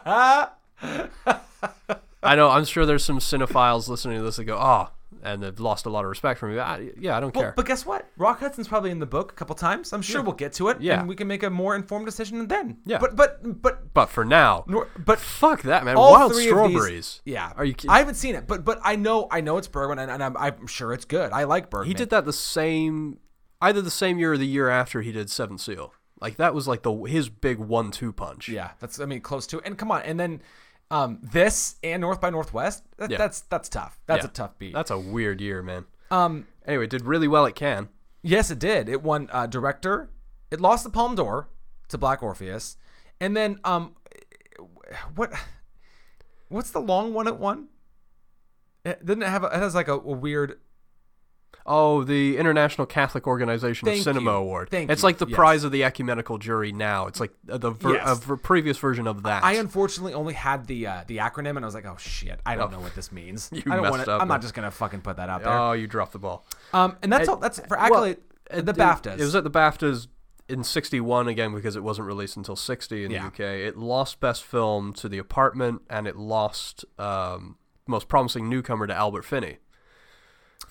I 2.23 2.35
know. 2.35 2.49
I'm 2.49 2.65
sure 2.65 2.85
there's 2.85 3.03
some 3.03 3.19
cinephiles 3.19 3.87
listening 3.87 4.17
to 4.17 4.23
this 4.23 4.35
that 4.35 4.43
go, 4.45 4.57
"Oh," 4.59 4.89
and 5.23 5.41
they've 5.43 5.59
lost 5.59 5.85
a 5.85 5.89
lot 5.89 6.03
of 6.03 6.09
respect 6.09 6.39
for 6.39 6.47
me. 6.47 6.57
I, 6.59 6.91
yeah, 6.99 7.15
I 7.17 7.19
don't 7.19 7.33
Well, 7.35 7.43
care. 7.45 7.53
but 7.55 7.65
guess 7.65 7.85
what? 7.85 8.07
Rock 8.17 8.39
Hudson's 8.39 8.67
probably 8.67 8.91
in 8.91 8.99
the 8.99 9.05
book 9.05 9.31
a 9.31 9.35
couple 9.35 9.55
times. 9.55 9.93
I'm 9.93 10.01
sure 10.01 10.21
we'll 10.21 10.33
get 10.33 10.53
to 10.53 10.69
it. 10.69 10.81
Yeah. 10.81 10.99
and 10.99 11.07
we 11.09 11.15
can 11.15 11.27
make 11.27 11.43
a 11.43 11.49
more 11.49 11.75
informed 11.75 12.05
decision 12.05 12.47
then. 12.47 12.77
Yeah. 12.85 12.97
but 12.99 13.15
but 13.15 13.61
but 13.61 13.93
But 13.93 14.07
for 14.07 14.25
now, 14.25 14.63
nor, 14.67 14.87
but 14.97 15.19
fuck 15.19 15.61
that, 15.63 15.85
man. 15.85 15.97
Wild 15.97 16.33
strawberries. 16.35 17.21
These, 17.25 17.33
yeah, 17.33 17.53
Are 17.55 17.65
you 17.65 17.73
kidding? 17.73 17.91
I 17.91 17.99
haven't 17.99 18.15
seen 18.15 18.35
it, 18.35 18.47
but 18.47 18.63
but 18.65 18.79
I 18.83 18.95
know 18.95 19.27
I 19.31 19.41
know 19.41 19.57
it's 19.57 19.67
Bergman, 19.67 19.99
and, 19.99 20.09
and 20.11 20.23
I'm, 20.23 20.35
I'm 20.37 20.67
sure 20.67 20.93
it's 20.93 21.05
good. 21.05 21.31
I 21.31 21.43
like 21.45 21.69
Bergman. 21.69 21.87
He 21.87 21.93
did 21.93 22.09
that 22.09 22.25
the 22.25 22.33
same, 22.33 23.19
either 23.61 23.81
the 23.81 23.91
same 23.91 24.17
year 24.19 24.33
or 24.33 24.37
the 24.37 24.47
year 24.47 24.69
after 24.69 25.01
he 25.01 25.11
did 25.11 25.29
Seven 25.29 25.57
Seal. 25.57 25.93
Like 26.19 26.37
that 26.37 26.53
was 26.53 26.67
like 26.67 26.83
the 26.83 26.93
his 27.05 27.29
big 27.29 27.57
one-two 27.57 28.13
punch. 28.13 28.47
Yeah, 28.47 28.71
that's 28.79 28.99
I 28.99 29.05
mean 29.05 29.21
close 29.21 29.47
to. 29.47 29.59
And 29.61 29.77
come 29.77 29.91
on, 29.91 30.03
and 30.03 30.19
then 30.19 30.41
um 30.91 31.19
this 31.23 31.75
and 31.83 32.01
North 32.01 32.21
by 32.21 32.29
Northwest. 32.29 32.83
That, 32.97 33.09
Yeah. 33.09 33.17
That's 33.17 33.41
that's 33.41 33.69
tough. 33.69 33.99
That's 34.05 34.23
Yeah. 34.23 34.29
a 34.29 34.33
tough 34.33 34.57
beat. 34.59 34.73
That's 34.73 34.91
a 34.91 34.99
weird 34.99 35.41
year, 35.41 35.61
man. 35.63 35.85
um, 36.11 36.45
Anyway, 36.67 36.85
did 36.85 37.01
really 37.05 37.27
well 37.27 37.47
at 37.47 37.55
Cannes. 37.55 37.87
Yes, 38.21 38.51
it 38.51 38.59
did. 38.59 38.87
It 38.87 39.01
won 39.01 39.29
uh, 39.31 39.47
director. 39.47 40.11
It 40.51 40.61
lost 40.61 40.83
the 40.83 40.91
Palme 40.91 41.15
d'Or 41.15 41.49
to 41.87 41.97
Black 41.97 42.21
Orpheus, 42.21 42.77
and 43.19 43.35
then 43.35 43.59
um, 43.63 43.95
what? 45.15 45.31
What's 46.49 46.69
the 46.71 46.81
long 46.81 47.13
one 47.13 47.27
it 47.27 47.37
won? 47.37 47.69
It, 48.85 49.03
didn't 49.05 49.23
it 49.23 49.29
have? 49.29 49.43
A, 49.43 49.47
it 49.47 49.53
has 49.53 49.73
like 49.73 49.87
a, 49.87 49.93
a 49.93 49.97
weird. 49.97 50.59
Oh, 51.65 52.03
the 52.03 52.37
International 52.37 52.85
Catholic 52.87 53.27
Organization 53.27 53.85
Thank 53.85 53.99
of 53.99 54.03
Cinema 54.03 54.31
you. 54.31 54.37
Award. 54.37 54.69
Thank 54.69 54.89
it's 54.89 55.01
you. 55.01 55.07
like 55.07 55.17
the 55.19 55.27
Yes. 55.27 55.35
prize 55.35 55.63
of 55.63 55.71
the 55.71 55.83
ecumenical 55.83 56.37
jury 56.37 56.71
now. 56.71 57.07
It's 57.07 57.19
like 57.19 57.31
the 57.43 57.71
ver- 57.71 57.93
Yes. 57.95 58.27
a 58.29 58.37
previous 58.37 58.77
version 58.77 59.05
of 59.07 59.23
that. 59.23 59.43
I 59.43 59.53
unfortunately 59.53 60.13
only 60.13 60.33
had 60.33 60.67
the 60.67 60.87
uh, 60.87 61.03
the 61.07 61.17
acronym, 61.17 61.55
and 61.57 61.59
I 61.59 61.65
was 61.65 61.75
like, 61.75 61.85
oh 61.85 61.97
shit, 61.97 62.39
I 62.45 62.55
don't 62.55 62.71
know 62.71 62.79
what 62.79 62.95
this 62.95 63.11
means. 63.11 63.49
You 63.53 63.61
I 63.67 63.75
don't 63.75 63.81
messed 63.83 63.91
want 63.91 64.05
to. 64.05 64.11
up, 64.13 64.21
I'm 64.21 64.27
not 64.27 64.41
just 64.41 64.53
gonna 64.53 64.71
fucking 64.71 65.01
put 65.01 65.17
that 65.17 65.29
out 65.29 65.43
there. 65.43 65.53
oh, 65.53 65.73
you 65.73 65.87
dropped 65.87 66.13
the 66.13 66.19
ball. 66.19 66.45
um, 66.73 66.97
and 67.03 67.11
that's 67.13 67.27
all. 67.29 67.37
That's 67.37 67.59
for 67.59 67.77
accolade. 67.79 68.17
Well, 68.51 68.63
the 68.63 68.71
it- 68.71 68.77
BAFTAs. 68.77 69.13
It 69.19 69.23
was 69.23 69.35
at 69.35 69.43
the 69.43 69.51
BAFTAs 69.51 70.07
in 70.49 70.63
61 70.65 71.27
again 71.29 71.53
because 71.53 71.75
it 71.77 71.83
wasn't 71.83 72.05
released 72.07 72.35
until 72.35 72.55
60 72.57 73.05
in 73.05 73.11
Yeah. 73.11 73.21
the 73.21 73.27
UK. 73.27 73.39
It 73.39 73.77
lost 73.77 74.19
Best 74.19 74.43
Film 74.43 74.91
to 74.93 75.07
The 75.07 75.17
Apartment 75.17 75.83
and 75.89 76.07
it 76.07 76.17
lost 76.17 76.83
um, 76.99 77.55
Most 77.87 78.09
Promising 78.09 78.49
Newcomer 78.49 78.85
to 78.87 78.93
Albert 78.93 79.21
Finney 79.23 79.59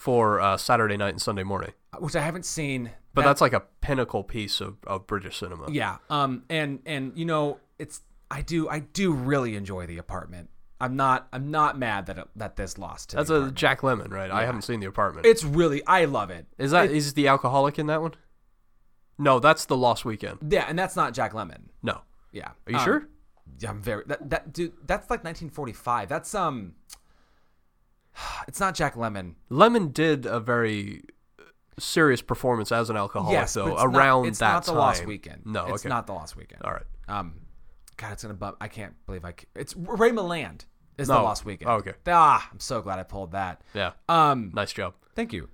for 0.01 0.41
uh, 0.41 0.57
Saturday 0.57 0.97
Night 0.97 1.11
and 1.11 1.21
Sunday 1.21 1.43
Morning. 1.43 1.73
which 1.99 2.17
I 2.17 2.23
haven't 2.23 2.47
seen. 2.47 2.91
But 3.13 3.21
That- 3.23 3.27
that's 3.29 3.41
like 3.43 3.53
a 3.53 3.61
pinnacle 3.83 4.25
piece 4.25 4.61
of, 4.63 4.79
of 4.87 5.07
British 5.07 5.37
cinema. 5.39 5.71
Yeah. 5.71 5.99
Um. 6.09 6.45
And 6.49 6.81
and 6.87 7.13
you 7.17 7.27
know 7.27 7.59
it's 7.79 8.01
I 8.31 8.41
do 8.41 8.67
I 8.69 8.79
do 8.79 9.13
really 9.13 9.57
enjoy 9.57 9.87
the 9.87 9.99
apartment. 9.99 10.49
I'm 10.81 10.97
not 10.97 11.29
I'm 11.35 11.51
not 11.51 11.77
mad 11.79 12.07
that 12.07 12.17
it, 12.17 12.29
that 12.37 12.57
this 12.57 12.79
lost. 12.79 13.11
To 13.11 13.17
That's 13.17 13.29
the 13.29 13.45
a. 13.47 13.51
Jack 13.51 13.83
Lemmon, 13.83 14.11
right? 14.11 14.31
I 14.31 14.47
haven't 14.47 14.63
seen 14.63 14.81
The 14.81 14.87
Apartment. 14.87 15.27
It's 15.27 15.45
really 15.45 15.83
I 15.87 16.07
love 16.07 16.31
it. 16.31 16.47
Is 16.57 16.71
that 16.71 16.91
is 16.91 17.13
the 17.13 17.29
alcoholic 17.29 17.79
in 17.79 17.87
that 17.89 18.01
one? 18.01 18.15
No, 19.19 19.39
that's 19.39 19.67
the 19.67 19.77
Lost 19.77 20.07
Weekend. 20.07 20.39
Yeah, 20.49 20.65
and 20.67 20.79
that's 20.79 20.97
not 20.97 21.13
Jack 21.13 21.35
Lemmon. 21.35 21.65
No. 21.83 22.01
Yeah. 22.33 22.53
Are 22.67 22.73
you 22.73 22.79
Um, 22.79 22.85
sure? 22.85 23.09
Yeah, 23.59 23.69
I'm 23.71 23.83
very 23.83 24.05
that 24.07 24.31
that 24.31 24.53
dude. 24.55 24.73
That's 24.87 25.11
like 25.11 25.23
1945. 25.25 26.09
That's 26.09 26.35
um. 26.35 26.75
It's 28.49 28.61
not 28.61 28.75
Jack 28.75 28.95
Lemmon. 28.95 29.35
Lemmon 29.51 29.93
did 29.93 30.27
a 30.27 30.41
very 30.41 31.03
serious 31.79 32.21
performance 32.21 32.73
as 32.73 32.91
an 32.91 32.97
alcoholic, 32.97 33.33
yes, 33.33 33.55
though, 33.55 33.69
it's 33.69 33.83
not- 33.83 33.95
around 33.97 34.27
it's 34.27 34.39
that 34.41 34.53
not 34.53 34.65
the 34.65 34.73
time. 34.73 34.79
Lost 34.79 35.07
Weekend. 35.07 35.43
No, 35.47 35.67
it's 35.67 35.83
okay. 35.85 35.89
not 35.89 36.07
the 36.07 36.13
Lost 36.13 36.37
Weekend. 36.37 36.63
All 36.63 36.73
right. 36.73 36.83
Um, 37.09 37.35
God, 37.97 38.13
it's 38.13 38.23
gonna 38.23 38.35
bump. 38.35 38.57
I 38.61 38.69
can't 38.69 38.95
believe 39.07 39.25
I. 39.25 39.33
ca- 39.33 39.47
It's 39.55 39.75
Ray 39.77 40.11
Milland 40.11 40.65
is 40.99 41.09
the 41.09 41.15
No. 41.15 41.25
Lost 41.25 41.45
Weekend. 41.45 41.71
Oh, 41.71 41.75
okay. 41.77 41.95
Ah, 42.07 42.49
I'm 42.53 42.61
so 42.61 42.83
glad 42.83 42.99
I 42.99 43.03
pulled 43.05 43.33
that. 43.33 43.63
Yeah. 43.75 43.93
Um, 44.09 44.51
Nice 44.55 44.73
job. 44.73 44.95
Thank 45.15 45.33
you. 45.33 45.49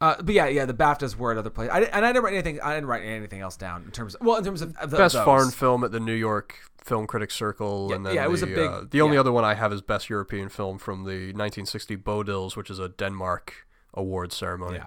Uh, 0.00 0.14
but 0.22 0.34
yeah, 0.34 0.46
yeah, 0.46 0.64
the 0.66 0.74
BAFTAs 0.74 1.16
were 1.16 1.32
at 1.32 1.38
other 1.38 1.48
places. 1.50 1.72
I, 1.74 1.80
and 1.80 2.04
I 2.04 2.12
didn't 2.12 2.24
write 2.24 2.34
anything. 2.34 2.60
I 2.60 2.74
didn't 2.74 2.86
write 2.88 3.02
anything 3.02 3.40
else 3.40 3.56
down 3.56 3.82
in 3.84 3.90
terms. 3.90 4.14
Of, 4.14 4.26
well, 4.26 4.36
in 4.36 4.44
terms 4.44 4.60
of, 4.62 4.74
the, 4.74 4.96
Best 4.96 5.14
those. 5.14 5.24
foreign 5.24 5.50
film 5.50 5.84
at 5.84 5.92
the 5.92 6.00
New 6.00 6.12
York 6.14 6.58
Film 6.84 7.06
Critics 7.06 7.34
Circle, 7.34 7.88
Yeah, 7.90 7.96
and 7.96 8.06
then 8.06 8.14
yeah, 8.14 8.24
it 8.24 8.30
was 8.30 8.42
the, 8.42 8.52
a 8.52 8.54
big- 8.56 8.70
uh, 8.70 8.82
the 8.90 9.00
only 9.00 9.14
yeah. 9.14 9.20
other 9.20 9.32
one 9.32 9.44
I 9.44 9.54
have 9.54 9.72
is 9.72 9.80
Best 9.82 10.10
European 10.10 10.48
Film 10.50 10.78
from 10.78 11.04
the 11.04 11.32
1960 11.32 11.96
Bodils, 11.96 12.56
which 12.56 12.68
is 12.70 12.78
a 12.78 12.88
Denmark 12.90 13.66
award 13.94 14.32
ceremony. 14.32 14.76
Yeah, 14.78 14.86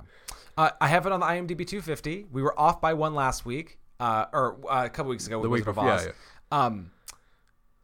uh, 0.57 0.69
I 0.79 0.87
have 0.89 1.05
it 1.07 1.11
on 1.11 1.19
the 1.21 1.25
IMDb 1.25 1.65
250. 1.67 2.27
We 2.31 2.41
were 2.43 2.57
off 2.59 2.79
by 2.79 2.93
one 2.93 3.15
last 3.15 3.45
week, 3.45 3.79
uh, 3.99 4.25
or 4.31 4.57
uh, 4.69 4.85
a 4.85 4.89
couple 4.89 5.09
weeks 5.09 5.25
ago. 5.25 5.41
The 5.41 5.49
with 5.49 5.61
week 5.61 5.67
of 5.67 5.75
before- 5.75 5.89
Oz. 5.91 6.05
yeah, 6.05 6.11
Um, 6.65 6.91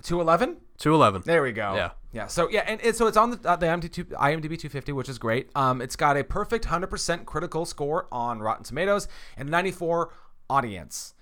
211. 0.03 0.57
211. 0.77 1.23
There 1.25 1.41
we 1.41 1.51
go. 1.53 1.73
Yeah. 1.75 1.91
Yeah. 2.15 2.27
So 2.27 2.49
yeah, 2.49 2.63
and 2.65 2.79
it, 2.81 2.95
so 2.95 3.07
it's 3.07 3.17
on 3.17 3.31
the, 3.31 3.39
uh, 3.43 3.57
the 3.57 3.65
IMDb, 3.65 3.91
2, 3.91 4.05
IMDb 4.05 4.57
250, 4.57 4.93
which 4.93 5.09
is 5.09 5.19
great. 5.19 5.49
Um, 5.53 5.81
it's 5.81 5.97
got 5.97 6.15
a 6.15 6.23
perfect 6.23 6.65
100% 6.65 7.25
critical 7.25 7.65
score 7.65 8.07
on 8.09 8.39
Rotten 8.39 8.63
Tomatoes 8.63 9.09
and 9.35 9.49
94 9.49 10.13
audience. 10.49 11.13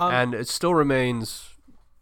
Um, 0.00 0.12
and 0.12 0.34
it 0.34 0.48
still 0.48 0.74
remains, 0.74 1.50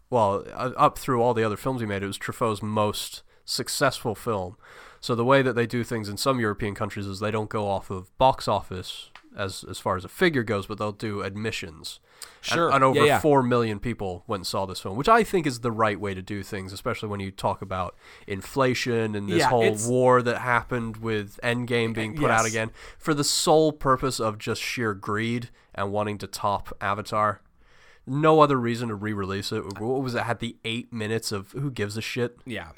well, 0.08 0.46
up 0.56 0.98
through 0.98 1.20
all 1.20 1.34
the 1.34 1.44
other 1.44 1.58
films 1.58 1.82
he 1.82 1.86
made, 1.86 2.02
it 2.02 2.06
was 2.06 2.16
Truffaut's 2.16 2.62
most 2.62 3.22
successful 3.44 4.14
film. 4.14 4.56
So 4.98 5.14
the 5.14 5.26
way 5.26 5.42
that 5.42 5.52
they 5.52 5.66
do 5.66 5.84
things 5.84 6.08
in 6.08 6.16
some 6.16 6.40
European 6.40 6.74
countries 6.74 7.06
is 7.06 7.20
they 7.20 7.30
don't 7.30 7.50
go 7.50 7.68
off 7.68 7.90
of 7.90 8.16
box 8.16 8.48
office 8.48 9.10
as 9.38 9.64
as 9.70 9.78
far 9.78 9.96
as 9.96 10.04
a 10.04 10.08
figure 10.08 10.42
goes, 10.42 10.66
but 10.66 10.76
they'll 10.78 10.92
do 10.92 11.22
admissions. 11.22 12.00
Sure. 12.40 12.66
And, 12.66 12.74
and 12.76 12.84
over 12.84 12.98
Yeah, 13.00 13.04
yeah. 13.06 13.20
four 13.20 13.42
million 13.42 13.78
people 13.78 14.24
went 14.26 14.40
and 14.40 14.46
saw 14.46 14.66
this 14.66 14.80
film, 14.80 14.96
which 14.96 15.08
I 15.08 15.22
think 15.24 15.46
is 15.46 15.60
the 15.60 15.70
right 15.72 15.98
way 15.98 16.12
to 16.14 16.20
do 16.22 16.42
things, 16.42 16.72
especially 16.72 17.08
when 17.08 17.20
you 17.20 17.30
talk 17.30 17.62
about 17.62 17.96
inflation 18.26 19.14
and 19.14 19.28
this 19.28 19.38
Yeah, 19.38 19.48
whole 19.48 19.76
war 19.86 20.20
that 20.22 20.38
happened 20.38 20.98
with 20.98 21.38
Endgame 21.42 21.94
being 21.94 22.14
put 22.16 22.30
out 22.30 22.46
again 22.46 22.70
for 22.98 23.14
the 23.14 23.24
sole 23.24 23.72
purpose 23.72 24.20
of 24.20 24.38
just 24.38 24.60
sheer 24.60 24.94
greed 24.94 25.50
and 25.74 25.92
wanting 25.92 26.18
to 26.18 26.26
top 26.26 26.76
Avatar. 26.80 27.40
No 28.06 28.40
other 28.40 28.56
reason 28.56 28.88
to 28.88 28.94
re-release 28.94 29.52
it. 29.52 29.78
What 29.78 30.02
was 30.02 30.14
it? 30.14 30.22
Had 30.22 30.40
the 30.40 30.56
eight 30.64 30.92
minutes 30.92 31.30
of 31.30 31.52
who 31.52 31.70
gives 31.70 31.96
a 31.96 32.00
shit? 32.00 32.38
Yeah, 32.46 32.70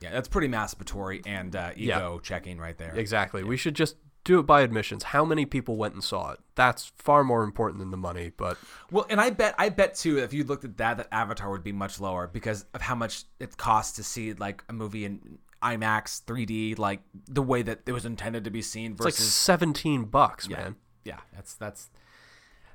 yeah, 0.00 0.10
that's 0.10 0.28
pretty 0.28 0.48
masturbatory 0.48 1.22
and 1.26 1.54
uh, 1.54 1.72
ego 1.76 2.18
checking 2.22 2.58
right 2.58 2.76
there. 2.78 2.94
Exactly. 2.96 3.44
We 3.44 3.56
should 3.58 3.74
just 3.74 3.96
do 4.24 4.38
it 4.38 4.42
by 4.42 4.60
admissions. 4.60 5.04
How 5.04 5.24
many 5.24 5.46
people 5.46 5.76
went 5.76 5.94
and 5.94 6.04
saw 6.04 6.32
it? 6.32 6.40
That's 6.54 6.92
far 6.96 7.24
more 7.24 7.42
important 7.42 7.80
than 7.80 7.90
the 7.90 7.96
money. 7.96 8.32
But 8.36 8.58
Well, 8.90 9.06
and 9.08 9.20
I 9.20 9.30
bet 9.30 9.54
I 9.58 9.70
bet 9.70 9.94
too 9.94 10.18
if 10.18 10.32
you 10.32 10.44
looked 10.44 10.64
at 10.64 10.76
that 10.78 10.98
that 10.98 11.08
Avatar 11.10 11.50
would 11.50 11.64
be 11.64 11.72
much 11.72 12.00
lower 12.00 12.26
because 12.26 12.66
of 12.74 12.82
how 12.82 12.94
much 12.94 13.24
it 13.38 13.56
costs 13.56 13.96
to 13.96 14.04
see 14.04 14.32
like 14.34 14.62
a 14.68 14.72
movie 14.72 15.04
in 15.04 15.38
IMAX 15.62 16.24
3D 16.24 16.78
like 16.78 17.00
the 17.26 17.42
way 17.42 17.62
that 17.62 17.80
it 17.86 17.92
was 17.92 18.04
intended 18.04 18.44
to 18.44 18.50
be 18.50 18.62
seen 18.62 18.92
it's 18.92 19.04
like 19.04 19.14
seventeen 19.14 20.04
bucks, 20.04 20.48
yeah. 20.48 20.56
man. 20.56 20.76
Yeah, 21.04 21.20
that's 21.34 21.54
that's 21.54 21.90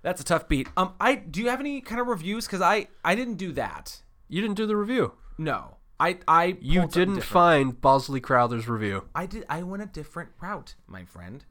that's 0.01 0.21
a 0.21 0.25
tough 0.25 0.47
beat. 0.47 0.67
Um 0.77 0.93
I 0.99 1.15
do 1.15 1.41
you 1.41 1.49
have 1.49 1.59
any 1.59 1.81
kind 1.81 2.01
of 2.01 2.07
reviews 2.07 2.47
cuz 2.47 2.61
I 2.61 2.87
I 3.03 3.13
didn't 3.15 3.35
do 3.35 3.51
that. 3.53 4.01
You 4.27 4.41
didn't 4.41 4.57
do 4.57 4.65
the 4.65 4.75
review. 4.75 5.13
No. 5.37 5.74
I 5.99 6.19
I 6.27 6.57
You 6.61 6.87
didn't 6.87 7.21
find 7.21 7.79
Bosley 7.79 8.19
Crowther's 8.19 8.67
review. 8.67 9.05
I 9.15 9.25
did 9.25 9.45
I 9.49 9.63
went 9.63 9.83
a 9.83 9.87
different 9.87 10.29
route, 10.41 10.75
my 10.87 11.05
friend. 11.05 11.43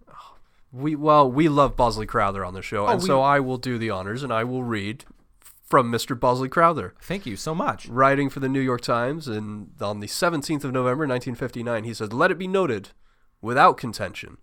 We 0.73 0.97
well, 0.97 1.31
we 1.31 1.49
love 1.49 1.77
Bosley 1.77 2.07
Crowther 2.07 2.45
on 2.45 2.55
the 2.55 2.63
show, 2.63 2.85
oh, 2.87 2.89
and 2.89 3.01
Oh, 3.01 3.03
we- 3.03 3.07
so 3.07 3.23
I 3.23 3.41
will 3.41 3.59
do 3.59 3.79
the 3.79 3.91
honors 3.91 4.23
and 4.23 4.33
I 4.33 4.45
will 4.45 4.65
read 4.65 5.05
from 5.63 5.91
Mr. 5.91 6.19
Bosley 6.19 6.49
Crowther. 6.49 6.95
Thank 7.01 7.27
you 7.27 7.37
so 7.37 7.55
much. 7.55 7.89
Writing 7.89 8.29
for 8.29 8.41
the 8.41 8.49
New 8.49 8.61
York 8.61 8.81
Times 8.83 9.29
and 9.29 9.71
on 9.81 10.01
the 10.01 10.07
17th 10.09 10.65
of 10.65 10.73
November 10.73 11.07
1959, 11.07 11.85
he 11.85 11.95
said, 11.95 12.13
"Let 12.13 12.31
it 12.31 12.39
be 12.39 12.47
noted, 12.49 12.91
without 13.41 13.77
contention, 13.77 14.39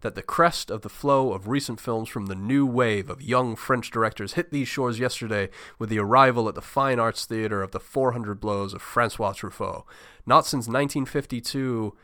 that 0.00 0.14
the 0.14 0.22
crest 0.22 0.70
of 0.70 0.82
the 0.82 0.88
flow 0.88 1.32
of 1.32 1.48
recent 1.48 1.80
films 1.80 2.08
from 2.08 2.26
the 2.26 2.34
new 2.34 2.64
wave 2.64 3.10
of 3.10 3.22
young 3.22 3.56
French 3.56 3.90
directors 3.90 4.34
hit 4.34 4.50
these 4.50 4.68
shores 4.68 4.98
yesterday 4.98 5.48
with 5.78 5.88
the 5.88 5.98
arrival 5.98 6.48
at 6.48 6.54
the 6.54 6.62
Fine 6.62 6.98
Arts 6.98 7.24
Theater 7.24 7.62
of 7.62 7.72
the 7.72 7.80
400 7.80 8.40
Blows 8.40 8.74
of 8.74 8.82
Francois 8.82 9.32
Truffaut. 9.32 9.84
Not 10.26 10.46
since 10.46 10.66
1952." 10.66 11.96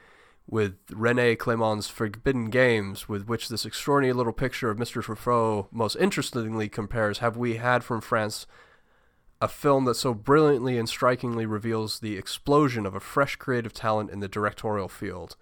With 0.48 0.76
Rene 0.92 1.34
Clément's 1.34 1.88
Forbidden 1.88 2.50
Games, 2.50 3.08
with 3.08 3.26
which 3.26 3.48
this 3.48 3.66
extraordinary 3.66 4.12
little 4.12 4.32
picture 4.32 4.70
of 4.70 4.78
Mr. 4.78 5.02
Truffaut 5.02 5.66
most 5.72 5.96
interestingly 5.96 6.68
compares, 6.68 7.18
have 7.18 7.36
we 7.36 7.56
had 7.56 7.82
from 7.82 8.00
France 8.00 8.46
a 9.40 9.48
film 9.48 9.84
that 9.86 9.96
so 9.96 10.14
brilliantly 10.14 10.78
and 10.78 10.88
strikingly 10.88 11.46
reveals 11.46 11.98
the 11.98 12.16
explosion 12.16 12.86
of 12.86 12.94
a 12.94 13.00
fresh 13.00 13.36
creative 13.36 13.72
talent 13.72 14.10
in 14.10 14.20
the 14.20 14.28
directorial 14.28 14.88
field. 14.88 15.36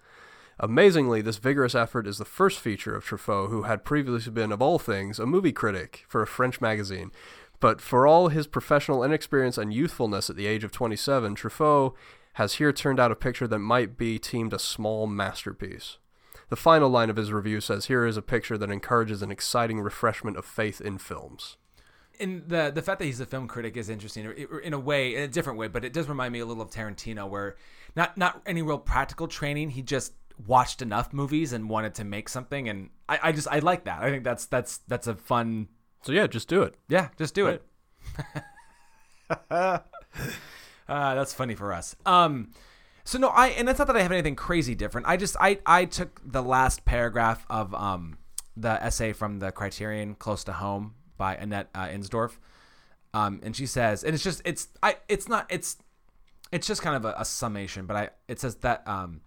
Amazingly, 0.59 1.21
this 1.21 1.37
vigorous 1.37 1.75
effort 1.75 2.07
is 2.07 2.17
the 2.17 2.25
first 2.25 2.59
feature 2.59 2.95
of 2.95 3.03
Truffaut, 3.03 3.49
who 3.49 3.63
had 3.63 3.83
previously 3.83 4.31
been, 4.31 4.51
of 4.51 4.61
all 4.61 4.79
things, 4.79 5.19
a 5.19 5.25
movie 5.25 5.51
critic 5.51 6.05
for 6.07 6.21
a 6.21 6.27
French 6.27 6.61
magazine. 6.61 7.11
But 7.59 7.81
for 7.81 8.07
all 8.07 8.29
his 8.29 8.47
professional 8.47 9.03
inexperience 9.03 9.57
and 9.57 9.73
youthfulness 9.73 10.29
at 10.29 10.35
the 10.35 10.47
age 10.47 10.63
of 10.63 10.71
27, 10.71 11.35
Truffaut 11.35 11.93
has 12.33 12.55
here 12.55 12.71
turned 12.71 12.99
out 12.99 13.11
a 13.11 13.15
picture 13.15 13.47
that 13.47 13.59
might 13.59 13.97
be 13.97 14.17
deemed 14.19 14.53
a 14.53 14.59
small 14.59 15.07
masterpiece. 15.07 15.97
The 16.49 16.55
final 16.55 16.89
line 16.89 17.09
of 17.09 17.15
his 17.15 17.31
review 17.33 17.59
says, 17.59 17.85
Here 17.87 18.05
is 18.05 18.17
a 18.17 18.21
picture 18.21 18.57
that 18.57 18.69
encourages 18.71 19.21
an 19.21 19.31
exciting 19.31 19.81
refreshment 19.81 20.37
of 20.37 20.45
faith 20.45 20.79
in 20.79 20.97
films. 20.99 21.57
and 22.17 22.47
the 22.47 22.71
the 22.73 22.81
fact 22.81 22.99
that 22.99 23.05
he's 23.05 23.19
a 23.19 23.25
film 23.25 23.45
critic 23.45 23.75
is 23.75 23.89
interesting 23.89 24.23
in- 24.63 24.73
a 24.73 24.79
way, 24.79 25.15
in 25.15 25.23
a 25.23 25.27
different 25.27 25.59
way. 25.59 25.67
But 25.67 25.83
it 25.83 25.91
does 25.91 26.07
remind 26.07 26.31
me 26.31 26.39
a 26.39 26.45
little 26.45 26.63
of 26.63 26.69
Tarantino, 26.69 27.27
where 27.27 27.55
not 27.95 28.17
not 28.17 28.41
any 28.45 28.61
real 28.61 28.77
practical 28.77 29.27
training. 29.27 29.71
He 29.71 29.81
just 29.81 30.13
watched 30.45 30.81
enough 30.81 31.13
movies 31.13 31.53
and 31.53 31.69
wanted 31.69 31.95
to 31.95 32.03
make 32.03 32.29
something. 32.29 32.69
And 32.69 32.89
I, 33.07 33.19
I 33.23 33.31
just 33.31 33.47
I 33.49 33.59
like 33.59 33.85
that. 33.85 34.01
I 34.01 34.09
think 34.09 34.23
that's 34.23 34.45
that's 34.45 34.79
that's 34.87 35.07
a 35.07 35.15
fun. 35.15 35.67
So, 36.03 36.11
yeah, 36.11 36.27
just 36.27 36.47
do 36.47 36.61
it. 36.61 36.75
Yeah, 36.87 37.09
just 37.17 37.33
do 37.33 37.47
it. 37.47 37.63
uh, 39.49 39.79
that's 40.87 41.33
funny 41.33 41.55
for 41.55 41.73
us. 41.73 41.95
Um, 42.05 42.51
so 43.03 43.19
no, 43.19 43.29
I 43.29 43.47
and 43.49 43.69
it's 43.69 43.79
not 43.79 43.87
that 43.87 43.95
I 43.95 44.01
have 44.01 44.11
anything 44.11 44.35
crazy 44.35 44.75
different. 44.75 45.07
I 45.07 45.17
just 45.17 45.35
I 45.39 45.59
I 45.65 45.85
took 45.85 46.19
the 46.25 46.41
last 46.41 46.85
paragraph 46.85 47.45
of 47.49 47.73
um 47.75 48.17
the 48.57 48.83
essay 48.83 49.13
from 49.13 49.39
the 49.39 49.51
Criterion 49.51 50.15
Close 50.15 50.43
to 50.45 50.53
Home 50.53 50.95
by 51.17 51.35
Annette 51.35 51.69
uh, 51.75 51.87
Insdorf, 51.87 52.37
um, 53.13 53.39
and 53.43 53.55
she 53.55 53.65
says, 53.65 54.03
and 54.03 54.13
it's 54.13 54.23
just 54.23 54.41
it's 54.43 54.69
I 54.81 54.97
it's 55.07 55.27
not 55.27 55.45
it's 55.49 55.77
it's 56.51 56.65
just 56.65 56.81
kind 56.81 56.95
of 56.95 57.05
a, 57.05 57.15
a 57.19 57.25
summation, 57.25 57.85
but 57.85 57.95
I 57.95 58.09
it 58.27 58.39
says 58.39 58.55
that 58.57 58.87
um, 58.87 59.21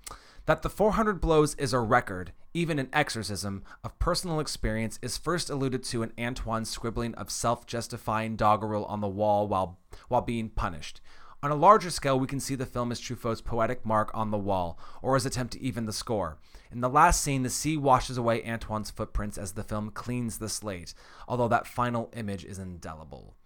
that 0.49 0.63
the 0.63 0.71
400 0.71 1.21
blows 1.21 1.55
is 1.57 1.75
a 1.75 1.79
record, 1.79 2.33
even 2.55 2.79
an 2.79 2.89
exorcism 2.91 3.63
of 3.85 3.99
personal 3.99 4.41
experience 4.41 4.99
is 5.03 5.19
first 5.19 5.51
alluded 5.51 5.83
to 5.83 6.03
in 6.03 6.11
Antoine's 6.17 6.71
scribbling 6.71 7.15
of 7.17 7.31
self-justifying 7.31 8.35
doggerel 8.35 8.87
on 8.87 9.03
the 9.03 9.09
wall 9.09 9.47
while 9.47 9.79
while 10.09 10.23
being 10.23 10.49
punished. 10.49 11.03
On 11.43 11.51
a 11.51 11.55
larger 11.55 11.91
scale, 11.91 12.19
we 12.19 12.27
can 12.27 12.41
see 12.41 12.55
the 12.55 12.65
film 12.65 12.91
as 12.91 12.99
Truffaut's 12.99 13.43
poetic 13.43 13.85
mark 13.85 14.11
on 14.15 14.31
the 14.31 14.39
wall, 14.39 14.79
or 15.03 15.17
his 15.17 15.27
attempt 15.27 15.53
to 15.53 15.61
even 15.61 15.85
the 15.85 15.93
score. 15.93 16.39
In 16.73 16.81
the 16.81 16.89
last 16.89 17.21
scene, 17.23 17.43
the 17.43 17.51
sea 17.51 17.77
washes 17.77 18.17
away 18.17 18.43
Antoine's 18.43 18.91
footprints 18.91 19.37
as 19.37 19.53
the 19.53 19.63
film 19.63 19.91
cleans 19.91 20.39
the 20.39 20.49
slate, 20.49 20.95
although 21.29 21.49
that 21.49 21.67
final 21.67 22.11
image 22.17 22.47
is 22.47 22.59
indelible. 22.59 23.37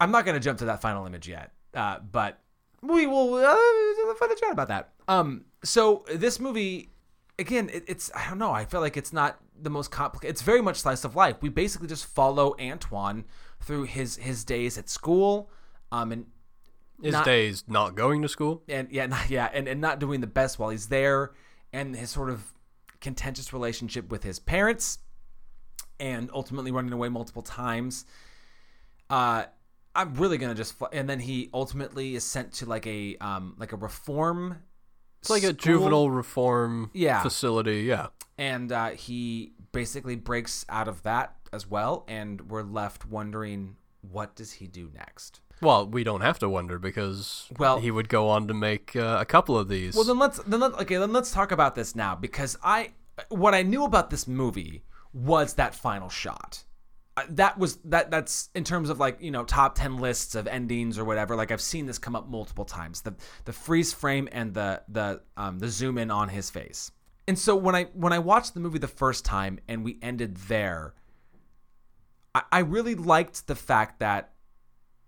I'm 0.00 0.10
not 0.10 0.24
going 0.24 0.36
to 0.36 0.40
jump 0.40 0.58
to 0.60 0.64
that 0.64 0.80
final 0.80 1.04
image 1.04 1.28
yet, 1.28 1.52
uh, 1.74 1.98
but 1.98 2.40
we 2.86 3.06
will 3.06 3.34
uh, 3.34 4.14
find 4.14 4.32
a 4.32 4.36
chat 4.36 4.52
about 4.52 4.68
that. 4.68 4.90
Um, 5.08 5.44
so 5.62 6.04
this 6.12 6.38
movie, 6.40 6.90
again, 7.38 7.70
it, 7.72 7.84
it's 7.88 8.10
I 8.14 8.28
don't 8.28 8.38
know. 8.38 8.52
I 8.52 8.64
feel 8.64 8.80
like 8.80 8.96
it's 8.96 9.12
not 9.12 9.38
the 9.60 9.70
most 9.70 9.90
complicated. 9.90 10.34
It's 10.34 10.42
very 10.42 10.60
much 10.60 10.80
slice 10.80 11.04
of 11.04 11.16
life. 11.16 11.36
We 11.40 11.48
basically 11.48 11.88
just 11.88 12.06
follow 12.06 12.54
Antoine 12.60 13.24
through 13.60 13.84
his 13.84 14.16
his 14.16 14.44
days 14.44 14.76
at 14.78 14.88
school, 14.88 15.50
um, 15.92 16.12
and 16.12 16.26
His 17.02 17.12
Not- 17.12 17.24
days 17.24 17.64
not 17.66 17.94
going 17.94 18.22
to 18.22 18.28
school. 18.28 18.62
and 18.68 18.88
yeah, 18.90 19.06
not, 19.06 19.28
yeah, 19.30 19.48
and, 19.52 19.66
and 19.68 19.80
not 19.80 19.98
doing 19.98 20.20
the 20.20 20.26
best 20.26 20.58
while 20.58 20.70
he's 20.70 20.88
there, 20.88 21.32
and 21.72 21.96
his 21.96 22.10
sort 22.10 22.30
of 22.30 22.52
contentious 23.00 23.52
relationship 23.52 24.10
with 24.10 24.22
his 24.22 24.38
parents, 24.38 24.98
and 26.00 26.30
ultimately 26.32 26.70
running 26.70 26.92
away 26.92 27.08
multiple 27.08 27.42
times. 27.42 28.04
Uh, 29.10 29.44
I'm 29.96 30.14
really 30.14 30.38
gonna 30.38 30.54
just, 30.54 30.74
and 30.92 31.08
then 31.08 31.20
he 31.20 31.50
ultimately 31.54 32.14
is 32.16 32.24
sent 32.24 32.52
to 32.54 32.66
like 32.66 32.86
a 32.86 33.16
um 33.20 33.54
like 33.58 33.72
a 33.72 33.76
reform. 33.76 34.58
It's 35.20 35.30
like 35.30 35.42
a 35.44 35.52
juvenile 35.52 36.10
reform 36.10 36.90
Yeah. 36.92 37.22
facility. 37.22 37.82
Yeah. 37.82 38.08
and 38.36 38.70
uh, 38.72 38.90
he 38.90 39.52
basically 39.72 40.16
breaks 40.16 40.66
out 40.68 40.88
of 40.88 41.02
that 41.04 41.36
as 41.52 41.68
well, 41.70 42.04
and 42.08 42.50
we're 42.50 42.62
left 42.62 43.06
wondering 43.06 43.76
what 44.02 44.34
does 44.36 44.52
he 44.54 44.66
do 44.66 44.90
next. 44.94 45.40
Well, 45.62 45.86
we 45.86 46.02
don't 46.04 46.20
have 46.20 46.38
to 46.40 46.48
wonder 46.48 46.78
because 46.78 47.46
Well- 47.58 47.78
he 47.80 47.90
would 47.90 48.08
go 48.08 48.28
on 48.28 48.48
to 48.48 48.54
make 48.54 48.94
uh, 48.96 49.16
a 49.20 49.24
couple 49.24 49.56
of 49.56 49.68
these. 49.68 49.94
Well, 49.94 50.04
then 50.04 50.18
let's 50.18 50.38
then 50.40 50.60
let, 50.60 50.74
okay 50.80 50.96
then 50.96 51.12
let's 51.12 51.30
talk 51.30 51.52
about 51.52 51.74
this 51.74 51.94
now 51.94 52.14
because 52.16 52.56
I 52.62 52.92
what 53.28 53.54
I 53.54 53.62
knew 53.62 53.84
about 53.84 54.10
this 54.10 54.26
movie 54.28 54.82
was 55.14 55.54
that 55.54 55.74
final 55.74 56.08
shot. 56.10 56.64
That 57.28 57.58
was 57.58 57.76
that 57.84 58.10
that's 58.10 58.50
in 58.54 58.64
terms 58.64 58.90
of 58.90 58.98
like 58.98 59.18
you 59.20 59.30
know 59.30 59.44
top 59.44 59.76
ten 59.76 59.98
lists 59.98 60.34
of 60.34 60.48
endings 60.48 60.98
or 60.98 61.04
whatever. 61.04 61.36
Like 61.36 61.52
I've 61.52 61.60
seen 61.60 61.86
this 61.86 61.98
come 61.98 62.16
up 62.16 62.28
multiple 62.28 62.64
times. 62.64 63.02
The 63.02 63.14
the 63.44 63.52
freeze 63.52 63.92
frame 63.92 64.28
and 64.32 64.52
the 64.52 64.82
the 64.88 65.20
um, 65.36 65.60
the 65.60 65.68
zoom 65.68 65.98
in 65.98 66.10
on 66.10 66.28
his 66.28 66.50
face. 66.50 66.90
And 67.28 67.38
so 67.38 67.54
when 67.54 67.74
I 67.74 67.84
when 67.94 68.12
I 68.12 68.18
watched 68.18 68.54
the 68.54 68.60
movie 68.60 68.78
the 68.78 68.88
first 68.88 69.24
time 69.24 69.60
and 69.68 69.84
we 69.84 69.98
ended 70.02 70.36
there, 70.48 70.94
I, 72.34 72.42
I 72.50 72.58
really 72.60 72.96
liked 72.96 73.46
the 73.46 73.54
fact 73.54 74.00
that 74.00 74.34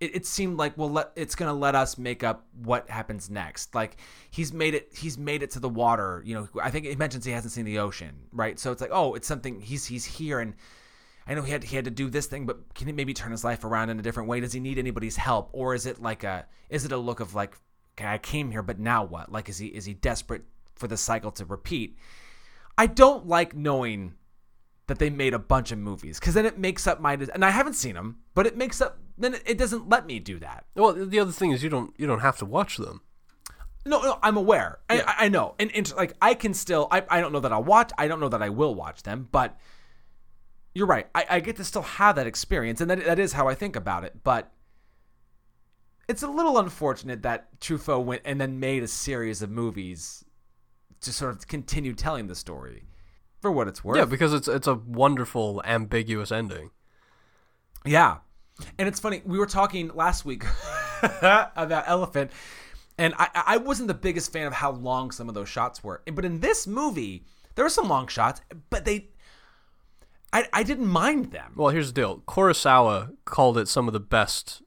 it, 0.00 0.16
it 0.16 0.26
seemed 0.26 0.58
like 0.58 0.76
well 0.76 0.90
let, 0.90 1.12
it's 1.16 1.34
gonna 1.34 1.54
let 1.54 1.74
us 1.74 1.98
make 1.98 2.22
up 2.22 2.46
what 2.62 2.88
happens 2.90 3.30
next 3.30 3.74
like 3.74 3.96
he's 4.30 4.52
made 4.52 4.74
it 4.74 4.92
he's 4.96 5.16
made 5.16 5.42
it 5.42 5.50
to 5.52 5.60
the 5.60 5.68
water 5.68 6.22
you 6.24 6.34
know 6.34 6.48
i 6.62 6.70
think 6.70 6.84
he 6.86 6.94
mentions 6.96 7.24
he 7.24 7.32
hasn't 7.32 7.52
seen 7.52 7.64
the 7.64 7.78
ocean 7.78 8.14
right 8.32 8.58
so 8.58 8.72
it's 8.72 8.80
like 8.80 8.90
oh 8.92 9.14
it's 9.14 9.26
something 9.26 9.60
he's 9.60 9.86
he's 9.86 10.04
here 10.04 10.40
and 10.40 10.54
i 11.26 11.34
know 11.34 11.42
he 11.42 11.52
had 11.52 11.64
he 11.64 11.76
had 11.76 11.84
to 11.84 11.90
do 11.90 12.08
this 12.08 12.26
thing 12.26 12.46
but 12.46 12.74
can 12.74 12.86
he 12.86 12.92
maybe 12.92 13.14
turn 13.14 13.30
his 13.30 13.44
life 13.44 13.64
around 13.64 13.90
in 13.90 13.98
a 13.98 14.02
different 14.02 14.28
way 14.28 14.40
does 14.40 14.52
he 14.52 14.60
need 14.60 14.78
anybody's 14.78 15.16
help 15.16 15.48
or 15.52 15.74
is 15.74 15.86
it 15.86 16.00
like 16.00 16.24
a 16.24 16.46
is 16.70 16.84
it 16.84 16.92
a 16.92 16.96
look 16.96 17.20
of 17.20 17.34
like 17.34 17.56
okay 17.98 18.08
i 18.08 18.18
came 18.18 18.50
here 18.50 18.62
but 18.62 18.78
now 18.78 19.04
what 19.04 19.30
like 19.30 19.48
is 19.48 19.58
he 19.58 19.66
is 19.66 19.84
he 19.84 19.94
desperate 19.94 20.42
for 20.74 20.88
the 20.88 20.96
cycle 20.96 21.30
to 21.30 21.44
repeat 21.44 21.96
i 22.76 22.86
don't 22.86 23.26
like 23.26 23.54
knowing 23.54 24.14
that 24.86 24.98
they 24.98 25.10
made 25.10 25.34
a 25.34 25.38
bunch 25.38 25.72
of 25.72 25.78
movies 25.78 26.18
because 26.18 26.34
then 26.34 26.46
it 26.46 26.58
makes 26.58 26.86
up 26.86 27.00
my 27.00 27.14
and 27.14 27.44
I 27.44 27.50
haven't 27.50 27.74
seen 27.74 27.94
them, 27.94 28.18
but 28.34 28.46
it 28.46 28.56
makes 28.56 28.80
up 28.80 28.98
then 29.18 29.34
it, 29.34 29.42
it 29.46 29.58
doesn't 29.58 29.88
let 29.88 30.06
me 30.06 30.18
do 30.18 30.38
that. 30.38 30.66
well, 30.74 30.92
the 30.92 31.18
other 31.18 31.32
thing 31.32 31.50
is 31.50 31.62
you 31.62 31.68
don't 31.68 31.94
you 31.98 32.06
don't 32.06 32.20
have 32.20 32.38
to 32.38 32.44
watch 32.44 32.76
them. 32.76 33.00
No, 33.84 34.00
no, 34.02 34.18
I'm 34.20 34.36
aware. 34.36 34.80
I, 34.90 35.00
I, 35.00 35.14
I 35.18 35.28
know, 35.28 35.54
and, 35.58 35.70
and 35.74 35.94
like 35.94 36.14
I 36.20 36.34
can 36.34 36.54
still. 36.54 36.88
I, 36.90 37.04
I 37.08 37.20
don't 37.20 37.32
know 37.32 37.40
that 37.40 37.52
I'll 37.52 37.62
watch. 37.62 37.92
I 37.96 38.08
don't 38.08 38.20
know 38.20 38.28
that 38.28 38.42
I 38.42 38.48
will 38.48 38.74
watch 38.74 39.02
them, 39.02 39.28
but 39.30 39.58
you're 40.76 40.86
right. 40.86 41.06
I, 41.14 41.24
I 41.30 41.40
get 41.40 41.56
to 41.56 41.64
still 41.64 41.80
have 41.80 42.16
that 42.16 42.26
experience, 42.26 42.82
and 42.82 42.90
that 42.90 43.02
that 43.06 43.18
is 43.18 43.32
how 43.32 43.48
I 43.48 43.54
think 43.54 43.76
about 43.76 44.04
it. 44.04 44.22
But 44.22 44.52
it's 46.06 46.22
a 46.22 46.28
little 46.28 46.58
unfortunate 46.58 47.22
that 47.22 47.58
Truffaut 47.60 48.04
went 48.04 48.20
and 48.26 48.38
then 48.38 48.60
made 48.60 48.82
a 48.82 48.88
series 48.88 49.40
of 49.40 49.50
movies 49.50 50.22
to 51.00 51.14
sort 51.14 51.34
of 51.34 51.48
continue 51.48 51.94
telling 51.94 52.26
the 52.26 52.34
story. 52.34 52.84
For 53.40 53.50
what 53.50 53.68
it's 53.68 53.82
worth, 53.82 53.96
Yeah, 53.96 54.04
because 54.04 54.34
it's 54.34 54.48
it's 54.48 54.66
a 54.66 54.74
wonderful 54.74 55.62
ambiguous 55.64 56.30
ending. 56.30 56.72
Yeah. 57.86 58.18
And 58.78 58.86
it's 58.86 59.00
funny, 59.00 59.22
we 59.24 59.38
were 59.38 59.46
talking 59.46 59.88
last 59.94 60.24
week 60.24 60.44
about 61.02 61.84
Elephant, 61.86 62.32
and 62.98 63.14
I, 63.18 63.28
I 63.34 63.56
wasn't 63.58 63.88
the 63.88 63.94
biggest 63.94 64.32
fan 64.32 64.46
of 64.46 64.52
how 64.52 64.72
long 64.72 65.10
some 65.10 65.28
of 65.28 65.34
those 65.34 65.48
shots 65.48 65.82
were. 65.84 66.02
But 66.10 66.24
in 66.24 66.40
this 66.40 66.66
movie, 66.66 67.24
there 67.54 67.64
were 67.64 67.70
some 67.70 67.88
long 67.88 68.08
shots, 68.08 68.42
but 68.68 68.84
they. 68.84 69.08
I, 70.32 70.46
I 70.52 70.62
didn't 70.62 70.86
mind 70.88 71.30
them. 71.32 71.52
Well, 71.56 71.68
here's 71.70 71.88
the 71.92 72.00
deal. 72.00 72.18
Kurosawa 72.26 73.14
called 73.24 73.56
it 73.58 73.68
some 73.68 73.86
of 73.86 73.92
the 73.92 74.00
best. 74.00 74.62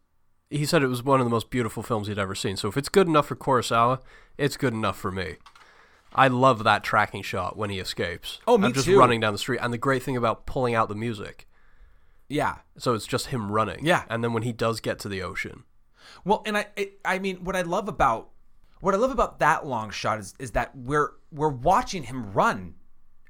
He 0.50 0.66
said 0.66 0.82
it 0.82 0.88
was 0.88 1.04
one 1.04 1.20
of 1.20 1.26
the 1.26 1.30
most 1.32 1.50
beautiful 1.52 1.84
films 1.84 2.08
he'd 2.08 2.18
ever 2.18 2.34
seen. 2.36 2.58
So 2.58 2.68
if 2.70 2.78
it's 2.78 2.90
good 2.90 3.08
enough 3.08 3.28
for 3.28 3.36
Kurosawa, 3.36 4.00
it's 4.38 4.58
good 4.58 4.74
enough 4.74 4.98
for 4.98 5.12
me. 5.12 5.36
I 6.14 6.28
love 6.28 6.64
that 6.64 6.84
tracking 6.84 7.22
shot 7.22 7.56
when 7.56 7.70
he 7.70 7.78
escapes. 7.80 8.40
Oh, 8.48 8.58
me 8.58 8.68
I'm 8.68 8.74
just 8.74 8.88
too. 8.88 8.98
running 8.98 9.20
down 9.20 9.34
the 9.34 9.38
street, 9.40 9.60
and 9.62 9.72
the 9.72 9.78
great 9.78 10.02
thing 10.02 10.18
about 10.18 10.48
pulling 10.48 10.74
out 10.74 10.90
the 10.90 10.96
music, 10.96 11.48
Yeah. 12.28 12.56
so 12.80 12.96
it's 12.96 13.06
just 13.06 13.28
him 13.28 13.52
running. 13.52 13.86
Yeah. 13.86 14.06
and 14.10 14.24
then 14.24 14.34
when 14.34 14.42
he 14.44 14.52
does 14.52 14.80
get 14.80 14.98
to 15.00 15.10
the 15.10 15.22
ocean, 15.22 15.66
Well, 16.26 16.42
and 16.48 16.58
I, 16.58 16.66
I, 16.76 16.92
I 17.06 17.20
mean, 17.20 17.44
what 17.44 17.56
I 17.56 17.62
love 17.62 17.88
about 17.88 18.30
what 18.82 18.96
I 18.96 18.98
love 18.98 19.12
about 19.12 19.38
that 19.40 19.68
long 19.68 19.92
shot 19.92 20.18
is 20.20 20.34
is 20.40 20.52
that 20.52 20.76
we're 20.76 21.12
we're 21.32 21.50
watching 21.50 22.04
him 22.04 22.32
run. 22.34 22.74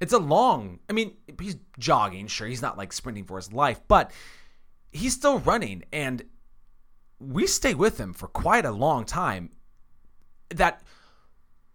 It's 0.00 0.12
a 0.12 0.18
long. 0.18 0.80
I 0.88 0.92
mean, 0.92 1.16
he's 1.40 1.56
jogging. 1.78 2.26
Sure, 2.26 2.46
he's 2.46 2.62
not 2.62 2.78
like 2.78 2.92
sprinting 2.92 3.24
for 3.24 3.36
his 3.36 3.52
life, 3.52 3.80
but 3.86 4.10
he's 4.92 5.12
still 5.12 5.38
running, 5.40 5.84
and 5.92 6.22
we 7.18 7.46
stay 7.46 7.74
with 7.74 7.98
him 7.98 8.14
for 8.14 8.28
quite 8.28 8.64
a 8.64 8.70
long 8.70 9.04
time. 9.04 9.50
That 10.50 10.82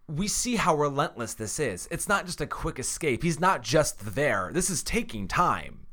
we 0.08 0.28
see 0.28 0.56
how 0.56 0.74
relentless 0.74 1.34
this 1.34 1.58
is. 1.58 1.88
It's 1.90 2.08
not 2.08 2.26
just 2.26 2.40
a 2.40 2.46
quick 2.46 2.78
escape. 2.78 3.22
He's 3.22 3.40
not 3.40 3.62
just 3.62 4.14
there. 4.14 4.50
This 4.52 4.70
is 4.70 4.82
taking 4.82 5.26
time 5.26 5.86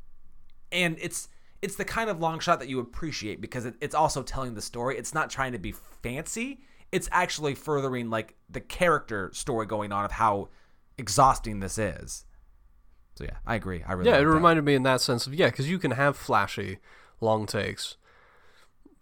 and 0.74 0.98
it's 1.00 1.30
it's 1.62 1.76
the 1.76 1.86
kind 1.86 2.10
of 2.10 2.20
long 2.20 2.40
shot 2.40 2.60
that 2.60 2.68
you 2.68 2.82
appreciate 2.82 3.40
because 3.40 3.66
it, 3.66 3.76
it's 3.80 3.96
also 3.96 4.22
telling 4.22 4.54
the 4.54 4.62
story. 4.62 4.98
It's 4.98 5.14
not 5.14 5.30
trying 5.30 5.54
to 5.54 5.60
be 5.60 5.72
fancy. 5.72 6.60
It's 6.92 7.08
actually 7.10 7.56
furthering 7.56 8.10
like 8.10 8.36
the 8.50 8.60
character 8.60 9.30
story 9.34 9.66
going 9.66 9.94
on 9.94 10.04
of 10.04 10.12
how 10.12 10.50
exhausting 10.98 11.60
this 11.60 11.78
is. 11.78 12.26
So 13.16 13.26
yeah, 13.26 13.38
I 13.46 13.56
agree. 13.56 13.84
I 13.88 13.94
really 13.94 14.10
yeah, 14.10 14.18
like 14.18 14.24
it 14.24 14.26
that. 14.26 14.32
reminded 14.32 14.66
me 14.66 14.76
in 14.76 14.84
that 14.84 15.02
sense 15.02 15.28
of 15.28 15.34
yeah, 15.36 15.48
because 15.48 15.70
you 15.70 15.78
can 15.80 15.92
have 15.92 16.18
flashy 16.18 16.80
long 17.22 17.46
takes 17.46 17.98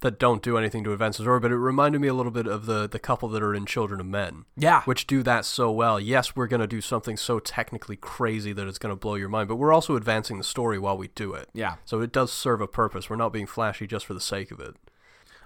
that 0.02 0.18
don't 0.20 0.42
do 0.42 0.58
anything 0.58 0.84
to 0.84 0.92
advance 0.94 1.18
the 1.18 1.24
story, 1.24 1.40
but 1.40 1.52
it 1.52 1.58
reminded 1.58 2.02
me 2.02 2.08
a 2.08 2.14
little 2.14 2.32
bit 2.32 2.48
of 2.48 2.66
the 2.66 2.88
the 2.90 3.00
couple 3.00 3.30
that 3.30 3.42
are 3.44 3.54
in 3.56 3.66
Children 3.66 4.00
of 4.02 4.08
Men. 4.08 4.46
yeah, 4.58 4.82
which 4.84 5.08
do 5.08 5.24
that 5.24 5.46
so 5.46 5.72
well. 5.72 6.00
Yes, 6.00 6.36
we're 6.36 6.48
going 6.48 6.60
to 6.60 6.68
do 6.68 6.82
something 6.82 7.16
so 7.16 7.40
technically 7.40 7.96
crazy 7.96 8.52
that 8.52 8.68
it's 8.68 8.80
going 8.80 8.92
to 8.92 9.00
blow 9.00 9.16
your 9.16 9.30
mind, 9.30 9.48
but 9.48 9.56
we're 9.56 9.72
also 9.74 9.96
advancing 9.96 10.38
the 10.38 10.44
story 10.44 10.78
while 10.80 10.98
we 10.98 11.08
do 11.10 11.34
it. 11.34 11.50
yeah. 11.54 11.76
So 11.86 12.02
it 12.02 12.12
does 12.12 12.34
serve 12.34 12.62
a 12.62 12.68
purpose. 12.68 13.10
We're 13.10 13.16
not 13.16 13.32
being 13.32 13.48
flashy 13.48 13.88
just 13.88 14.06
for 14.06 14.14
the 14.14 14.20
sake 14.20 14.52
of 14.52 14.60
it. 14.60 14.76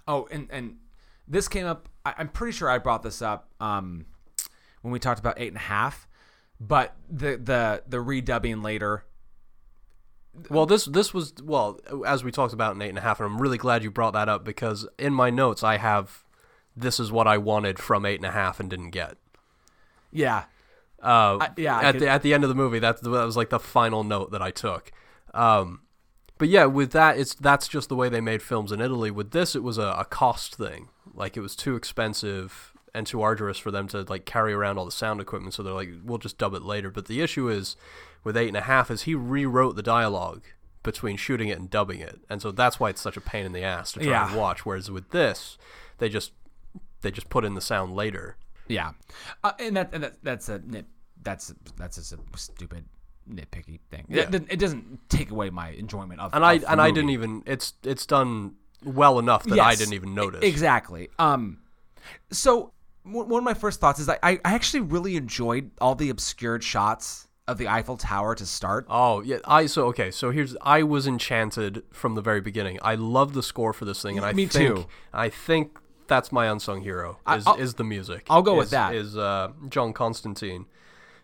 Oh, 0.08 0.28
and 0.32 0.48
and 0.50 0.78
this 1.28 1.48
came 1.48 1.66
up. 1.66 1.90
I, 2.06 2.14
I'm 2.18 2.30
pretty 2.30 2.54
sure 2.54 2.70
I 2.70 2.78
brought 2.78 3.04
this 3.04 3.22
up 3.22 3.50
um, 3.60 4.06
when 4.82 4.92
we 4.92 5.00
talked 5.00 5.20
about 5.20 5.40
eight 5.40 5.50
and 5.50 5.58
a 5.58 5.60
half, 5.60 6.08
but 6.60 6.96
the 7.10 7.38
the 7.38 7.84
the 7.88 7.98
redubbing 7.98 8.64
later. 8.64 9.06
Well, 10.50 10.66
this 10.66 10.86
this 10.86 11.14
was 11.14 11.34
well 11.42 11.80
as 12.06 12.24
we 12.24 12.32
talked 12.32 12.54
about 12.54 12.76
in 12.76 12.82
eight 12.82 12.90
and 12.90 12.98
a 12.98 13.02
half, 13.02 13.20
and 13.20 13.26
I'm 13.32 13.42
really 13.42 13.58
glad 13.58 13.84
you 13.84 13.92
brought 13.92 14.14
that 14.14 14.28
up 14.28 14.44
because 14.44 14.88
in 15.00 15.14
my 15.14 15.30
notes 15.30 15.64
I 15.64 15.78
have 15.78 16.24
this 16.76 17.00
is 17.00 17.10
what 17.12 17.26
I 17.28 17.38
wanted 17.38 17.80
from 17.80 18.06
eight 18.06 18.18
and 18.20 18.26
a 18.26 18.32
half 18.32 18.60
and 18.60 18.70
didn't 18.70 18.90
get. 18.90 19.18
Yeah, 20.12 20.44
Uh, 21.02 21.38
I- 21.42 21.50
yeah, 21.58 21.80
at 21.80 21.94
could- 21.94 22.02
the 22.02 22.10
at 22.10 22.22
the 22.22 22.34
end 22.34 22.44
of 22.44 22.50
the 22.50 22.56
movie, 22.56 22.80
that 22.80 23.02
that 23.02 23.10
was 23.10 23.38
like 23.38 23.50
the 23.50 23.60
final 23.60 24.04
note 24.04 24.32
that 24.32 24.42
I 24.42 24.52
took. 24.52 24.92
Um, 25.34 25.82
but 26.38 26.50
yeah, 26.50 26.66
with 26.66 26.92
that, 26.92 27.18
it's 27.18 27.34
that's 27.34 27.70
just 27.70 27.88
the 27.88 27.96
way 27.96 28.10
they 28.10 28.20
made 28.22 28.42
films 28.42 28.74
in 28.74 28.82
Italy. 28.82 29.12
With 29.12 29.32
this, 29.32 29.56
it 29.56 29.64
was 29.64 29.78
a, 29.78 29.96
a 30.00 30.04
cost 30.06 30.56
thing. 30.56 30.90
Like 31.14 31.38
it 31.38 31.42
was 31.42 31.56
too 31.56 31.78
expensive 31.78 32.74
and 32.96 33.06
too 33.06 33.22
arduous 33.22 33.58
for 33.60 33.70
them 33.72 33.88
to 33.90 34.02
like 34.04 34.26
carry 34.26 34.54
around 34.54 34.78
all 34.80 34.86
the 34.86 34.92
sound 34.92 35.22
equipment. 35.22 35.54
So 35.54 35.62
they're 35.62 35.74
like, 35.74 35.90
we'll 36.04 36.18
just 36.18 36.38
dub 36.38 36.54
it 36.56 36.64
later. 36.64 36.90
But 36.90 37.06
the 37.08 37.22
issue 37.22 37.50
is 37.50 37.76
with 38.24 38.36
eight 38.38 38.48
and 38.48 38.58
a 38.58 38.62
half 38.62 38.90
is 38.90 39.04
he 39.04 39.14
rewrote 39.14 39.76
the 39.76 39.84
dialogue 39.84 40.42
between 40.82 41.18
shooting 41.18 41.50
it 41.50 41.58
and 41.60 41.70
dubbing 41.70 42.00
it, 42.00 42.20
and 42.30 42.42
so 42.42 42.52
that's 42.52 42.80
why 42.80 42.90
it's 42.90 43.02
such 43.02 43.18
a 43.18 43.22
pain 43.22 43.46
in 43.46 43.52
the 43.54 43.64
ass 43.64 43.92
to 43.94 44.00
try 44.00 44.10
Yeah. 44.10 44.28
and 44.28 44.36
watch. 44.38 44.66
Whereas 44.66 44.90
with 44.92 45.10
this, 45.10 45.58
they 45.98 46.10
just 46.10 46.32
they 47.02 47.10
just 47.12 47.30
put 47.30 47.44
in 47.44 47.54
the 47.56 47.62
sound 47.62 47.96
later. 47.96 48.38
Yeah, 48.68 48.92
uh, 49.44 49.54
and 49.60 49.76
that 49.78 49.90
and 49.94 50.04
that, 50.04 50.24
that's 50.24 50.48
a 50.50 50.60
nit. 50.60 50.86
That's 51.24 51.54
that's 51.78 51.96
just 51.98 52.14
a 52.14 52.20
stupid 52.38 52.86
nitpicky 53.28 53.80
thing. 53.90 54.06
Yeah. 54.10 54.22
It, 54.24 54.32
doesn't- 54.32 54.52
it 54.52 54.60
doesn't 54.60 55.10
take 55.10 55.32
away 55.32 55.50
my 55.50 55.70
enjoyment 55.70 56.20
of. 56.20 56.34
and 56.36 56.46
I 56.46 56.54
of 56.54 56.66
and 56.68 56.80
I 56.80 56.92
didn't 56.92 57.10
even 57.10 57.42
it's 57.48 57.74
it's 57.84 58.06
done 58.06 58.54
well 58.84 59.18
enough 59.18 59.44
that 59.46 59.60
I 59.60 59.74
didn't 59.74 59.94
even 59.96 60.14
notice. 60.14 60.44
exactly. 60.44 61.10
Um, 61.18 61.62
so 62.32 62.74
one 63.06 63.32
of 63.32 63.44
my 63.44 63.54
first 63.54 63.80
thoughts 63.80 64.00
is 64.00 64.10
I 64.10 64.18
I 64.24 64.40
actually 64.44 64.82
really 64.82 65.16
enjoyed 65.16 65.72
all 65.80 65.96
the 65.96 66.10
obscured 66.10 66.64
shots 66.64 67.28
of 67.48 67.58
the 67.58 67.68
Eiffel 67.68 67.98
Tower 67.98 68.36
to 68.36 68.46
start. 68.46 68.86
Oh 68.90 69.22
yeah, 69.22 69.38
I 69.46 69.68
so 69.68 69.86
okay. 69.88 70.12
So 70.12 70.32
here's 70.32 70.56
I 70.62 70.84
was 70.84 71.06
enchanted 71.08 71.84
from 71.92 72.16
the 72.16 72.22
very 72.22 72.42
beginning. 72.42 72.80
I 72.82 72.96
love 72.96 73.34
the 73.34 73.44
score 73.44 73.74
for 73.74 73.86
this 73.86 74.02
thing, 74.02 74.18
and 74.18 74.26
I 74.26 74.34
Me 74.34 74.48
think 74.48 74.76
too. 74.76 74.86
I 75.14 75.30
think 75.30 75.78
that's 76.08 76.32
my 76.32 76.48
unsung 76.48 76.82
hero 76.82 77.20
is 77.32 77.46
I'll- 77.46 77.56
is 77.56 77.76
the 77.76 77.84
music. 77.84 78.26
I'll 78.30 78.42
go 78.42 78.56
with 78.56 78.72
that. 78.72 78.96
Is 78.96 79.16
uh, 79.16 79.52
John 79.70 79.94
Constantine, 79.94 80.66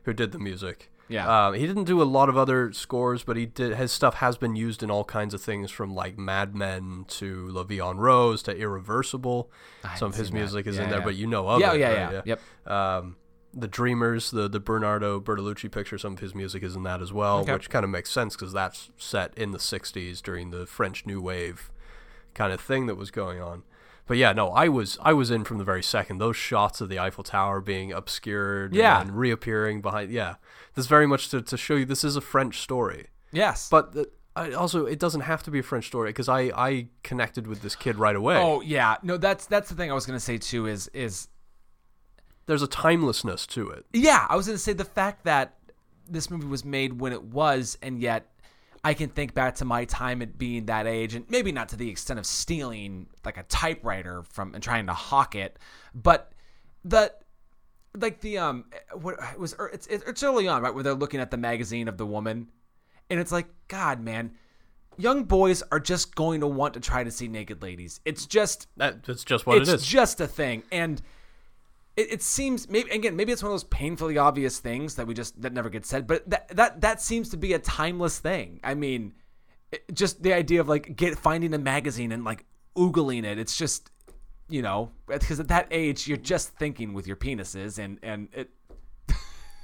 who 0.04 0.14
did 0.14 0.32
the 0.32 0.40
music. 0.40 0.91
Yeah. 1.12 1.28
Uh, 1.30 1.52
he 1.52 1.68
didn't 1.68 1.84
do 1.84 2.02
a 2.02 2.04
lot 2.06 2.30
of 2.30 2.38
other 2.38 2.72
scores, 2.74 3.24
but 3.24 3.36
he 3.38 3.46
did. 3.46 3.76
His 3.76 3.92
stuff 3.92 4.16
has 4.16 4.38
been 4.38 4.56
used 4.56 4.82
in 4.82 4.90
all 4.90 5.04
kinds 5.04 5.34
of 5.34 5.42
things, 5.42 5.70
from 5.70 5.94
like 5.94 6.18
Mad 6.18 6.56
Men 6.56 7.06
to 7.10 7.48
La 7.50 7.64
Vie 7.64 7.86
en 7.86 7.98
Rose 7.98 8.42
to 8.44 8.56
Irreversible. 8.58 9.52
Some 9.98 10.10
of 10.12 10.16
his 10.16 10.32
music 10.32 10.66
is 10.68 10.78
Yeah, 10.78 10.84
in 10.84 10.90
there, 10.90 11.00
yeah. 11.00 11.06
but 11.06 11.16
you 11.16 11.28
know 11.28 11.48
of 11.50 11.60
Yeah, 11.60 11.74
it. 11.74 11.80
yeah, 11.80 12.04
right? 12.06 12.14
yeah. 12.26 12.36
Yep. 12.66 12.72
Um, 12.72 13.16
the 13.54 13.68
Dreamers, 13.68 14.32
the 14.32 14.48
the 14.48 14.62
Bernardo 14.62 15.20
Bertolucci 15.20 15.70
picture, 15.70 15.98
some 15.98 16.14
of 16.14 16.20
his 16.20 16.34
music 16.34 16.64
is 16.64 16.76
in 16.78 16.84
that 16.84 17.02
as 17.02 17.12
well, 17.12 17.40
Okay. 17.40 17.52
which 17.54 17.70
kind 17.70 17.84
of 17.84 17.90
makes 17.92 18.10
sense 18.10 18.36
because 18.38 18.54
that's 18.54 18.92
set 18.98 19.38
in 19.38 19.52
the 19.52 19.60
'60s 19.60 20.22
during 20.22 20.52
the 20.52 20.66
French 20.66 21.06
New 21.06 21.20
Wave 21.22 21.70
kind 22.34 22.54
of 22.54 22.62
thing 22.62 22.86
that 22.86 22.96
was 22.96 23.12
going 23.12 23.42
on. 23.42 23.64
But 24.12 24.18
yeah, 24.18 24.34
no, 24.34 24.50
I 24.50 24.68
was 24.68 24.98
I 25.02 25.14
was 25.14 25.32
in 25.32 25.46
from 25.46 25.58
the 25.58 25.64
very 25.64 25.82
second. 25.82 26.18
Those 26.18 26.36
shots 26.36 26.82
of 26.82 26.90
the 26.90 27.00
Eiffel 27.00 27.24
Tower 27.24 27.62
being 27.62 27.94
obscured 27.94 28.76
Yeah. 28.76 29.00
and 29.00 29.18
reappearing 29.18 29.82
behind, 29.82 30.12
yeah, 30.12 30.36
this 30.76 30.86
very 30.86 31.08
much 31.08 31.30
to, 31.30 31.42
to 31.42 31.56
show 31.56 31.76
you 31.76 31.86
this 31.86 32.04
is 32.04 32.18
a 32.18 32.20
French 32.22 32.60
story. 32.60 33.08
Yes. 33.32 33.70
But 33.70 33.94
the, 33.94 34.10
I, 34.36 34.52
also, 34.52 34.86
it 34.86 35.00
doesn't 35.00 35.22
have 35.22 35.44
to 35.44 35.50
be 35.52 35.60
a 35.60 35.64
French 35.64 35.88
story 35.88 36.10
because 36.10 36.28
I 36.28 36.52
I 36.54 36.88
connected 37.04 37.48
with 37.48 37.62
this 37.62 37.74
kid 37.74 37.96
right 37.96 38.18
away. 38.18 38.36
oh 38.36 38.60
yeah, 38.60 38.98
no, 39.02 39.16
that's 39.16 39.46
that's 39.46 39.70
the 39.70 39.76
thing 39.76 39.90
I 39.90 39.94
was 39.94 40.06
gonna 40.06 40.20
say 40.20 40.38
too. 40.38 40.66
Is 40.68 40.90
is 40.94 41.30
There's 42.48 42.64
a 42.64 42.68
timelessness 42.68 43.48
to 43.48 43.70
it. 43.70 43.86
Yeah, 43.94 44.28
I 44.30 44.36
was 44.36 44.46
going 44.46 44.58
to 44.58 44.62
say 44.62 44.74
the 44.74 44.84
fact 44.84 45.24
that 45.24 45.56
this 46.10 46.30
movie 46.30 46.48
was 46.48 46.66
made 46.66 47.00
when 47.00 47.14
it 47.14 47.24
was, 47.24 47.78
and 47.82 47.98
yet 48.02 48.28
I 48.84 48.94
can 48.96 49.10
think 49.10 49.34
back 49.34 49.56
to 49.56 49.66
my 49.66 49.86
time 49.86 50.22
at 50.22 50.38
being 50.38 50.66
that 50.66 50.88
age, 50.88 51.14
and 51.14 51.30
maybe 51.30 51.52
not 51.52 51.70
to 51.70 51.76
the 51.76 51.90
extent 51.90 52.20
of 52.20 52.26
stealing 52.26 53.08
like 53.24 53.38
a 53.38 53.44
typewriter 53.44 54.24
from 54.24 54.54
and 54.56 54.64
trying 54.64 54.88
to 54.88 54.94
hawk 54.94 55.36
it, 55.36 55.60
but 55.94 56.32
the 56.84 57.14
like 57.96 58.22
the 58.22 58.38
um 58.38 58.66
what 58.94 59.18
it 59.34 59.40
was 59.40 59.56
it's 59.74 59.86
it's 59.88 60.24
early 60.24 60.48
on 60.48 60.62
right 60.62 60.74
where 60.74 60.84
they're 60.84 60.94
looking 60.94 61.20
at 61.20 61.30
the 61.30 61.38
magazine 61.38 61.88
of 61.88 61.98
the 61.98 62.06
woman, 62.06 62.48
and 63.10 63.20
it's 63.20 63.32
like 63.32 63.48
God 63.68 64.02
man. 64.02 64.32
Young 64.98 65.24
boys 65.24 65.64
are 65.72 65.80
just 65.80 66.16
going 66.16 66.42
to 66.42 66.48
want 66.48 66.74
to 66.74 66.80
try 66.80 67.04
to 67.04 67.10
see 67.12 67.28
naked 67.28 67.62
ladies. 67.62 68.02
It's 68.04 68.26
just 68.26 68.68
That, 68.78 69.04
that's 69.04 69.24
just 69.24 69.48
what 69.48 69.58
it's 69.58 69.70
it 69.70 69.76
is. 69.76 69.88
just 69.88 70.20
a 70.20 70.28
thing 70.28 70.64
and 70.72 71.02
it, 71.98 72.14
it 72.14 72.22
seems 72.22 72.70
maybe 72.70 72.90
again 72.92 73.16
maybe 73.16 73.32
it's 73.32 73.44
one 73.44 73.52
of 73.52 73.54
those 73.54 73.64
painfully 73.66 74.18
obvious 74.18 74.60
things 74.60 74.96
that 74.96 75.08
we 75.08 75.14
just 75.14 75.42
that 75.42 75.54
never 75.54 75.70
gets 75.70 75.88
said 75.90 76.08
but 76.08 76.28
that 76.30 76.48
that 76.56 76.82
that 76.82 77.02
seems 77.02 77.30
to 77.30 77.38
be 77.38 77.54
a 77.54 77.60
timeless 77.60 78.20
thing 78.20 78.60
i 78.64 78.74
mean 78.74 79.14
it, 79.72 79.84
just 79.94 80.22
the 80.24 80.34
idea 80.34 80.60
of 80.62 80.68
like 80.70 80.96
get 80.96 81.18
finding 81.18 81.54
a 81.54 81.58
magazine 81.58 82.12
and 82.12 82.24
like 82.24 82.46
oogling 82.78 83.24
it 83.24 83.38
it's 83.38 83.58
just 83.58 83.90
you 84.50 84.62
know 84.62 84.92
because 85.08 85.40
at 85.40 85.48
that 85.48 85.68
age 85.72 86.08
you're 86.08 86.18
just 86.18 86.50
thinking 86.58 86.94
with 86.94 87.08
your 87.08 87.16
penises 87.18 87.78
and 87.78 88.00
and 88.04 88.28
it 88.34 88.50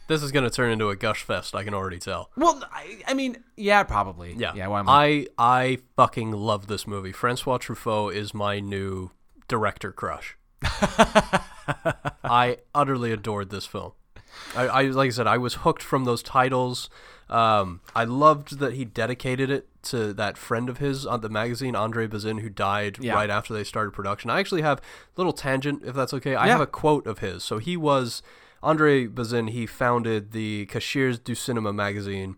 This 0.08 0.24
is 0.24 0.32
going 0.32 0.46
to 0.46 0.50
turn 0.50 0.72
into 0.72 0.88
a 0.88 0.96
gush 0.96 1.24
fest. 1.24 1.54
I 1.54 1.66
can 1.66 1.74
already 1.74 2.00
tell. 2.00 2.32
well 2.38 2.64
i, 2.72 3.00
I 3.06 3.14
mean 3.14 3.44
yeah 3.58 3.84
probably 3.84 4.34
Yeah, 4.38 4.54
yeah 4.56 4.68
why 4.68 4.80
am 4.80 4.88
I, 4.88 5.28
I 5.38 5.58
I 5.60 5.78
fucking 5.98 6.32
love 6.32 6.68
this 6.68 6.88
movie. 6.88 7.12
Francois 7.12 7.58
Truffaut 7.58 8.14
is 8.14 8.34
my 8.34 8.62
new 8.62 9.12
director 9.50 9.92
crush. 9.92 10.38
I 12.24 12.58
utterly 12.74 13.12
adored 13.12 13.50
this 13.50 13.66
film. 13.66 13.94
I, 14.56 14.68
I 14.68 14.82
like 14.84 15.08
I 15.08 15.12
said, 15.12 15.28
I 15.28 15.38
was 15.38 15.56
hooked 15.56 15.82
from 15.84 16.06
those 16.06 16.22
titles. 16.24 16.90
Um, 17.30 17.82
I 17.96 18.04
loved 18.06 18.60
that 18.60 18.74
he 18.74 18.86
dedicated 18.86 19.50
it 19.50 19.68
to 19.84 20.14
that 20.14 20.38
friend 20.38 20.70
of 20.70 20.78
his 20.78 21.06
on 21.06 21.22
the 21.22 21.30
magazine, 21.30 21.76
Andre 21.76 22.08
Bazin, 22.08 22.38
who 22.40 22.50
died 22.50 22.98
Yeah. 23.02 23.14
right 23.16 23.30
after 23.30 23.54
they 23.54 23.64
started 23.64 23.92
production. 23.92 24.30
I 24.30 24.40
actually 24.40 24.62
have 24.62 24.80
a 24.80 24.82
little 25.18 25.34
tangent, 25.34 25.84
if 25.86 25.94
that's 25.96 26.14
okay. 26.14 26.36
I 26.36 26.46
Yeah. 26.46 26.54
have 26.54 26.62
a 26.62 26.68
quote 26.68 27.06
of 27.06 27.20
his. 27.20 27.44
So 27.44 27.58
he 27.58 27.76
was 27.76 28.22
Andre 28.64 29.08
Bazin. 29.08 29.48
He 29.48 29.66
founded 29.66 30.32
the 30.32 30.68
Cahiers 30.68 31.20
du 31.20 31.36
Cinema 31.36 31.74
magazine, 31.74 32.38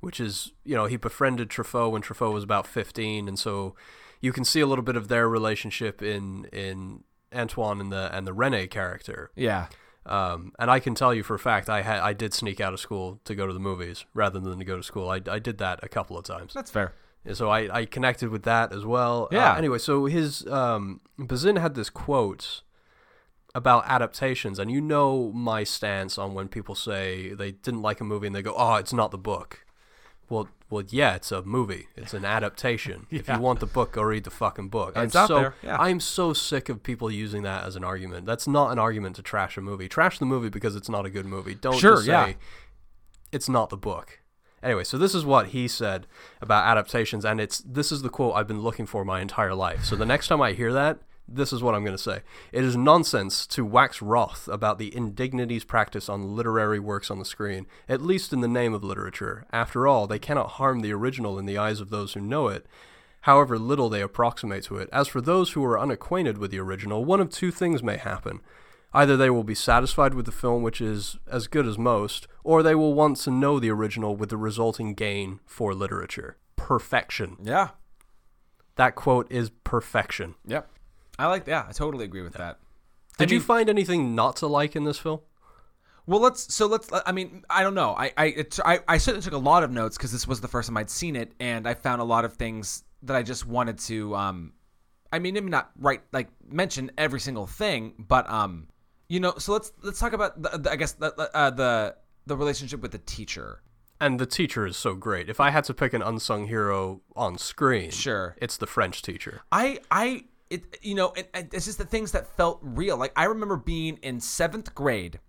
which 0.00 0.20
is 0.20 0.52
you 0.64 0.76
know 0.76 0.86
he 0.86 0.96
befriended 0.96 1.48
Truffaut 1.48 1.90
when 1.90 2.02
Truffaut 2.02 2.32
was 2.32 2.44
about 2.44 2.66
fifteen, 2.66 3.26
and 3.26 3.38
so 3.38 3.74
you 4.20 4.32
can 4.32 4.44
see 4.44 4.60
a 4.60 4.66
little 4.66 4.84
bit 4.84 4.96
of 4.96 5.08
their 5.08 5.28
relationship 5.28 6.02
in 6.02 6.44
in 6.52 7.02
Antoine 7.34 7.80
and 7.80 7.92
the 7.92 8.14
and 8.14 8.26
the 8.26 8.32
Rene 8.32 8.66
character. 8.66 9.30
Yeah. 9.36 9.66
Um, 10.06 10.52
and 10.58 10.70
I 10.70 10.80
can 10.80 10.94
tell 10.94 11.12
you 11.12 11.22
for 11.22 11.34
a 11.34 11.38
fact, 11.38 11.68
I 11.68 11.82
had 11.82 12.00
I 12.00 12.12
did 12.12 12.32
sneak 12.32 12.60
out 12.60 12.72
of 12.72 12.80
school 12.80 13.20
to 13.24 13.34
go 13.34 13.46
to 13.46 13.52
the 13.52 13.60
movies 13.60 14.06
rather 14.14 14.40
than 14.40 14.58
to 14.58 14.64
go 14.64 14.76
to 14.76 14.82
school. 14.82 15.10
I, 15.10 15.20
I 15.30 15.38
did 15.38 15.58
that 15.58 15.80
a 15.82 15.88
couple 15.88 16.16
of 16.16 16.24
times. 16.24 16.54
That's 16.54 16.70
fair. 16.70 16.94
And 17.24 17.36
so 17.36 17.50
I, 17.50 17.80
I 17.80 17.84
connected 17.84 18.30
with 18.30 18.44
that 18.44 18.72
as 18.72 18.86
well. 18.86 19.28
Yeah. 19.30 19.52
Uh, 19.52 19.56
anyway, 19.56 19.78
so 19.78 20.06
his 20.06 20.46
um, 20.46 21.00
Bazin 21.18 21.56
had 21.56 21.74
this 21.74 21.90
quote 21.90 22.62
about 23.54 23.84
adaptations, 23.86 24.58
and 24.58 24.70
you 24.70 24.80
know 24.80 25.30
my 25.32 25.64
stance 25.64 26.16
on 26.16 26.32
when 26.32 26.48
people 26.48 26.74
say 26.74 27.34
they 27.34 27.52
didn't 27.52 27.82
like 27.82 28.00
a 28.00 28.04
movie 28.04 28.28
and 28.28 28.36
they 28.36 28.42
go, 28.42 28.54
"Oh, 28.56 28.76
it's 28.76 28.92
not 28.92 29.10
the 29.10 29.18
book." 29.18 29.66
Well, 30.28 30.48
well, 30.70 30.84
yeah, 30.88 31.14
it's 31.14 31.32
a 31.32 31.42
movie. 31.42 31.88
It's 31.96 32.12
an 32.12 32.24
adaptation. 32.24 33.06
If 33.10 33.28
you 33.28 33.38
want 33.38 33.60
the 33.60 33.66
book, 33.66 33.92
go 33.92 34.02
read 34.02 34.24
the 34.24 34.30
fucking 34.30 34.68
book. 34.68 34.94
It's 34.96 35.16
I'm 35.16 35.22
out 35.22 35.28
so 35.28 35.34
there, 35.36 35.54
yeah. 35.62 35.76
I'm 35.78 36.00
so 36.00 36.32
sick 36.32 36.68
of 36.68 36.82
people 36.82 37.10
using 37.10 37.42
that 37.42 37.64
as 37.64 37.74
an 37.76 37.84
argument. 37.84 38.26
That's 38.26 38.46
not 38.46 38.70
an 38.70 38.78
argument 38.78 39.16
to 39.16 39.22
trash 39.22 39.56
a 39.56 39.60
movie. 39.60 39.88
Trash 39.88 40.18
the 40.18 40.26
movie 40.26 40.50
because 40.50 40.76
it's 40.76 40.88
not 40.88 41.06
a 41.06 41.10
good 41.10 41.26
movie. 41.26 41.54
Don't 41.54 41.78
Sure, 41.78 41.96
just 41.96 42.06
say 42.06 42.12
yeah. 42.12 42.32
it's 43.32 43.48
not 43.48 43.70
the 43.70 43.76
book. 43.76 44.20
Anyway, 44.62 44.84
so 44.84 44.98
this 44.98 45.14
is 45.14 45.24
what 45.24 45.48
he 45.48 45.68
said 45.68 46.06
about 46.40 46.66
adaptations, 46.66 47.24
and 47.24 47.40
it's 47.40 47.58
this 47.60 47.92
is 47.92 48.02
the 48.02 48.08
quote 48.08 48.34
I've 48.34 48.48
been 48.48 48.60
looking 48.60 48.86
for 48.86 49.04
my 49.04 49.20
entire 49.20 49.54
life. 49.54 49.84
So 49.84 49.94
the 49.96 50.06
next 50.06 50.28
time 50.28 50.42
I 50.42 50.52
hear 50.52 50.72
that, 50.72 50.98
this 51.28 51.52
is 51.52 51.62
what 51.62 51.74
I'm 51.74 51.84
going 51.84 51.96
to 51.96 52.02
say. 52.02 52.22
It 52.52 52.64
is 52.64 52.76
nonsense 52.76 53.46
to 53.48 53.64
wax 53.64 54.00
wroth 54.00 54.48
about 54.48 54.78
the 54.78 54.94
indignities 54.96 55.64
practiced 55.64 56.08
on 56.08 56.34
literary 56.34 56.80
works 56.80 57.10
on 57.10 57.18
the 57.18 57.24
screen, 57.24 57.66
at 57.88 58.02
least 58.02 58.32
in 58.32 58.40
the 58.40 58.48
name 58.48 58.72
of 58.72 58.82
literature. 58.82 59.44
After 59.52 59.86
all, 59.86 60.06
they 60.06 60.18
cannot 60.18 60.52
harm 60.52 60.80
the 60.80 60.92
original 60.92 61.38
in 61.38 61.46
the 61.46 61.58
eyes 61.58 61.80
of 61.80 61.90
those 61.90 62.14
who 62.14 62.20
know 62.20 62.48
it, 62.48 62.66
however 63.22 63.58
little 63.58 63.88
they 63.88 64.00
approximate 64.00 64.64
to 64.64 64.76
it. 64.76 64.88
As 64.92 65.08
for 65.08 65.20
those 65.20 65.52
who 65.52 65.64
are 65.64 65.78
unacquainted 65.78 66.38
with 66.38 66.50
the 66.50 66.60
original, 66.60 67.04
one 67.04 67.20
of 67.20 67.30
two 67.30 67.50
things 67.50 67.82
may 67.82 67.96
happen. 67.96 68.40
Either 68.94 69.16
they 69.16 69.28
will 69.28 69.44
be 69.44 69.54
satisfied 69.54 70.14
with 70.14 70.24
the 70.24 70.32
film, 70.32 70.62
which 70.62 70.80
is 70.80 71.18
as 71.30 71.46
good 71.46 71.66
as 71.66 71.76
most, 71.76 72.26
or 72.42 72.62
they 72.62 72.74
will 72.74 72.94
want 72.94 73.18
to 73.18 73.30
know 73.30 73.60
the 73.60 73.70
original 73.70 74.16
with 74.16 74.30
the 74.30 74.36
resulting 74.36 74.94
gain 74.94 75.40
for 75.44 75.74
literature. 75.74 76.38
Perfection. 76.56 77.36
Yeah. 77.42 77.70
That 78.76 78.94
quote 78.94 79.30
is 79.30 79.50
perfection. 79.62 80.36
Yep. 80.46 80.70
I 81.18 81.26
like. 81.26 81.46
Yeah, 81.46 81.64
I 81.68 81.72
totally 81.72 82.04
agree 82.04 82.22
with 82.22 82.34
that. 82.34 82.58
Did 83.18 83.30
I 83.30 83.34
you 83.34 83.40
find 83.40 83.68
anything 83.68 84.14
not 84.14 84.36
to 84.36 84.46
like 84.46 84.76
in 84.76 84.84
this 84.84 84.98
film? 84.98 85.20
Well, 86.06 86.20
let's. 86.20 86.52
So 86.54 86.66
let's. 86.66 86.88
I 87.04 87.12
mean, 87.12 87.44
I 87.50 87.62
don't 87.62 87.74
know. 87.74 87.94
I 87.96 88.12
I 88.16 88.24
it, 88.26 88.58
I, 88.64 88.80
I 88.88 88.98
certainly 88.98 89.22
took 89.24 89.34
a 89.34 89.38
lot 89.38 89.62
of 89.62 89.70
notes 89.70 89.96
because 89.96 90.12
this 90.12 90.26
was 90.26 90.40
the 90.40 90.48
first 90.48 90.68
time 90.68 90.76
I'd 90.76 90.90
seen 90.90 91.16
it, 91.16 91.32
and 91.40 91.66
I 91.68 91.74
found 91.74 92.00
a 92.00 92.04
lot 92.04 92.24
of 92.24 92.34
things 92.34 92.84
that 93.02 93.16
I 93.16 93.22
just 93.22 93.46
wanted 93.46 93.78
to. 93.80 94.14
Um, 94.14 94.52
I 95.12 95.18
mean, 95.18 95.34
maybe 95.34 95.50
not 95.50 95.70
right 95.78 96.00
like 96.12 96.28
mention 96.48 96.90
every 96.96 97.20
single 97.20 97.46
thing, 97.46 97.94
but 97.98 98.28
um, 98.30 98.68
you 99.08 99.20
know. 99.20 99.34
So 99.38 99.52
let's 99.52 99.72
let's 99.82 99.98
talk 99.98 100.12
about 100.12 100.40
the, 100.40 100.56
the 100.58 100.70
I 100.70 100.76
guess 100.76 100.92
the 100.92 101.12
uh, 101.36 101.50
the 101.50 101.96
the 102.26 102.36
relationship 102.36 102.80
with 102.80 102.92
the 102.92 102.98
teacher. 102.98 103.62
And 104.00 104.20
the 104.20 104.26
teacher 104.26 104.64
is 104.64 104.76
so 104.76 104.94
great. 104.94 105.28
If 105.28 105.40
I 105.40 105.50
had 105.50 105.64
to 105.64 105.74
pick 105.74 105.92
an 105.92 106.02
unsung 106.02 106.46
hero 106.46 107.00
on 107.16 107.36
screen, 107.36 107.90
Sure. 107.90 108.36
it's 108.40 108.56
the 108.56 108.66
French 108.68 109.02
teacher. 109.02 109.40
I 109.50 109.80
I 109.90 110.24
it 110.50 110.78
you 110.82 110.94
know 110.94 111.12
it, 111.12 111.28
it- 111.34 111.50
it's 111.52 111.66
just 111.66 111.78
the 111.78 111.84
things 111.84 112.12
that 112.12 112.26
felt 112.36 112.58
real. 112.62 112.96
Like 112.96 113.12
I 113.16 113.24
remember 113.24 113.56
being 113.56 113.98
in 114.02 114.20
seventh 114.20 114.74
grade 114.74 115.20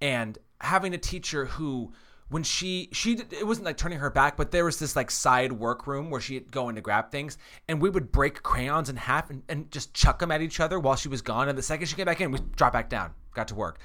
and 0.00 0.38
having 0.60 0.94
a 0.94 0.98
teacher 0.98 1.44
who 1.46 1.92
when 2.28 2.42
she 2.42 2.88
she 2.92 3.12
it 3.14 3.46
wasn't 3.46 3.64
like 3.66 3.76
turning 3.76 3.98
her 3.98 4.10
back, 4.10 4.36
but 4.36 4.50
there 4.50 4.64
was 4.64 4.78
this 4.78 4.96
like 4.96 5.10
side 5.10 5.52
workroom 5.52 6.10
where 6.10 6.20
she'd 6.20 6.50
go 6.50 6.68
in 6.68 6.74
to 6.74 6.80
grab 6.80 7.10
things, 7.10 7.38
and 7.68 7.80
we 7.80 7.88
would 7.88 8.10
break 8.10 8.42
crayons 8.42 8.88
in 8.88 8.96
half 8.96 9.30
and, 9.30 9.42
and 9.48 9.70
just 9.70 9.94
chuck 9.94 10.18
them 10.18 10.30
at 10.32 10.42
each 10.42 10.58
other 10.58 10.80
while 10.80 10.96
she 10.96 11.08
was 11.08 11.22
gone. 11.22 11.48
And 11.48 11.56
the 11.56 11.62
second 11.62 11.86
she 11.86 11.94
came 11.94 12.06
back 12.06 12.20
in, 12.20 12.32
we 12.32 12.40
drop 12.56 12.72
back 12.72 12.88
down, 12.90 13.12
got 13.34 13.48
to 13.48 13.54
work. 13.54 13.78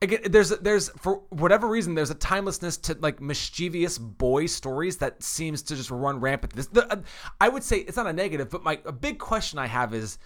Again, 0.00 0.20
there's 0.26 0.50
there's 0.50 0.90
for 0.90 1.22
whatever 1.30 1.66
reason 1.66 1.94
there's 1.94 2.10
a 2.10 2.14
timelessness 2.14 2.76
to 2.82 2.96
like 3.00 3.20
mischievous 3.20 3.98
boy 3.98 4.46
stories 4.46 4.98
that 4.98 5.22
seems 5.22 5.62
to 5.62 5.76
just 5.76 5.90
run 5.90 6.20
rampant. 6.20 6.54
This 6.54 6.66
the, 6.68 6.90
uh, 6.92 7.02
I 7.40 7.48
would 7.48 7.64
say 7.64 7.78
it's 7.78 7.96
not 7.96 8.06
a 8.06 8.12
negative, 8.12 8.48
but 8.48 8.62
my 8.62 8.80
a 8.84 8.92
big 8.92 9.18
question 9.18 9.58
I 9.58 9.66
have 9.66 9.92
is 9.92 10.18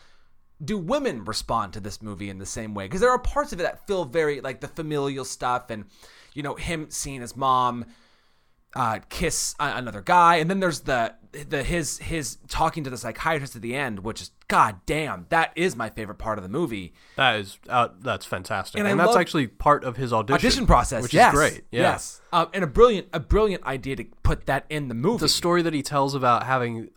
do 0.63 0.77
women 0.77 1.25
respond 1.25 1.73
to 1.73 1.81
this 1.81 2.03
movie 2.03 2.29
in 2.29 2.39
the 2.39 2.47
same 2.47 2.75
way? 2.75 2.85
Because 2.85 3.01
there 3.01 3.11
are 3.11 3.19
parts 3.19 3.53
of 3.53 3.61
it 3.61 3.63
that 3.63 3.87
feel 3.87 4.05
very 4.05 4.43
like 4.43 4.61
the 4.61 4.69
familial 4.69 5.25
stuff, 5.25 5.71
and 5.71 5.87
you 6.35 6.43
know 6.43 6.55
him 6.55 6.91
seeing 6.91 7.23
his 7.23 7.35
mom 7.35 7.87
uh, 8.75 9.01
kiss 9.09 9.55
another 9.59 10.01
guy, 10.01 10.37
and 10.37 10.49
then 10.49 10.61
there's 10.61 10.81
the 10.81 11.15
the 11.49 11.63
his 11.63 11.99
his 11.99 12.39
talking 12.49 12.85
to 12.85 12.91
the 12.91 12.97
psychiatrist 12.97 13.57
at 13.57 13.63
the 13.63 13.75
end, 13.75 14.01
which 14.01 14.21
is 14.21 14.31
god 14.49 14.77
damn, 14.87 15.27
that 15.31 15.53
is 15.57 15.77
my 15.77 15.89
favorite 15.89 16.19
part 16.19 16.39
of 16.39 16.43
the 16.43 16.49
movie. 16.49 16.93
That 17.17 17.41
is 17.41 17.59
uh, 17.69 17.89
that's 18.01 18.27
fantastic, 18.27 18.79
And 18.79 18.89
and, 18.89 18.99
that's 19.01 19.17
actually 19.17 19.47
part 19.47 19.85
of 19.85 19.97
his 19.97 20.13
audition, 20.13 20.35
Audition 20.35 20.67
process, 20.67 21.03
which 21.03 21.15
yes, 21.15 21.33
is 21.33 21.39
great. 21.39 21.65
Yeah. 21.71 21.83
Yes, 21.83 22.21
um, 22.33 22.49
and 22.53 22.65
a 22.65 22.67
brilliant 22.67 23.09
a 23.13 23.21
brilliant 23.21 23.65
idea 23.65 23.97
to 23.97 24.05
put 24.23 24.47
that 24.47 24.67
in 24.69 24.89
the 24.89 24.95
movie. 24.95 25.21
the 25.21 25.29
story 25.29 25.63
that 25.63 25.75
he 25.75 25.83
tells 25.83 26.15
about 26.15 26.45
having 26.45 26.91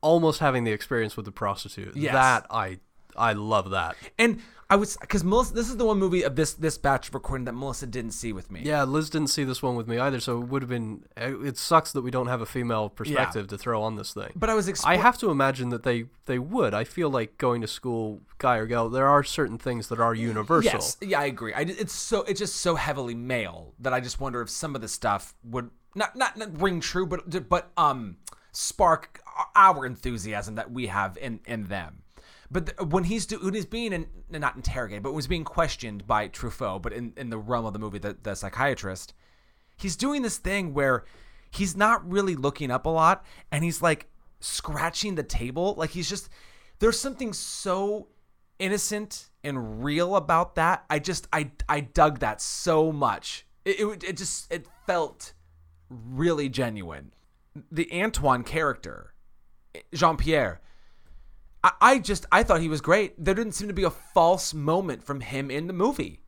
almost 0.00 0.40
having 0.40 0.64
the 0.64 0.72
experience 0.72 1.16
with 1.16 1.26
the 1.26 1.32
prostitute. 1.32 1.96
Yes. 1.96 2.12
That 2.12 2.46
I 2.50 2.78
I 3.16 3.32
love 3.32 3.70
that. 3.70 3.96
and 4.18 4.40
I 4.74 4.76
was 4.76 4.96
because 4.96 5.22
Melissa, 5.22 5.54
this 5.54 5.70
is 5.70 5.76
the 5.76 5.84
one 5.84 6.00
movie 6.00 6.22
of 6.24 6.34
this 6.34 6.54
this 6.54 6.78
batch 6.78 7.06
of 7.06 7.14
recording 7.14 7.44
that 7.44 7.52
Melissa 7.52 7.86
didn't 7.86 8.10
see 8.10 8.32
with 8.32 8.50
me. 8.50 8.62
Yeah, 8.64 8.82
Liz 8.82 9.08
didn't 9.08 9.28
see 9.28 9.44
this 9.44 9.62
one 9.62 9.76
with 9.76 9.86
me 9.86 9.98
either, 10.00 10.18
so 10.18 10.42
it 10.42 10.48
would 10.48 10.62
have 10.62 10.68
been. 10.68 11.04
It 11.16 11.56
sucks 11.56 11.92
that 11.92 12.02
we 12.02 12.10
don't 12.10 12.26
have 12.26 12.40
a 12.40 12.46
female 12.46 12.88
perspective 12.88 13.46
to 13.48 13.56
throw 13.56 13.84
on 13.84 13.94
this 13.94 14.12
thing. 14.12 14.32
but 14.34 14.50
I 14.50 14.54
was 14.54 14.84
I 14.84 14.96
have 14.96 15.16
to 15.18 15.30
imagine 15.30 15.68
that 15.68 15.84
they 15.84 16.06
they 16.26 16.40
would. 16.40 16.74
I 16.74 16.82
feel 16.82 17.08
like 17.08 17.38
going 17.38 17.60
to 17.60 17.68
school, 17.68 18.22
guy 18.38 18.56
or 18.56 18.66
girl, 18.66 18.88
there 18.88 19.06
are 19.06 19.22
certain 19.22 19.58
things 19.58 19.86
that 19.90 20.00
are 20.00 20.12
universal. 20.12 20.72
Yes, 20.72 20.96
yeah, 21.00 21.20
I 21.20 21.26
agree. 21.26 21.54
I, 21.54 21.60
it's 21.60 21.94
so 21.94 22.22
it's 22.24 22.40
just 22.40 22.56
so 22.56 22.74
heavily 22.74 23.14
male 23.14 23.74
that 23.78 23.92
I 23.92 24.00
just 24.00 24.18
wonder 24.18 24.42
if 24.42 24.50
some 24.50 24.74
of 24.74 24.80
the 24.80 24.88
stuff 24.88 25.36
would 25.44 25.70
not 25.94 26.16
not, 26.16 26.36
not 26.36 26.60
ring 26.60 26.80
true, 26.80 27.06
but 27.06 27.48
but 27.48 27.70
um 27.76 28.16
spark 28.50 29.20
our 29.54 29.86
enthusiasm 29.86 30.56
that 30.56 30.72
we 30.72 30.88
have 30.88 31.16
in 31.16 31.38
in 31.46 31.68
them. 31.68 32.00
But 32.54 32.88
when 32.88 33.02
he's 33.02 33.26
do, 33.26 33.40
when 33.40 33.52
he's 33.52 33.66
being 33.66 33.92
in, 33.92 34.06
not 34.30 34.54
interrogated, 34.54 35.02
but 35.02 35.10
when 35.10 35.18
he's 35.18 35.26
being 35.26 35.42
questioned 35.42 36.06
by 36.06 36.28
Truffaut, 36.28 36.82
but 36.82 36.92
in, 36.92 37.12
in 37.16 37.28
the 37.28 37.36
realm 37.36 37.66
of 37.66 37.72
the 37.72 37.80
movie, 37.80 37.98
the, 37.98 38.16
the 38.22 38.36
psychiatrist, 38.36 39.12
he's 39.76 39.96
doing 39.96 40.22
this 40.22 40.38
thing 40.38 40.72
where 40.72 41.04
he's 41.50 41.76
not 41.76 42.08
really 42.08 42.36
looking 42.36 42.70
up 42.70 42.86
a 42.86 42.90
lot, 42.90 43.26
and 43.50 43.64
he's 43.64 43.82
like 43.82 44.06
scratching 44.38 45.16
the 45.16 45.24
table, 45.24 45.74
like 45.76 45.90
he's 45.90 46.08
just 46.08 46.28
there's 46.78 46.98
something 46.98 47.32
so 47.32 48.06
innocent 48.60 49.30
and 49.42 49.82
real 49.82 50.14
about 50.14 50.54
that. 50.54 50.84
I 50.88 51.00
just 51.00 51.26
I 51.32 51.50
I 51.68 51.80
dug 51.80 52.20
that 52.20 52.40
so 52.40 52.92
much. 52.92 53.46
It 53.64 53.80
it, 53.80 54.04
it 54.04 54.16
just 54.16 54.52
it 54.52 54.68
felt 54.86 55.32
really 55.90 56.48
genuine. 56.48 57.14
The 57.72 57.90
Antoine 57.92 58.44
character, 58.44 59.12
Jean 59.92 60.16
Pierre. 60.16 60.60
I, 61.64 61.72
I 61.80 61.98
just 61.98 62.26
I 62.30 62.42
thought 62.44 62.60
he 62.60 62.68
was 62.68 62.80
great. 62.80 63.14
There 63.22 63.34
didn't 63.34 63.52
seem 63.54 63.66
to 63.68 63.74
be 63.74 63.82
a 63.84 63.90
false 63.90 64.54
moment 64.54 65.02
from 65.02 65.20
him 65.20 65.50
in 65.50 65.66
the 65.66 65.72
movie. 65.72 66.20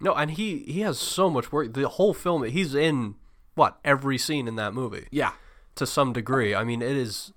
No, 0.00 0.14
and 0.14 0.30
he 0.30 0.60
he 0.60 0.80
has 0.80 0.98
so 0.98 1.28
much 1.28 1.52
work. 1.52 1.74
The 1.74 1.88
whole 1.88 2.14
film, 2.14 2.42
he's 2.44 2.74
in 2.74 3.16
what 3.54 3.78
every 3.84 4.16
scene 4.16 4.48
in 4.48 4.56
that 4.56 4.72
movie 4.72 5.08
Yeah. 5.10 5.32
to 5.74 5.86
some 5.86 6.12
degree. 6.14 6.54
I 6.54 6.64
mean, 6.64 6.80
it 6.80 6.96
is 6.96 7.32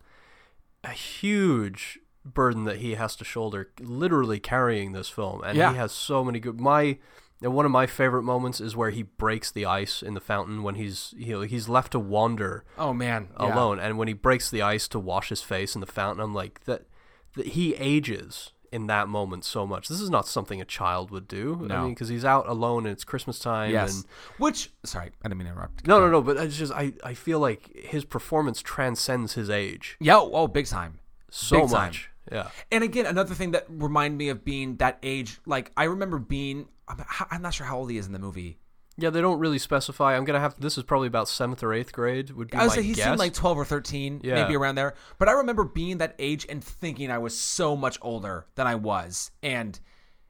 a 0.83 0.91
huge 0.91 1.99
burden 2.25 2.63
that 2.65 2.77
he 2.77 2.93
has 2.95 3.15
to 3.17 3.25
shoulder, 3.25 3.71
literally 3.81 4.39
carrying 4.39 4.93
this 4.93 5.09
film. 5.09 5.41
And 5.43 5.57
Yeah. 5.57 5.71
he 5.71 5.77
has 5.77 5.91
so 5.91 6.23
many 6.23 6.39
good. 6.39 6.61
My 6.61 6.99
and 7.41 7.53
one 7.53 7.65
of 7.65 7.71
my 7.71 7.85
favorite 7.87 8.23
moments 8.23 8.61
is 8.61 8.73
where 8.77 8.91
he 8.91 9.03
breaks 9.03 9.51
the 9.51 9.65
ice 9.65 10.01
in 10.01 10.13
the 10.13 10.21
fountain 10.21 10.63
when 10.63 10.75
he's 10.75 11.13
you 11.17 11.33
know, 11.33 11.41
he's 11.41 11.67
left 11.67 11.91
to 11.91 11.99
wander 11.99 12.63
Oh 12.77 12.93
man. 12.93 13.29
Yeah. 13.37 13.53
alone, 13.53 13.79
and 13.79 13.97
when 13.97 14.07
he 14.07 14.13
breaks 14.13 14.49
the 14.49 14.61
ice 14.61 14.87
to 14.89 14.99
wash 14.99 15.27
his 15.29 15.41
face 15.41 15.75
in 15.75 15.81
the 15.81 15.87
fountain, 15.87 16.23
I'm 16.23 16.33
like 16.33 16.63
that. 16.65 16.83
That 17.35 17.47
he 17.47 17.73
ages 17.75 18.51
in 18.71 18.87
that 18.87 19.07
moment 19.07 19.45
so 19.45 19.67
much. 19.67 19.87
This 19.87 20.01
is 20.01 20.09
not 20.09 20.27
something 20.27 20.59
a 20.59 20.65
child 20.65 21.11
would 21.11 21.27
do. 21.27 21.59
I 21.63 21.67
No. 21.67 21.81
mean, 21.83 21.93
because 21.93 22.09
he's 22.09 22.25
out 22.25 22.47
alone 22.49 22.85
and 22.87 22.93
it's 22.93 23.03
Christmas 23.03 23.37
time. 23.37 23.69
Yes. 23.71 23.97
And, 23.97 24.05
Which 24.39 24.71
sorry, 24.83 25.11
I 25.23 25.27
didn't 25.27 25.37
mean 25.37 25.45
to 25.45 25.51
interrupt. 25.53 25.85
no, 25.85 25.99
no, 25.99 26.09
no. 26.09 26.21
But 26.23 26.37
it's 26.37 26.57
just 26.57 26.73
I, 26.73 26.93
I 27.03 27.13
feel 27.13 27.39
like 27.39 27.69
his 27.75 28.03
performance 28.03 28.61
transcends 28.61 29.33
his 29.33 29.49
age 29.49 29.95
Yeah. 29.99 30.17
Oh, 30.19 30.47
big 30.47 30.65
time. 30.65 30.99
so 31.29 31.61
Big 31.61 31.69
time. 31.69 31.85
much. 31.87 32.09
Yeah. 32.31 32.47
And 32.71 32.83
again, 32.83 33.05
another 33.05 33.35
thing 33.35 33.51
that 33.51 33.65
reminded 33.69 34.17
me 34.17 34.29
of 34.29 34.43
being 34.43 34.77
that 34.77 34.97
age, 35.03 35.39
like 35.45 35.71
I 35.77 35.83
remember 35.83 36.17
being, 36.17 36.67
I'm, 36.87 37.03
I'm 37.29 37.41
not 37.43 37.53
sure 37.53 37.67
how 37.67 37.77
old 37.77 37.91
he 37.91 37.97
is 37.97 38.07
in 38.07 38.13
the 38.13 38.19
movie. 38.19 38.57
Yeah, 38.95 39.09
they 39.09 39.21
don't 39.21 39.39
really 39.39 39.57
specify. 39.57 40.15
I'm 40.15 40.23
gonna 40.23 40.39
have. 40.39 40.59
This 40.59 40.77
is 40.77 40.83
probably 40.83 41.07
about 41.07 41.27
seventh 41.27 41.63
or 41.63 41.73
eighth 41.73 41.91
grade. 41.91 42.29
Would 42.31 42.51
be 42.51 42.57
I 42.57 42.61
would 42.63 42.69
my 42.69 42.75
say 42.75 42.83
he 42.83 42.93
guess. 42.93 43.05
seemed 43.05 43.19
like 43.19 43.33
12 43.33 43.57
or 43.57 43.65
13, 43.65 44.21
Yeah. 44.23 44.35
maybe 44.35 44.55
around 44.55 44.75
there. 44.75 44.93
But 45.17 45.29
I 45.29 45.31
remember 45.31 45.63
being 45.63 45.97
that 45.97 46.15
age 46.19 46.45
and 46.47 46.63
thinking 46.63 47.09
I 47.09 47.17
was 47.17 47.37
so 47.37 47.75
much 47.75 47.97
older 48.01 48.45
than 48.55 48.67
I 48.67 48.75
was, 48.75 49.31
and 49.41 49.79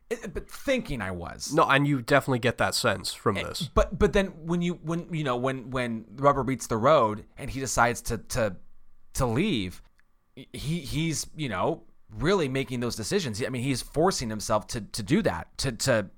it, 0.09 0.33
but 0.33 0.49
thinking 0.49 1.01
I 1.01 1.11
was. 1.11 1.53
no, 1.53 1.63
and 1.69 1.85
you 1.85 2.01
definitely 2.01 2.39
get 2.39 2.57
that 2.59 2.73
sense 2.73 3.13
from 3.13 3.35
eh, 3.37 3.43
this. 3.43 3.69
But 3.73 3.99
but 3.99 4.13
then 4.13 4.27
when 4.45 4.61
you 4.61 4.75
when 4.75 5.07
you 5.13 5.25
know 5.25 5.35
when 5.35 5.69
when 5.69 6.05
the 6.15 6.23
rubber 6.23 6.45
meets 6.45 6.67
the 6.67 6.77
road 6.77 7.25
and 7.37 7.49
he 7.49 7.59
decides 7.59 8.01
to 8.03 8.17
to 8.17 8.55
to 9.15 9.25
leave, 9.25 9.81
he 10.35 10.79
he's 10.79 11.27
you 11.35 11.49
know 11.49 11.83
really 12.17 12.47
making 12.47 12.79
those 12.79 12.95
decisions. 12.95 13.43
I 13.43 13.49
mean, 13.49 13.63
he's 13.63 13.81
forcing 13.81 14.29
himself 14.29 14.67
to 14.67 14.79
to 14.81 15.03
do 15.03 15.21
that 15.23 15.57
to 15.57 15.73
to 15.73 16.09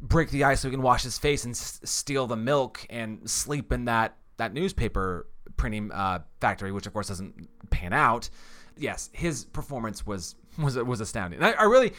break 0.00 0.30
the 0.30 0.44
ice 0.44 0.60
so 0.60 0.68
he 0.68 0.72
can 0.72 0.82
wash 0.82 1.02
his 1.02 1.18
face 1.18 1.44
and 1.44 1.52
s- 1.54 1.80
steal 1.84 2.26
the 2.26 2.36
milk 2.36 2.86
and 2.90 3.28
sleep 3.28 3.72
in 3.72 3.86
that 3.86 4.16
that 4.36 4.52
newspaper 4.52 5.26
printing 5.56 5.90
uh, 5.92 6.20
factory, 6.40 6.70
which 6.72 6.86
of 6.86 6.92
course 6.92 7.08
doesn't 7.08 7.48
pan 7.70 7.92
out. 7.92 8.30
Yes, 8.76 9.10
his 9.12 9.44
performance 9.44 10.06
was 10.06 10.36
was 10.58 10.76
was 10.76 11.00
astounding. 11.00 11.42
I, 11.42 11.52
I 11.52 11.64
really. 11.64 11.92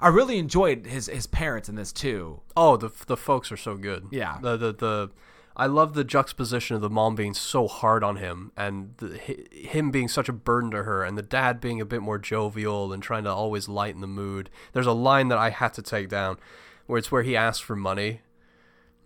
I 0.00 0.08
really 0.08 0.38
enjoyed 0.38 0.84
his 0.86 1.06
his 1.06 1.28
parents 1.28 1.68
in 1.68 1.76
this 1.76 1.92
too. 1.92 2.40
Oh, 2.56 2.76
the 2.76 2.90
the 3.06 3.16
folks 3.16 3.52
are 3.52 3.56
so 3.56 3.76
good. 3.76 4.08
Yeah. 4.10 4.38
The 4.42 4.56
the 4.56 4.72
the. 4.72 5.10
I 5.56 5.66
love 5.66 5.94
the 5.94 6.02
juxtaposition 6.02 6.74
of 6.74 6.82
the 6.82 6.90
mom 6.90 7.14
being 7.14 7.34
so 7.34 7.68
hard 7.68 8.02
on 8.02 8.16
him 8.16 8.50
and 8.56 8.94
the, 8.96 9.16
him 9.52 9.92
being 9.92 10.08
such 10.08 10.28
a 10.28 10.32
burden 10.32 10.72
to 10.72 10.82
her, 10.82 11.04
and 11.04 11.16
the 11.16 11.22
dad 11.22 11.60
being 11.60 11.80
a 11.80 11.84
bit 11.84 12.02
more 12.02 12.18
jovial 12.18 12.92
and 12.92 13.00
trying 13.00 13.22
to 13.24 13.30
always 13.30 13.68
lighten 13.68 14.00
the 14.00 14.06
mood. 14.08 14.50
There's 14.72 14.86
a 14.88 14.92
line 14.92 15.28
that 15.28 15.38
I 15.38 15.50
had 15.50 15.72
to 15.74 15.82
take 15.82 16.08
down, 16.08 16.38
where 16.86 16.98
it's 16.98 17.10
where 17.12 17.22
he 17.22 17.36
asks 17.36 17.60
for 17.60 17.76
money. 17.76 18.20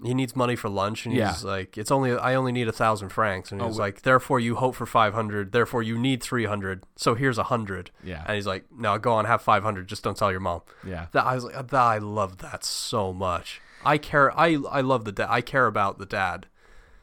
He 0.04 0.12
needs 0.12 0.36
money 0.36 0.56
for 0.56 0.68
lunch, 0.68 1.06
and 1.06 1.14
Yeah. 1.14 1.32
he's 1.32 1.42
like, 1.42 1.78
"It's 1.78 1.90
only 1.90 2.12
I 2.12 2.34
only 2.34 2.52
need 2.52 2.68
a 2.68 2.72
thousand 2.72 3.08
francs," 3.08 3.50
and 3.50 3.62
oh, 3.62 3.66
he's 3.68 3.76
we- 3.76 3.80
like, 3.80 4.02
"Therefore, 4.02 4.38
you 4.38 4.56
hope 4.56 4.74
for 4.74 4.84
five 4.84 5.14
hundred. 5.14 5.52
Therefore, 5.52 5.82
you 5.82 5.96
need 5.98 6.22
three 6.22 6.44
hundred. 6.44 6.84
So 6.96 7.14
here's 7.14 7.38
a 7.38 7.44
hundred. 7.44 7.90
Yeah. 8.04 8.22
And 8.26 8.34
he's 8.34 8.46
like, 8.46 8.66
"No, 8.76 8.98
go 8.98 9.14
on, 9.14 9.24
have 9.24 9.40
five 9.40 9.62
hundred. 9.62 9.88
Just 9.88 10.02
don't 10.04 10.14
tell 10.16 10.30
your 10.30 10.40
mom." 10.40 10.60
Yeah. 10.84 11.06
That 11.12 11.24
I 11.24 11.34
was 11.34 11.44
like, 11.44 11.54
that, 11.54 11.74
I 11.74 11.96
love 11.96 12.38
that 12.38 12.62
so 12.62 13.14
much. 13.14 13.62
I 13.86 13.96
care. 13.96 14.38
I 14.38 14.58
I 14.70 14.82
love 14.82 15.06
the 15.06 15.12
dad. 15.12 15.28
I 15.30 15.40
care 15.40 15.66
about 15.66 15.98
the 15.98 16.06
dad 16.06 16.46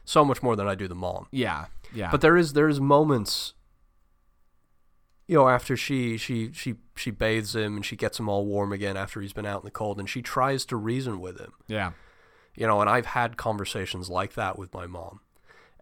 so 0.04 0.24
much 0.24 0.40
more 0.40 0.54
than 0.54 0.68
I 0.68 0.76
do 0.76 0.86
the 0.86 0.94
mom. 0.94 1.26
Yeah. 1.32 1.64
Yeah. 1.92 2.10
But 2.12 2.20
there 2.20 2.36
is 2.36 2.52
there 2.52 2.68
is 2.68 2.80
moments. 2.80 3.54
You 5.26 5.36
know, 5.38 5.48
after 5.48 5.76
she 5.76 6.16
she 6.18 6.52
she 6.52 6.74
she 6.96 7.10
bathes 7.10 7.54
him 7.56 7.76
and 7.76 7.84
she 7.86 7.96
gets 7.96 8.18
him 8.20 8.28
all 8.28 8.44
warm 8.44 8.72
again 8.72 8.96
after 8.96 9.20
he's 9.20 9.32
been 9.32 9.46
out 9.46 9.62
in 9.62 9.64
the 9.64 9.70
cold, 9.70 9.98
and 9.98 10.08
she 10.08 10.20
tries 10.22 10.64
to 10.66 10.76
reason 10.76 11.20
with 11.20 11.38
him. 11.40 11.52
yeah. 11.66 11.92
You 12.56 12.68
know, 12.68 12.80
and 12.80 12.88
I've 12.88 13.06
had 13.06 13.36
conversations 13.36 14.08
like 14.08 14.34
that 14.34 14.56
with 14.58 14.72
my 14.72 14.86
mom, 14.86 15.20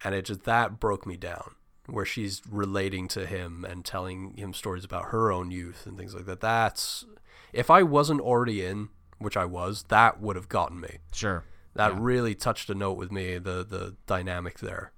and 0.03 0.15
it 0.15 0.25
just 0.25 0.45
that 0.45 0.81
broke 0.81 1.07
me 1.07 1.17
down. 1.19 1.55
Where 1.87 2.05
she's 2.07 2.41
relating 2.49 3.09
to 3.09 3.27
him 3.27 3.65
and 3.69 3.85
telling 3.85 4.37
him 4.37 4.55
stories 4.55 4.85
about 4.85 5.07
her 5.07 5.33
own 5.33 5.51
youth 5.51 5.85
and 5.85 5.99
things 5.99 6.15
like 6.15 6.27
that. 6.27 6.41
That's 6.41 7.05
if 7.53 7.69
I 7.71 7.83
wasn't 7.83 8.21
already 8.21 8.65
in, 8.65 8.89
which 9.19 9.37
I 9.37 9.45
was, 9.45 9.83
that 9.89 10.21
would 10.21 10.37
have 10.37 10.49
gotten 10.49 10.81
me. 10.81 10.99
Sure. 11.13 11.43
That 11.75 11.93
Yeah. 11.95 11.99
really 12.01 12.35
touched 12.37 12.71
a 12.71 12.75
note 12.75 12.93
with 12.97 13.11
me. 13.11 13.37
The 13.39 13.65
the 13.69 13.97
dynamic 14.07 14.61
there. 14.61 14.93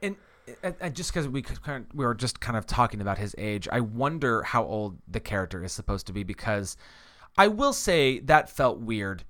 And, 0.00 0.14
and, 0.62 0.74
and 0.80 0.94
just 0.94 1.12
because 1.12 1.28
we 1.28 1.42
kind 1.42 1.84
of, 1.90 1.94
we 1.96 2.04
were 2.04 2.14
just 2.14 2.40
kind 2.40 2.56
of 2.56 2.66
talking 2.66 3.00
about 3.00 3.18
his 3.18 3.34
age, 3.38 3.68
I 3.70 3.80
wonder 3.80 4.42
how 4.42 4.64
old 4.64 4.98
the 5.08 5.20
character 5.20 5.62
is 5.64 5.72
supposed 5.72 6.06
to 6.08 6.12
be 6.12 6.22
because 6.22 6.76
I 7.38 7.48
will 7.48 7.72
say 7.72 8.20
that 8.20 8.48
felt 8.50 8.78
weird. 8.80 9.24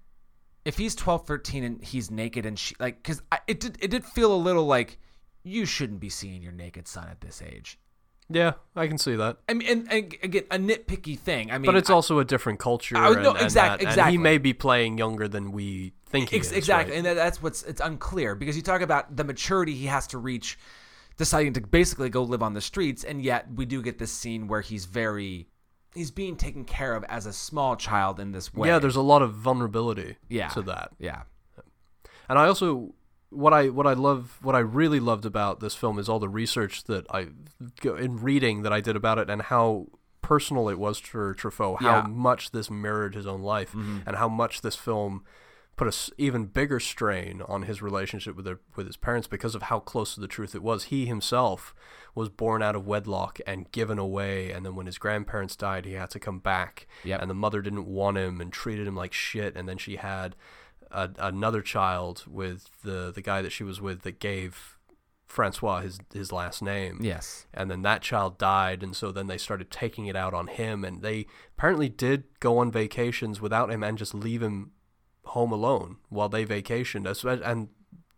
If 0.64 0.78
he's 0.78 0.94
12, 0.94 1.26
13 1.26 1.64
and 1.64 1.84
he's 1.84 2.10
naked 2.10 2.46
and 2.46 2.58
she 2.58 2.74
like 2.80 3.02
because 3.02 3.22
it 3.46 3.60
did 3.60 3.76
it 3.80 3.90
did 3.90 4.04
feel 4.04 4.34
a 4.34 4.36
little 4.36 4.64
like 4.66 4.98
you 5.42 5.66
shouldn't 5.66 6.00
be 6.00 6.08
seeing 6.08 6.40
your 6.42 6.52
naked 6.52 6.88
son 6.88 7.06
at 7.10 7.20
this 7.20 7.42
age. 7.42 7.78
Yeah, 8.30 8.52
I 8.74 8.86
can 8.86 8.96
see 8.96 9.16
that. 9.16 9.36
I 9.50 9.52
mean, 9.52 9.68
and, 9.68 9.92
and 9.92 10.16
again, 10.22 10.44
a 10.50 10.56
nitpicky 10.56 11.18
thing. 11.18 11.50
I 11.50 11.58
mean, 11.58 11.66
But 11.66 11.76
it's 11.76 11.90
I- 11.90 11.92
also 11.94 12.18
a 12.20 12.24
different 12.24 12.58
culture. 12.58 12.96
I 12.96 13.08
and, 13.12 13.22
no, 13.22 13.32
and 13.32 13.42
exact- 13.42 13.68
that- 13.68 13.80
and 13.80 13.88
exactly. 13.90 14.12
he 14.12 14.18
may 14.18 14.38
be 14.38 14.54
playing 14.54 14.96
younger 14.96 15.28
than 15.28 15.52
we 15.52 15.92
think 16.06 16.30
he 16.30 16.38
Ex- 16.38 16.46
is. 16.46 16.52
exactly, 16.54 16.96
right? 16.96 17.04
and 17.06 17.18
that's 17.18 17.42
what's 17.42 17.62
it's 17.64 17.82
unclear 17.82 18.34
because 18.34 18.56
you 18.56 18.62
talk 18.62 18.80
about 18.80 19.14
the 19.14 19.24
maturity 19.24 19.74
he 19.74 19.84
has 19.86 20.06
to 20.06 20.16
reach, 20.18 20.58
deciding 21.16 21.52
to 21.54 21.60
basically 21.60 22.08
go 22.10 22.22
live 22.22 22.42
on 22.42 22.54
the 22.54 22.60
streets, 22.60 23.04
and 23.04 23.22
yet 23.22 23.46
we 23.54 23.64
do 23.66 23.82
get 23.82 23.98
this 23.98 24.12
scene 24.12 24.48
where 24.48 24.60
he's 24.60 24.84
very, 24.84 25.48
he's 25.94 26.10
being 26.10 26.36
taken 26.36 26.64
care 26.64 26.94
of 26.94 27.04
as 27.04 27.26
a 27.26 27.32
small 27.32 27.76
child 27.76 28.18
in 28.20 28.32
this 28.32 28.52
way. 28.52 28.68
Yeah, 28.68 28.78
there's 28.78 28.96
a 28.96 29.02
lot 29.02 29.22
of 29.22 29.32
vulnerability 29.34 30.16
Yeah. 30.28 30.48
to 30.48 30.62
that. 30.62 30.90
yeah, 30.98 31.22
And 32.28 32.38
I 32.38 32.46
also 32.46 32.94
what 33.30 33.52
I 33.52 33.68
what 33.68 33.86
I 33.86 33.94
love 33.94 34.38
what 34.42 34.54
I 34.54 34.60
really 34.60 35.00
loved 35.00 35.24
about 35.26 35.58
this 35.58 35.74
film 35.74 35.98
is 35.98 36.08
all 36.08 36.20
the 36.20 36.28
research 36.28 36.84
that 36.84 37.04
I 37.10 37.28
in 37.84 38.20
reading 38.22 38.62
that 38.62 38.72
I 38.72 38.80
did 38.80 38.94
about 38.96 39.18
it 39.18 39.28
and 39.28 39.42
how 39.42 39.86
personal 40.22 40.68
it 40.68 40.78
was 40.78 40.98
for 40.98 41.34
Truffaut, 41.34 41.80
how 41.80 41.86
Yeah. 41.86 42.02
Mm-hmm. 42.02 42.16
much 42.18 42.50
this 42.52 42.70
mirrored 42.70 43.14
his 43.14 43.26
own 43.26 43.42
life, 43.42 43.74
and 43.74 44.16
how 44.16 44.28
much 44.28 44.62
this 44.62 44.76
film 44.76 45.24
put 45.76 45.86
a 45.86 45.88
s- 45.88 46.10
even 46.18 46.46
bigger 46.46 46.78
strain 46.78 47.42
on 47.48 47.62
his 47.62 47.82
relationship 47.82 48.36
with 48.36 48.44
their, 48.44 48.60
with 48.76 48.86
his 48.86 48.96
parents 48.96 49.26
because 49.26 49.54
of 49.54 49.62
how 49.62 49.80
close 49.80 50.14
to 50.14 50.20
the 50.20 50.28
truth 50.28 50.54
it 50.54 50.62
was. 50.62 50.84
He 50.84 51.06
himself 51.06 51.74
was 52.14 52.28
born 52.28 52.62
out 52.62 52.76
of 52.76 52.86
wedlock 52.86 53.40
and 53.46 53.70
given 53.72 53.98
away, 53.98 54.50
and 54.52 54.64
then 54.64 54.76
when 54.76 54.86
his 54.86 54.98
grandparents 54.98 55.56
died, 55.56 55.84
he 55.84 55.92
had 55.94 56.10
to 56.10 56.20
come 56.20 56.38
back, 56.38 56.86
Yep. 57.04 57.20
and 57.20 57.28
the 57.30 57.34
mother 57.34 57.60
didn't 57.60 57.86
want 57.86 58.16
him 58.18 58.40
and 58.40 58.52
treated 58.52 58.86
him 58.86 58.94
like 58.96 59.12
shit, 59.12 59.56
and 59.56 59.68
then 59.68 59.78
she 59.78 59.96
had 59.96 60.36
a, 60.90 61.10
another 61.18 61.60
child 61.60 62.22
with 62.28 62.68
the 62.82 63.10
the 63.12 63.22
guy 63.22 63.42
that 63.42 63.50
she 63.50 63.64
was 63.64 63.80
with 63.80 64.02
that 64.02 64.20
gave 64.20 64.78
Francois 65.26 65.80
his 65.80 65.98
his 66.12 66.30
last 66.30 66.62
name 66.62 66.98
yes, 67.02 67.46
and 67.52 67.68
then 67.68 67.82
that 67.82 68.02
child 68.02 68.38
died 68.38 68.82
and 68.84 68.94
so 68.94 69.10
then 69.10 69.26
they 69.26 69.38
started 69.38 69.70
taking 69.72 70.06
it 70.06 70.14
out 70.14 70.32
on 70.34 70.46
him 70.46 70.84
and 70.84 71.02
they 71.02 71.26
apparently 71.56 71.88
did 71.88 72.24
go 72.38 72.58
on 72.58 72.70
vacations 72.70 73.40
without 73.40 73.72
him 73.72 73.82
and 73.82 73.98
just 73.98 74.14
leave 74.14 74.42
him 74.42 74.70
home 75.26 75.52
alone 75.52 75.96
while 76.08 76.28
they 76.28 76.44
vacationed 76.44 77.06
and 77.44 77.68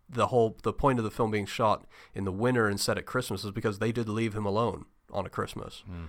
the 0.09 0.28
whole 0.28 0.57
the 0.62 0.72
point 0.72 0.98
of 0.98 1.04
the 1.04 1.11
film 1.11 1.30
being 1.30 1.46
shot 1.46 1.84
in 2.14 2.24
the 2.24 2.32
winter 2.32 2.68
and 2.68 2.78
set 2.80 2.96
at 2.96 3.07
Christmas 3.07 3.44
is 3.44 3.50
because 3.50 3.78
they 3.78 3.92
did 3.92 4.09
leave 4.09 4.34
him 4.34 4.46
alone 4.46 4.84
on 5.12 5.26
a 5.26 5.28
Christmas 5.28 5.82
hmm. 5.86 6.04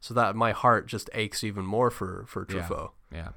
so 0.00 0.14
that 0.14 0.34
my 0.34 0.52
heart 0.52 0.86
just 0.86 1.10
aches 1.12 1.44
even 1.44 1.64
more 1.64 1.90
for 1.90 2.24
for 2.26 2.44
Truffaut 2.44 2.90
yeah. 3.12 3.28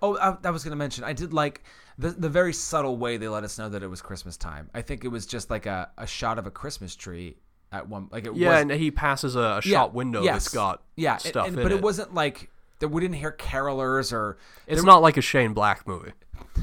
Oh, 0.00 0.16
I, 0.16 0.36
I 0.44 0.50
was 0.50 0.64
going 0.64 0.72
to 0.72 0.76
mention, 0.76 1.04
I 1.04 1.12
did 1.12 1.32
like 1.32 1.62
the 1.98 2.10
the 2.10 2.28
very 2.28 2.52
subtle 2.52 2.96
way 2.96 3.16
they 3.16 3.28
let 3.28 3.44
us 3.44 3.58
know 3.58 3.68
that 3.68 3.82
it 3.82 3.88
was 3.88 4.00
Christmas 4.00 4.36
time. 4.36 4.70
I 4.74 4.82
think 4.82 5.04
it 5.04 5.08
was 5.08 5.26
just 5.26 5.50
like 5.50 5.66
a, 5.66 5.90
a 5.98 6.06
shot 6.06 6.38
of 6.38 6.46
a 6.46 6.50
Christmas 6.50 6.94
tree 6.96 7.36
at 7.70 7.88
one, 7.88 8.08
like 8.10 8.26
it 8.26 8.34
yeah 8.34 8.52
was 8.52 8.62
and 8.62 8.70
he 8.70 8.90
passes 8.90 9.36
a, 9.36 9.40
a 9.40 9.54
Yeah, 9.56 9.60
shot 9.60 9.94
window 9.94 10.22
yes. 10.22 10.44
that's 10.44 10.54
got 10.54 10.82
yeah, 10.96 11.16
stuff 11.18 11.48
and- 11.48 11.56
in 11.56 11.62
but 11.62 11.72
it, 11.72 11.76
it 11.76 11.82
wasn't 11.82 12.14
like 12.14 12.50
that. 12.78 12.88
We 12.88 13.02
didn't 13.02 13.16
hear 13.16 13.32
carolers 13.32 14.12
or 14.12 14.38
it's 14.66 14.84
not 14.84 15.02
like 15.02 15.16
a 15.16 15.22
Shane 15.22 15.52
Black 15.52 15.86
movie 15.86 16.12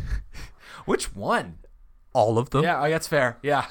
which 0.86 1.16
one. 1.16 1.60
all 2.14 2.38
of 2.38 2.50
them 2.50 2.64
Yeah, 2.64 2.82
oh, 2.82 2.90
that's 2.90 3.08
fair. 3.08 3.38
Yeah. 3.42 3.66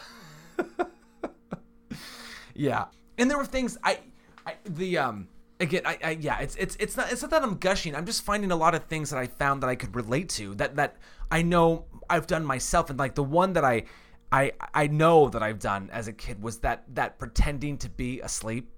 yeah. 2.54 2.86
And 3.18 3.30
there 3.30 3.38
were 3.38 3.46
things 3.46 3.78
I, 3.82 4.00
I 4.46 4.54
the 4.64 4.98
um 4.98 5.28
again 5.60 5.82
I, 5.84 5.98
I 6.02 6.10
yeah 6.20 6.40
it's 6.40 6.56
it's 6.56 6.76
it's 6.80 6.96
not 6.96 7.12
it's 7.12 7.22
not 7.22 7.30
that 7.30 7.42
I'm 7.42 7.56
gushing 7.56 7.94
I'm 7.94 8.06
just 8.06 8.24
finding 8.24 8.50
a 8.50 8.56
lot 8.56 8.74
of 8.74 8.84
things 8.84 9.10
that 9.10 9.18
I 9.18 9.26
found 9.26 9.62
that 9.62 9.68
I 9.68 9.76
could 9.76 9.94
relate 9.94 10.28
to 10.30 10.54
that 10.56 10.76
that 10.76 10.96
I 11.30 11.42
know 11.42 11.86
I've 12.10 12.26
done 12.26 12.44
myself 12.44 12.90
and 12.90 12.98
like 12.98 13.14
the 13.14 13.22
one 13.22 13.52
that 13.54 13.64
I 13.64 13.84
I 14.32 14.52
I 14.74 14.88
know 14.88 15.28
that 15.28 15.42
I've 15.42 15.60
done 15.60 15.90
as 15.92 16.08
a 16.08 16.12
kid 16.12 16.42
was 16.42 16.58
that 16.60 16.84
that 16.94 17.18
pretending 17.18 17.78
to 17.78 17.88
be 17.88 18.20
asleep 18.20 18.70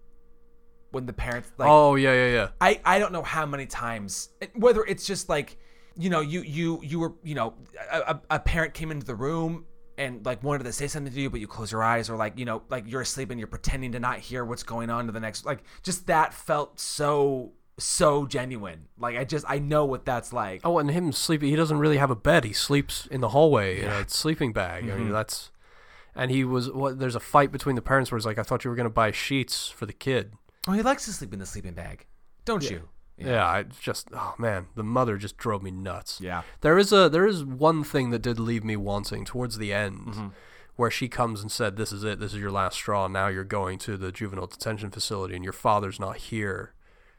when 0.91 1.07
the 1.07 1.13
parents 1.13 1.51
like 1.59 1.69
oh 1.69 1.95
yeah 1.95 2.13
yeah 2.13 2.33
yeah 2.33 2.49
I, 2.61 2.81
I 2.85 2.99
don't 2.99 3.13
know 3.13 3.23
how 3.23 3.47
many 3.47 3.67
times 3.67 4.31
whether 4.55 4.85
it's 4.85 5.07
just 5.07 5.29
like 5.29 5.59
you 5.97 6.11
know 6.11 6.21
you 6.21 6.43
you 6.43 6.81
you 6.83 6.99
were 6.99 7.15
you 7.23 7.35
know 7.35 7.55
a, 7.91 8.19
a- 8.31 8.39
parent 8.41 8.75
came 8.75 8.91
into 8.91 9.07
the 9.07 9.15
room 9.15 9.65
and 9.99 10.25
like 10.27 10.43
wanted 10.43 10.65
to 10.65 10.73
say 10.73 10.87
something 10.87 11.13
to 11.13 11.21
you 11.21 11.31
but 11.31 11.41
you 11.41 11.47
close 11.47 11.73
your 11.73 11.83
eyes 11.83 12.11
or 12.11 12.17
like 12.17 12.39
you 12.39 12.45
know 12.45 12.63
like 12.69 12.85
you're 12.87 13.01
asleep 13.01 13.31
and 13.31 13.41
you're 13.41 13.47
pretending 13.47 13.93
to 13.93 14.01
not 14.01 14.19
hear 14.19 14.45
what's 14.45 14.63
going 14.63 14.91
on 14.91 15.07
to 15.07 15.13
the 15.13 15.21
next 15.21 15.47
like 15.47 15.63
just 15.83 16.07
that 16.07 16.35
felt 16.35 16.79
so 16.79 17.53
so 17.79 18.27
genuine 18.27 18.87
like 18.99 19.17
i 19.17 19.25
just 19.25 19.45
i 19.49 19.59
know 19.59 19.85
what 19.85 20.05
that's 20.05 20.33
like 20.33 20.61
Oh, 20.65 20.79
and 20.79 20.91
him 20.91 21.13
sleeping. 21.13 21.51
He 21.51 21.57
doesn't 21.57 21.79
really 21.79 21.99
have 21.99 22.11
a 22.11 22.17
bed. 22.17 22.45
He 22.45 22.53
sleeps 22.53 23.07
in 23.07 23.21
the 23.21 23.31
hallway 23.31 23.83
in 23.83 23.89
a 23.89 24.09
sleeping 24.09 24.53
bag. 24.53 24.85
I 24.85 24.87
mean, 24.87 24.97
mm-hmm. 24.97 25.13
that's. 25.13 25.51
And 26.15 26.31
he 26.31 26.43
was. 26.43 26.71
What? 26.71 26.99
There's 26.99 27.15
a 27.15 27.21
fight 27.21 27.53
between 27.53 27.77
the 27.77 27.83
parents 27.83 28.11
where 28.11 28.19
he's 28.19 28.25
like, 28.25 28.39
"I 28.39 28.43
thought 28.43 28.65
you 28.65 28.71
were 28.71 28.77
gonna 28.77 28.89
buy 28.89 29.11
sheets 29.11 29.69
for 29.69 29.85
the 29.85 29.93
kid." 29.93 30.33
oh 30.67 30.73
he 30.73 30.83
likes 30.83 31.05
to 31.05 31.13
sleep 31.13 31.33
in 31.33 31.39
the 31.39 31.47
sleeping 31.47 31.75
bag 31.75 32.07
don't 32.45 32.69
you 32.71 32.89
Yeah, 33.19 33.47
I 33.47 33.63
just. 33.63 34.09
Oh 34.13 34.35
man, 34.39 34.67
the 34.75 34.83
mother 34.83 35.17
just 35.17 35.37
drove 35.37 35.63
me 35.63 35.71
nuts. 35.71 36.21
yeah 36.21 36.43
There 36.61 36.79
is 36.79 36.93
a. 36.93 37.09
There 37.09 37.27
is 37.27 37.45
one 37.45 37.83
thing 37.83 38.11
that 38.11 38.23
did 38.23 38.39
leave 38.39 38.65
me 38.65 38.77
wanting 38.77 39.25
towards 39.25 39.59
the 39.59 39.73
end. 39.73 40.07
Mm-hmm. 40.09 40.27
Where 40.77 40.91
she 40.91 41.09
comes 41.09 41.41
and 41.41 41.51
said, 41.51 41.77
"This 41.77 41.91
is 41.91 42.05
it. 42.05 42.21
This 42.21 42.35
is 42.35 42.41
your 42.41 42.51
last 42.51 42.75
straw. 42.75 43.09
Now 43.09 43.29
you're 43.29 43.45
going 43.45 43.79
to 43.79 43.97
the 43.97 44.13
juvenile 44.13 44.47
detention 44.47 44.91
facility, 44.91 45.35
and 45.35 45.43
your 45.43 45.55
father's 45.55 45.99
not 45.99 46.19
here, 46.19 46.75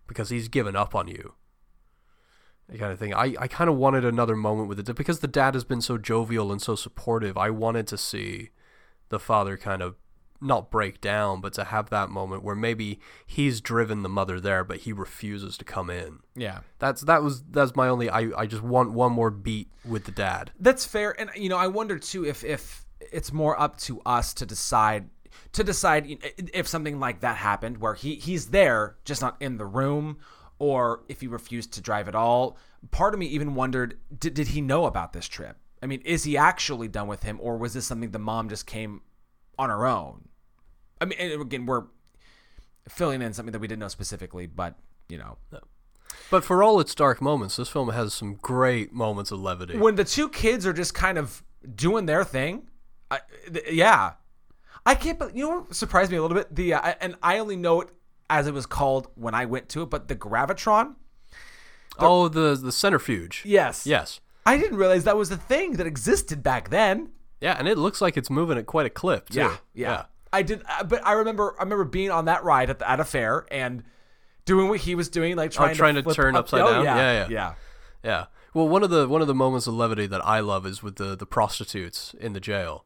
because 0.06 0.30
he's 0.30 0.48
given 0.48 0.76
up 0.76 0.94
on 0.94 1.08
you. 1.08 1.34
That 2.70 2.80
kind 2.80 2.92
of 2.92 3.00
thing. 3.00 3.16
I, 3.16 3.34
I 3.40 3.48
kind 3.48 3.68
of 3.68 3.78
wanted 3.78 4.06
another 4.06 4.36
moment 4.36 4.68
with 4.68 4.78
it 4.78 4.96
because 4.96 5.22
the 5.22 5.28
dad 5.28 5.56
has 5.56 5.64
been 5.64 5.82
so 5.82 5.98
jovial 5.98 6.52
and 6.52 6.62
so 6.62 6.76
supportive. 6.76 7.36
I 7.36 7.50
wanted 7.50 7.88
to 7.88 7.98
see 7.98 8.50
the 9.10 9.20
father 9.20 9.58
kind 9.58 9.82
of 9.82 9.96
not 10.42 10.72
break 10.72 11.02
down, 11.02 11.42
but 11.42 11.54
to 11.54 11.66
have 11.66 11.90
that 11.90 12.10
moment 12.10 12.44
where 12.44 12.56
maybe 12.56 13.00
he's 13.26 13.62
driven 13.62 14.04
the 14.04 14.10
mother 14.10 14.40
there, 14.40 14.64
but 14.64 14.80
he 14.80 14.94
refuses 14.94 15.58
to 15.58 15.66
come 15.66 15.90
in. 15.90 16.20
Yeah. 16.36 16.60
That's 16.80 17.02
that 17.02 17.24
was 17.24 17.44
that's 17.44 17.76
my 17.76 17.88
only. 17.88 18.10
I 18.10 18.32
I 18.38 18.46
just 18.46 18.64
want 18.64 18.92
one 18.92 19.12
more 19.12 19.32
beat 19.32 19.72
with 19.86 20.06
the 20.06 20.12
dad. 20.12 20.52
That's 20.60 20.86
fair, 20.86 21.20
and 21.20 21.30
you 21.36 21.50
know, 21.50 21.58
I 21.58 21.68
wonder 21.68 21.98
too 21.98 22.26
if 22.26 22.44
if 22.44 22.86
it's 23.12 23.32
more 23.32 23.60
up 23.60 23.78
to 23.78 24.02
us 24.06 24.34
to 24.36 24.46
decide 24.46 25.10
to 25.54 25.64
decide 25.64 26.18
if 26.54 26.68
something 26.68 27.00
like 27.00 27.22
that 27.22 27.38
happened, 27.38 27.78
where 27.78 27.94
he 27.94 28.16
he's 28.16 28.48
there, 28.48 28.98
just 29.06 29.22
not 29.22 29.38
in 29.40 29.58
the 29.58 29.66
room, 29.66 30.18
or 30.60 31.04
if 31.08 31.22
he 31.22 31.28
refused 31.28 31.74
to 31.74 31.82
drive 31.82 32.08
at 32.08 32.16
all. 32.16 32.58
Part 32.92 33.14
of 33.14 33.20
me 33.20 33.26
even 33.28 33.56
wondered, 33.56 33.98
did 34.18 34.34
did 34.34 34.50
he 34.50 34.62
know 34.62 34.86
about 34.86 35.14
this 35.14 35.28
trip? 35.28 35.58
I 35.82 35.86
mean, 35.86 36.02
is 36.02 36.24
he 36.24 36.38
actually 36.38 36.88
done 36.88 37.08
with 37.08 37.24
him, 37.24 37.40
or 37.42 37.58
was 37.58 37.74
this 37.74 37.86
something 37.86 38.12
the 38.12 38.20
mom 38.20 38.50
just 38.50 38.66
came 38.66 39.02
on 39.58 39.70
our 39.70 39.86
own? 39.86 40.28
I 41.00 41.06
mean, 41.06 41.18
and 41.20 41.42
again, 41.42 41.66
we're 41.66 41.84
filling 42.90 43.22
in 43.22 43.34
something 43.34 43.52
that 43.52 43.60
we 43.60 43.68
didn't 43.68 43.80
know 43.80 43.88
specifically, 43.88 44.48
but 44.48 44.76
you 45.10 45.18
know. 45.18 45.38
But 46.30 46.44
for 46.44 46.64
all 46.64 46.80
its 46.80 46.96
dark 46.96 47.22
moments, 47.22 47.56
this 47.58 47.70
film 47.70 47.90
has 47.90 48.14
some 48.14 48.36
great 48.36 48.94
moments 48.94 49.32
of 49.32 49.40
levity. 49.40 49.78
when 49.78 49.96
the 49.96 50.04
two 50.04 50.30
kids 50.30 50.66
are 50.66 50.74
just 50.74 50.94
kind 50.94 51.18
of 51.18 51.44
doing 51.76 52.06
their 52.06 52.24
thing, 52.24 52.68
I, 53.12 53.20
th- 53.52 53.72
yeah, 53.72 54.14
I 54.86 54.96
can't. 54.96 55.20
But 55.20 55.36
you 55.36 55.44
know, 55.48 55.60
what 55.60 55.76
surprised 55.76 56.12
me 56.12 56.18
a 56.18 56.22
little 56.22 56.36
bit. 56.36 56.54
The 56.54 56.74
uh, 56.74 56.94
and 57.00 57.16
I 57.22 57.40
only 57.40 57.56
know 57.56 57.82
it 57.82 57.90
as 58.30 58.48
it 58.48 58.54
was 58.54 58.66
called 58.66 59.08
when 59.16 59.34
I 59.34 59.46
went 59.46 59.70
to 59.70 59.84
it, 59.84 59.90
but 59.90 60.08
the 60.08 60.16
gravitron. 60.16 60.96
oh, 62.00 62.28
the 62.28 62.56
the 62.56 62.72
centrifuge. 62.72 63.44
Yes. 63.46 63.86
Yes. 63.86 64.20
I 64.46 64.58
didn't 64.58 64.78
realize 64.78 65.04
that 65.04 65.18
was 65.18 65.30
a 65.30 65.38
thing 65.38 65.74
that 65.74 65.86
existed 65.88 66.42
back 66.42 66.70
then. 66.70 67.10
Yeah, 67.42 67.56
and 67.58 67.68
it 67.68 67.78
looks 67.78 68.02
like 68.02 68.18
it's 68.18 68.30
moving 68.30 68.58
at 68.58 68.66
quite 68.66 68.86
a 68.86 68.90
clip 68.90 69.30
too. 69.30 69.40
Yeah, 69.40 69.58
yeah. 69.74 70.06
I 70.34 70.42
did, 70.42 70.62
uh, 70.68 70.84
but 70.84 71.06
I 71.06 71.14
remember, 71.14 71.56
I 71.60 71.64
remember 71.64 71.86
being 71.86 72.12
on 72.12 72.26
that 72.26 72.44
ride 72.44 72.70
at 72.70 72.80
the, 72.80 72.90
at 72.90 73.00
a 73.00 73.06
fair 73.06 73.46
and 73.52 73.84
doing 74.46 74.68
what 74.70 74.80
he 74.82 74.94
was 74.96 75.08
doing, 75.10 75.36
like 75.36 75.52
trying, 75.52 75.72
Oh, 75.72 75.74
trying 75.76 75.96
to 75.96 76.04
flip 76.04 76.16
turn 76.16 76.36
up- 76.36 76.42
upside 76.46 76.62
oh, 76.62 76.72
down? 76.72 76.84
Yeah, 76.86 76.96
Yeah, 76.96 77.12
yeah. 77.14 77.28
yeah. 77.30 77.54
Yeah. 78.04 78.26
Well, 78.54 78.68
one 78.68 78.84
of 78.84 78.90
the 78.90 79.08
one 79.08 79.22
of 79.22 79.28
the 79.28 79.36
moments 79.36 79.68
of 79.68 79.74
levity 79.76 80.08
that 80.08 80.26
I 80.26 80.40
love 80.40 80.66
is 80.66 80.82
with 80.82 80.96
the 80.96 81.16
the 81.16 81.26
prostitutes 81.28 82.16
in 82.20 82.34
the 82.34 82.40
jail. 82.40 82.86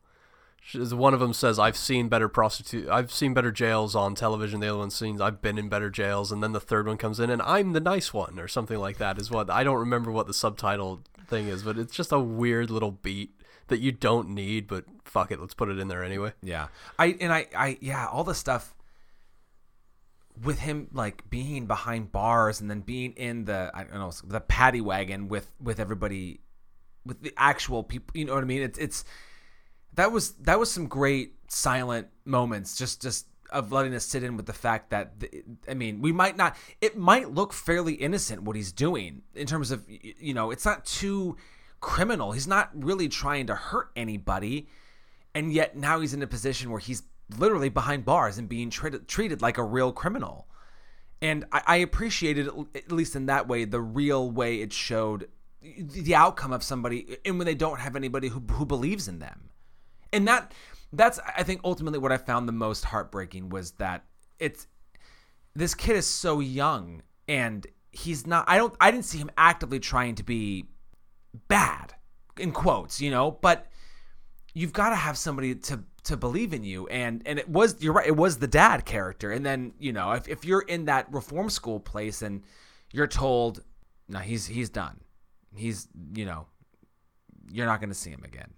One 0.73 1.13
of 1.13 1.19
them 1.19 1.33
says, 1.33 1.57
"I've 1.57 1.77
seen 1.77 2.07
better 2.07 2.27
prostitute. 2.29 2.87
I've 2.89 3.11
seen 3.11 3.33
better 3.33 3.51
jails 3.51 3.95
on 3.95 4.13
television." 4.15 4.59
The 4.59 4.67
other 4.69 4.77
one 4.79 4.89
scenes, 4.91 5.19
"I've 5.21 5.41
been 5.41 5.57
in 5.57 5.69
better 5.69 5.89
jails." 5.89 6.31
And 6.31 6.43
then 6.43 6.51
the 6.51 6.59
third 6.59 6.87
one 6.87 6.97
comes 6.97 7.19
in, 7.19 7.29
and 7.29 7.41
I'm 7.41 7.73
the 7.73 7.79
nice 7.79 8.13
one, 8.13 8.37
or 8.37 8.47
something 8.47 8.77
like 8.77 8.97
that. 8.97 9.17
Is 9.17 9.31
what 9.31 9.49
I 9.49 9.63
don't 9.63 9.79
remember 9.79 10.11
what 10.11 10.27
the 10.27 10.33
subtitle 10.33 11.01
thing 11.27 11.47
is, 11.47 11.63
but 11.63 11.77
it's 11.77 11.95
just 11.95 12.11
a 12.11 12.19
weird 12.19 12.69
little 12.69 12.91
beat 12.91 13.33
that 13.71 13.79
you 13.79 13.91
don't 13.91 14.29
need, 14.29 14.67
but 14.67 14.85
fuck 15.03 15.31
it, 15.31 15.39
let's 15.39 15.53
put 15.53 15.69
it 15.69 15.79
in 15.79 15.87
there 15.87 16.03
anyway. 16.03 16.33
Yeah. 16.41 16.67
I 16.99 17.17
and 17.19 17.33
I 17.33 17.47
I 17.55 17.77
yeah, 17.81 18.07
all 18.07 18.23
the 18.23 18.35
stuff 18.35 18.75
with 20.41 20.59
him 20.59 20.87
like 20.93 21.29
being 21.29 21.65
behind 21.65 22.11
bars 22.11 22.61
and 22.61 22.69
then 22.69 22.81
being 22.81 23.13
in 23.13 23.45
the 23.45 23.71
I 23.73 23.83
don't 23.83 23.95
know 23.95 24.11
the 24.23 24.39
paddy 24.39 24.81
wagon 24.81 25.27
with 25.27 25.51
with 25.61 25.79
everybody 25.79 26.41
with 27.05 27.21
the 27.21 27.33
actual 27.37 27.83
people, 27.83 28.17
you 28.17 28.25
know 28.25 28.33
what 28.33 28.43
I 28.43 28.47
mean? 28.47 28.61
It's 28.61 28.79
it's 28.79 29.05
that 29.93 30.11
was 30.11 30.31
that 30.33 30.59
was 30.59 30.71
some 30.71 30.87
great 30.87 31.35
silent 31.47 32.07
moments 32.25 32.77
just 32.77 33.01
just 33.01 33.27
of 33.51 33.71
letting 33.71 33.93
us 33.93 34.05
sit 34.05 34.23
in 34.23 34.37
with 34.37 34.45
the 34.45 34.53
fact 34.53 34.91
that 34.91 35.19
the, 35.19 35.43
I 35.67 35.73
mean, 35.73 36.01
we 36.01 36.11
might 36.11 36.37
not 36.37 36.55
it 36.79 36.97
might 36.97 37.31
look 37.31 37.53
fairly 37.53 37.93
innocent 37.93 38.43
what 38.43 38.55
he's 38.55 38.71
doing 38.71 39.23
in 39.35 39.45
terms 39.45 39.71
of 39.71 39.83
you 39.87 40.33
know, 40.33 40.51
it's 40.51 40.65
not 40.65 40.85
too 40.85 41.37
criminal. 41.81 42.31
He's 42.31 42.47
not 42.47 42.69
really 42.73 43.09
trying 43.09 43.47
to 43.47 43.55
hurt 43.55 43.91
anybody 43.95 44.67
and 45.33 45.53
yet 45.53 45.75
now 45.75 45.99
he's 45.99 46.13
in 46.13 46.21
a 46.21 46.27
position 46.27 46.71
where 46.71 46.79
he's 46.79 47.03
literally 47.37 47.69
behind 47.69 48.05
bars 48.05 48.37
and 48.37 48.49
being 48.49 48.69
treated 48.69 49.07
treated 49.07 49.41
like 49.41 49.57
a 49.57 49.63
real 49.63 49.91
criminal. 49.91 50.47
And 51.21 51.45
I, 51.51 51.61
I 51.67 51.75
appreciated, 51.77 52.49
at 52.75 52.91
least 52.91 53.15
in 53.15 53.27
that 53.27 53.47
way, 53.47 53.65
the 53.65 53.79
real 53.79 54.29
way 54.29 54.61
it 54.61 54.73
showed 54.73 55.29
the 55.61 56.15
outcome 56.15 56.51
of 56.51 56.63
somebody, 56.63 57.17
and 57.23 57.37
when 57.37 57.45
they 57.45 57.53
don't 57.53 57.79
have 57.79 57.95
anybody 57.95 58.27
who 58.27 58.39
who 58.39 58.65
believes 58.65 59.07
in 59.07 59.19
them, 59.19 59.49
and 60.11 60.27
that 60.27 60.53
that's 60.91 61.19
I 61.37 61.43
think 61.43 61.61
ultimately 61.63 61.99
what 61.99 62.11
I 62.11 62.17
found 62.17 62.47
the 62.47 62.53
most 62.53 62.85
heartbreaking 62.85 63.49
was 63.49 63.71
that 63.73 64.03
it's 64.39 64.67
this 65.55 65.75
kid 65.75 65.95
is 65.95 66.07
so 66.07 66.39
young 66.39 67.03
and 67.27 67.65
he's 67.91 68.25
not. 68.25 68.45
I 68.47 68.57
don't. 68.57 68.75
I 68.81 68.91
didn't 68.91 69.05
see 69.05 69.19
him 69.19 69.31
actively 69.37 69.79
trying 69.79 70.15
to 70.15 70.23
be 70.23 70.65
bad 71.47 71.93
in 72.37 72.51
quotes, 72.51 73.01
you 73.01 73.11
know, 73.11 73.31
but 73.31 73.67
you've 74.53 74.73
got 74.73 74.89
to 74.89 74.95
have 74.95 75.17
somebody 75.17 75.55
to 75.55 75.83
to 76.03 76.17
believe 76.17 76.53
in 76.53 76.63
you. 76.63 76.87
And 76.87 77.21
and 77.25 77.39
it 77.39 77.49
was 77.49 77.81
you're 77.81 77.93
right 77.93 78.07
it 78.07 78.15
was 78.15 78.37
the 78.37 78.47
dad 78.47 78.85
character. 78.85 79.31
And 79.31 79.45
then 79.45 79.73
you 79.79 79.93
know 79.93 80.11
if, 80.11 80.27
if 80.27 80.45
you're 80.45 80.61
in 80.61 80.85
that 80.85 81.11
reform 81.11 81.49
school 81.49 81.79
place 81.79 82.21
and 82.21 82.43
you're 82.91 83.07
told 83.07 83.63
no 84.07 84.19
he's 84.19 84.47
he's 84.47 84.69
done. 84.69 85.01
He's 85.55 85.87
you 86.13 86.25
know 86.25 86.47
you're 87.51 87.67
not 87.67 87.79
going 87.79 87.89
to 87.89 87.95
see 87.95 88.09
him 88.09 88.23
again. 88.23 88.53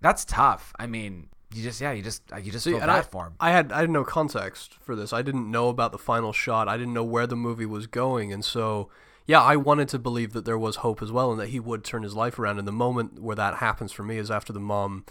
That's 0.00 0.24
tough. 0.24 0.72
I 0.78 0.86
mean 0.86 1.28
you 1.54 1.62
just 1.62 1.80
yeah 1.80 1.92
you 1.92 2.02
just 2.02 2.22
uh, 2.32 2.36
you 2.36 2.52
just 2.52 2.64
See, 2.64 2.70
feel 2.70 2.80
bad 2.80 2.88
I, 2.90 3.02
for 3.02 3.26
him. 3.26 3.34
I 3.40 3.50
had 3.50 3.72
I 3.72 3.80
had 3.80 3.90
no 3.90 4.04
context 4.04 4.74
for 4.74 4.94
this. 4.94 5.12
I 5.12 5.22
didn't 5.22 5.50
know 5.50 5.68
about 5.68 5.92
the 5.92 5.98
final 5.98 6.32
shot. 6.32 6.68
I 6.68 6.76
didn't 6.76 6.94
know 6.94 7.04
where 7.04 7.26
the 7.26 7.36
movie 7.36 7.66
was 7.66 7.86
going, 7.86 8.32
and 8.32 8.44
so 8.44 8.90
yeah, 9.28 9.42
I 9.42 9.56
wanted 9.56 9.88
to 9.90 9.98
believe 9.98 10.32
that 10.32 10.46
there 10.46 10.58
was 10.58 10.76
hope 10.76 11.02
as 11.02 11.12
well, 11.12 11.30
and 11.30 11.38
that 11.38 11.50
he 11.50 11.60
would 11.60 11.84
turn 11.84 12.02
his 12.02 12.14
life 12.14 12.38
around. 12.38 12.58
And 12.58 12.66
the 12.66 12.72
moment 12.72 13.20
where 13.20 13.36
that 13.36 13.56
happens 13.56 13.92
for 13.92 14.02
me 14.02 14.16
is 14.16 14.30
after 14.30 14.54
the 14.54 14.58
mom 14.58 15.04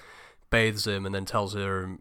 bathes 0.49 0.87
him 0.87 1.05
and 1.05 1.13
then 1.13 1.23
tells 1.23 1.53
her 1.53 1.97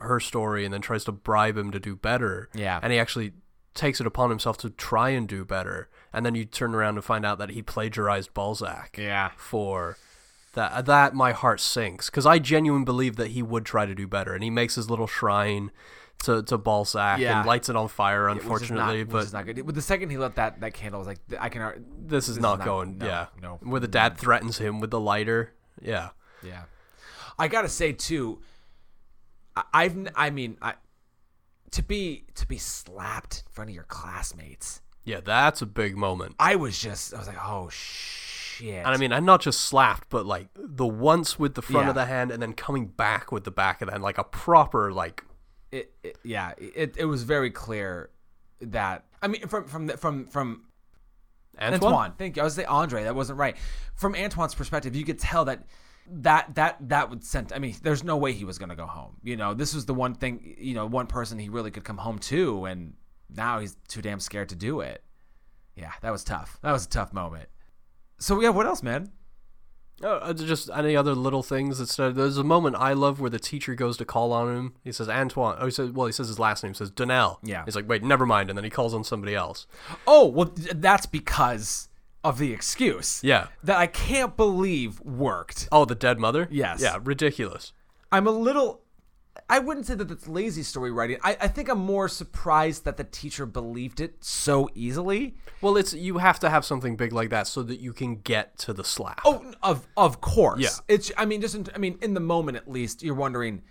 her 0.00 0.18
story, 0.18 0.64
and 0.64 0.74
then 0.74 0.80
tries 0.80 1.04
to 1.04 1.12
bribe 1.12 1.56
him 1.56 1.70
to 1.70 1.78
do 1.78 1.94
better. 1.94 2.48
Yeah. 2.54 2.80
and 2.82 2.92
he 2.92 2.98
actually 2.98 3.32
takes 3.72 4.00
it 4.00 4.06
upon 4.06 4.30
himself 4.30 4.58
to 4.58 4.70
try 4.70 5.10
and 5.10 5.28
do 5.28 5.44
better, 5.44 5.88
and 6.12 6.26
then 6.26 6.34
you 6.34 6.44
turn 6.44 6.74
around 6.74 6.96
and 6.96 7.04
find 7.04 7.24
out 7.24 7.38
that 7.38 7.50
he 7.50 7.62
plagiarized 7.62 8.34
Balzac 8.34 8.98
yeah 8.98 9.30
for 9.36 9.96
that 10.54 10.86
that 10.86 11.14
my 11.14 11.30
heart 11.30 11.60
sinks 11.60 12.10
because 12.10 12.26
I 12.26 12.40
genuinely 12.40 12.84
believe 12.84 13.14
that 13.14 13.28
he 13.28 13.42
would 13.44 13.64
try 13.64 13.86
to 13.86 13.94
do 13.94 14.08
better, 14.08 14.34
and 14.34 14.42
he 14.42 14.50
makes 14.50 14.74
his 14.74 14.90
little 14.90 15.06
shrine 15.06 15.70
to 16.24 16.42
to 16.42 16.58
Balzac 16.58 17.18
Yeah. 17.18 17.38
and 17.38 17.46
lights 17.46 17.68
it 17.68 17.76
on 17.76 17.88
fire. 17.88 18.28
Which 18.28 18.36
is 18.36 18.36
not- 18.36 18.42
Unfortunately, 18.42 19.04
but 19.04 19.32
not 19.32 19.46
good. 19.46 19.64
But 19.66 19.74
the 19.74 19.82
second 19.82 20.10
he 20.10 20.18
lit 20.18 20.36
that 20.36 20.60
that 20.60 20.74
candle, 20.74 20.98
I 20.98 21.00
was 21.00 21.08
like, 21.08 21.20
I 21.38 21.48
can. 21.48 21.84
this 22.06 22.28
is 22.28 22.36
this 22.36 22.36
is 22.36 22.38
not 22.40 22.64
going. 22.64 22.98
no, 22.98 23.06
yeah, 23.06 23.26
no. 23.40 23.58
Where 23.62 23.80
the 23.80 23.86
mm-hmm. 23.86 23.92
dad 23.92 24.18
threatens 24.18 24.58
him 24.58 24.80
with 24.80 24.90
the 24.90 25.00
lighter. 25.00 25.54
Yeah, 25.82 26.10
Yeah, 26.42 26.64
I 27.38 27.48
gotta 27.48 27.68
say 27.68 27.92
too. 27.92 28.40
I- 29.56 29.64
I've 29.72 30.08
I 30.14 30.30
mean 30.30 30.56
I 30.60 30.74
to 31.72 31.82
be 31.82 32.24
to 32.34 32.46
be 32.46 32.58
slapped 32.58 33.44
in 33.46 33.52
front 33.52 33.70
of 33.70 33.74
your 33.74 33.84
classmates. 33.84 34.82
yeah, 35.04 35.20
that's 35.20 35.62
a 35.62 35.66
big 35.66 35.96
moment. 35.96 36.36
I 36.38 36.56
was 36.56 36.78
just 36.78 37.14
I 37.14 37.18
was 37.18 37.26
like, 37.26 37.38
oh 37.42 37.68
shit. 37.70 38.74
And 38.74 38.88
I 38.88 38.96
mean, 38.98 39.12
I'm 39.12 39.24
not 39.24 39.40
just 39.40 39.60
slapped, 39.62 40.08
but 40.10 40.26
like 40.26 40.48
the 40.54 40.86
once 40.86 41.38
with 41.38 41.54
the 41.54 41.62
front 41.62 41.88
of 41.88 41.94
the 41.94 42.04
hand, 42.04 42.30
and 42.30 42.42
then 42.42 42.52
coming 42.52 42.86
back 42.86 43.32
with 43.32 43.44
the 43.44 43.50
back 43.50 43.80
of 43.80 43.86
the 43.86 43.92
hand, 43.92 44.02
like 44.02 44.18
a 44.18 44.24
proper 44.24 44.92
like. 44.92 45.24
It, 45.72 45.92
it 46.02 46.16
yeah 46.24 46.52
it, 46.58 46.96
it 46.96 47.04
was 47.04 47.22
very 47.22 47.50
clear 47.50 48.10
that 48.60 49.04
I 49.22 49.28
mean 49.28 49.46
from 49.46 49.66
from 49.66 49.86
the, 49.86 49.96
from 49.96 50.26
from 50.26 50.62
Antoine? 51.60 51.92
Antoine. 51.92 52.12
Thank 52.16 52.36
you. 52.36 52.42
I 52.42 52.44
was 52.44 52.54
say 52.54 52.64
Andre. 52.64 53.04
That 53.04 53.14
wasn't 53.14 53.38
right. 53.38 53.56
From 53.94 54.14
Antoine's 54.14 54.54
perspective, 54.54 54.96
you 54.96 55.04
could 55.04 55.18
tell 55.18 55.44
that 55.46 55.64
that 56.10 56.54
that 56.54 56.76
that 56.88 57.10
would 57.10 57.24
send. 57.24 57.52
I 57.52 57.58
mean, 57.58 57.74
there's 57.82 58.04
no 58.04 58.16
way 58.16 58.32
he 58.32 58.44
was 58.44 58.58
going 58.58 58.70
to 58.70 58.76
go 58.76 58.86
home. 58.86 59.16
You 59.22 59.36
know, 59.36 59.54
this 59.54 59.74
was 59.74 59.86
the 59.86 59.94
one 59.94 60.14
thing. 60.14 60.56
You 60.58 60.74
know, 60.74 60.86
one 60.86 61.06
person 61.06 61.38
he 61.38 61.48
really 61.48 61.70
could 61.70 61.84
come 61.84 61.98
home 61.98 62.18
to, 62.20 62.64
and 62.64 62.94
now 63.28 63.60
he's 63.60 63.76
too 63.88 64.02
damn 64.02 64.20
scared 64.20 64.48
to 64.50 64.56
do 64.56 64.80
it. 64.80 65.02
Yeah, 65.76 65.92
that 66.02 66.10
was 66.10 66.24
tough. 66.24 66.58
That 66.62 66.72
was 66.72 66.86
a 66.86 66.88
tough 66.88 67.12
moment. 67.12 67.48
So 68.18 68.40
yeah, 68.40 68.50
what 68.50 68.66
else, 68.66 68.82
man? 68.82 69.12
Oh, 70.02 70.14
uh, 70.16 70.32
just 70.32 70.70
any 70.74 70.96
other 70.96 71.14
little 71.14 71.42
things 71.42 71.78
that 71.78 71.88
said. 71.88 72.14
There's 72.14 72.38
a 72.38 72.44
moment 72.44 72.76
I 72.76 72.94
love 72.94 73.20
where 73.20 73.28
the 73.30 73.38
teacher 73.38 73.74
goes 73.74 73.96
to 73.98 74.04
call 74.04 74.32
on 74.32 74.54
him. 74.56 74.74
He 74.82 74.92
says 74.92 75.08
Antoine. 75.08 75.56
Oh, 75.58 75.66
he 75.66 75.70
says 75.70 75.90
well, 75.90 76.06
he 76.06 76.12
says 76.12 76.28
his 76.28 76.38
last 76.38 76.62
name. 76.62 76.72
He 76.72 76.76
says 76.78 76.90
Doinel. 76.90 77.36
Yeah. 77.42 77.64
He's 77.64 77.76
like, 77.76 77.88
wait, 77.88 78.02
never 78.02 78.24
mind, 78.24 78.48
and 78.50 78.56
then 78.56 78.64
he 78.64 78.70
calls 78.70 78.94
on 78.94 79.04
somebody 79.04 79.34
else. 79.34 79.66
Oh 80.06 80.26
well, 80.26 80.46
th- 80.46 80.70
that's 80.76 81.06
because 81.06 81.88
of 82.24 82.38
the 82.38 82.52
excuse. 82.52 83.20
Yeah. 83.22 83.48
that 83.62 83.76
I 83.76 83.86
can't 83.86 84.36
believe 84.36 85.00
worked. 85.00 85.68
Oh, 85.72 85.84
the 85.84 85.94
dead 85.94 86.18
mother. 86.18 86.48
Yes. 86.50 86.80
Yeah, 86.82 86.98
ridiculous. 87.02 87.72
I'm 88.12 88.26
a 88.26 88.30
little. 88.30 88.80
I 89.48 89.58
wouldn't 89.58 89.86
say 89.86 89.94
that 89.94 90.08
that's 90.08 90.28
lazy 90.28 90.62
story 90.62 90.90
writing. 90.90 91.18
I, 91.22 91.36
I 91.40 91.48
think 91.48 91.68
I'm 91.68 91.78
more 91.78 92.08
surprised 92.08 92.84
that 92.84 92.96
the 92.96 93.04
teacher 93.04 93.46
believed 93.46 94.00
it 94.00 94.22
so 94.24 94.68
easily. 94.74 95.36
Well, 95.60 95.76
it's 95.76 95.94
you 95.94 96.18
have 96.18 96.38
to 96.40 96.50
have 96.50 96.64
something 96.64 96.96
big 96.96 97.12
like 97.12 97.30
that 97.30 97.46
so 97.46 97.62
that 97.62 97.80
you 97.80 97.92
can 97.92 98.16
get 98.16 98.58
to 98.58 98.72
the 98.72 98.84
slap. 98.84 99.20
Oh, 99.24 99.52
of 99.62 99.86
of 99.96 100.20
course. 100.20 100.60
Yeah. 100.60 100.94
It's. 100.94 101.10
I 101.16 101.24
mean, 101.24 101.40
just. 101.40 101.54
In, 101.54 101.66
I 101.74 101.78
mean, 101.78 101.98
in 102.02 102.14
the 102.14 102.20
moment 102.20 102.56
at 102.56 102.70
least, 102.70 103.02
you're 103.02 103.14
wondering. 103.14 103.62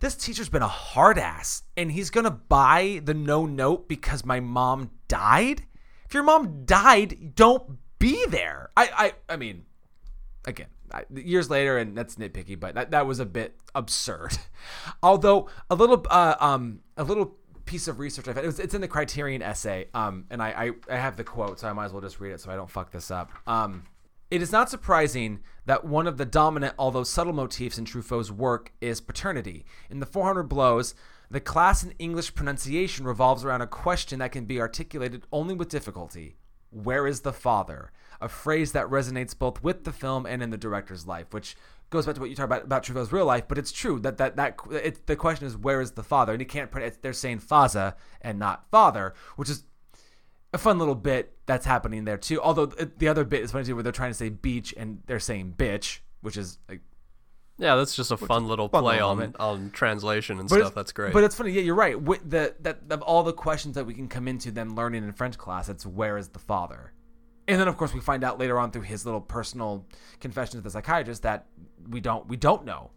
this 0.00 0.14
teacher's 0.14 0.48
been 0.48 0.62
a 0.62 0.68
hard 0.68 1.18
ass 1.18 1.62
and 1.76 1.90
he's 1.90 2.10
gonna 2.10 2.30
buy 2.30 3.00
the 3.04 3.14
no 3.14 3.46
note 3.46 3.88
because 3.88 4.24
my 4.24 4.40
mom 4.40 4.90
died. 5.08 5.62
If 6.04 6.14
your 6.14 6.22
mom 6.22 6.64
died, 6.66 7.34
don't 7.34 7.78
be 7.98 8.26
there. 8.26 8.70
I 8.76 9.12
I 9.28 9.32
I 9.34 9.36
mean, 9.36 9.64
again, 10.44 10.68
years 11.14 11.50
later, 11.50 11.78
and 11.78 11.96
that's 11.96 12.16
nitpicky, 12.16 12.58
but 12.58 12.74
that, 12.74 12.90
that 12.90 13.06
was 13.06 13.20
a 13.20 13.26
bit 13.26 13.56
absurd. 13.74 14.38
Although 15.02 15.48
a 15.70 15.74
little 15.74 16.04
uh, 16.10 16.36
um 16.40 16.80
a 16.96 17.04
little 17.04 17.36
piece 17.64 17.88
of 17.88 17.98
research 17.98 18.28
I 18.28 18.32
found 18.32 18.44
it 18.44 18.46
was, 18.46 18.60
it's 18.60 18.74
in 18.74 18.80
the 18.80 18.88
Criterion 18.88 19.42
essay 19.42 19.88
um 19.92 20.24
and 20.30 20.40
I, 20.40 20.72
I 20.88 20.94
I 20.94 20.96
have 20.98 21.16
the 21.16 21.24
quote 21.24 21.58
so 21.58 21.68
I 21.68 21.72
might 21.72 21.86
as 21.86 21.92
well 21.92 22.00
just 22.00 22.20
read 22.20 22.32
it 22.32 22.40
so 22.40 22.50
I 22.50 22.56
don't 22.56 22.70
fuck 22.70 22.90
this 22.92 23.10
up 23.10 23.30
um. 23.46 23.84
It 24.28 24.42
is 24.42 24.50
not 24.50 24.68
surprising 24.68 25.38
that 25.66 25.84
one 25.84 26.08
of 26.08 26.16
the 26.16 26.24
dominant, 26.24 26.74
although 26.80 27.04
subtle 27.04 27.32
motifs 27.32 27.78
in 27.78 27.84
Truffaut's 27.84 28.32
work 28.32 28.72
is 28.80 29.00
paternity. 29.00 29.64
In 29.88 30.00
The 30.00 30.06
400 30.06 30.42
Blows, 30.48 30.96
the 31.30 31.38
class 31.38 31.84
in 31.84 31.92
English 32.00 32.34
pronunciation 32.34 33.06
revolves 33.06 33.44
around 33.44 33.60
a 33.60 33.68
question 33.68 34.18
that 34.18 34.32
can 34.32 34.44
be 34.44 34.60
articulated 34.60 35.22
only 35.30 35.54
with 35.54 35.68
difficulty 35.68 36.34
Where 36.70 37.06
is 37.06 37.20
the 37.20 37.32
father? 37.32 37.90
A 38.20 38.28
phrase 38.28 38.72
that 38.72 38.86
resonates 38.86 39.38
both 39.38 39.62
with 39.62 39.84
the 39.84 39.92
film 39.92 40.26
and 40.26 40.42
in 40.42 40.50
the 40.50 40.56
director's 40.56 41.06
life, 41.06 41.32
which 41.32 41.56
goes 41.90 42.06
back 42.06 42.14
to 42.14 42.20
what 42.20 42.30
you 42.30 42.36
talk 42.36 42.46
about 42.46 42.64
about 42.64 42.82
Truffaut's 42.82 43.12
real 43.12 43.26
life, 43.26 43.46
but 43.48 43.58
it's 43.58 43.72
true 43.72 44.00
that 44.00 44.18
that 44.18 44.36
that 44.36 44.58
it, 44.70 45.06
the 45.06 45.16
question 45.16 45.46
is 45.46 45.56
where 45.56 45.80
is 45.80 45.92
the 45.92 46.02
father, 46.02 46.32
and 46.32 46.40
he 46.40 46.46
can't. 46.46 46.70
They're 47.02 47.12
saying 47.12 47.40
Faza 47.40 47.94
and 48.20 48.38
not 48.38 48.68
father, 48.70 49.14
which 49.36 49.50
is 49.50 49.64
a 50.52 50.58
fun 50.58 50.78
little 50.78 50.94
bit 50.94 51.36
that's 51.46 51.66
happening 51.66 52.04
there 52.04 52.18
too. 52.18 52.40
Although 52.40 52.66
the 52.66 53.08
other 53.08 53.24
bit 53.24 53.42
is 53.42 53.52
funny 53.52 53.64
too, 53.64 53.74
where 53.74 53.82
they're 53.82 53.92
trying 53.92 54.10
to 54.10 54.14
say 54.14 54.30
beach 54.30 54.74
and 54.76 55.02
they're 55.06 55.20
saying 55.20 55.54
bitch, 55.56 56.00
which 56.22 56.36
is 56.36 56.58
like, 56.68 56.80
yeah, 57.58 57.74
that's 57.76 57.94
just 57.96 58.10
a 58.10 58.16
fun 58.16 58.46
little 58.48 58.68
fun 58.68 58.82
play 58.82 59.00
on 59.00 59.34
on 59.38 59.70
translation 59.70 60.38
and 60.38 60.48
but 60.48 60.58
stuff. 60.58 60.74
That's 60.74 60.92
great. 60.92 61.12
But 61.12 61.24
it's 61.24 61.34
funny, 61.34 61.52
yeah, 61.52 61.62
you're 61.62 61.74
right. 61.74 62.00
With 62.00 62.28
the 62.28 62.54
that 62.60 62.78
of 62.90 63.02
all 63.02 63.22
the 63.22 63.32
questions 63.32 63.74
that 63.76 63.84
we 63.86 63.94
can 63.94 64.08
come 64.08 64.28
into 64.28 64.50
them 64.50 64.74
learning 64.74 65.04
in 65.04 65.12
French 65.12 65.38
class, 65.38 65.68
it's 65.68 65.86
where 65.86 66.18
is 66.18 66.28
the 66.28 66.38
father? 66.38 66.92
And 67.48 67.60
then 67.60 67.68
of 67.68 67.76
course 67.76 67.94
we 67.94 68.00
find 68.00 68.24
out 68.24 68.38
later 68.38 68.58
on 68.58 68.70
through 68.72 68.82
his 68.82 69.04
little 69.06 69.20
personal 69.20 69.86
confession 70.20 70.58
to 70.58 70.60
the 70.60 70.70
psychiatrist 70.70 71.22
that 71.22 71.46
we 71.88 72.00
don't 72.00 72.26
we 72.28 72.36
don't 72.36 72.64
know. 72.64 72.90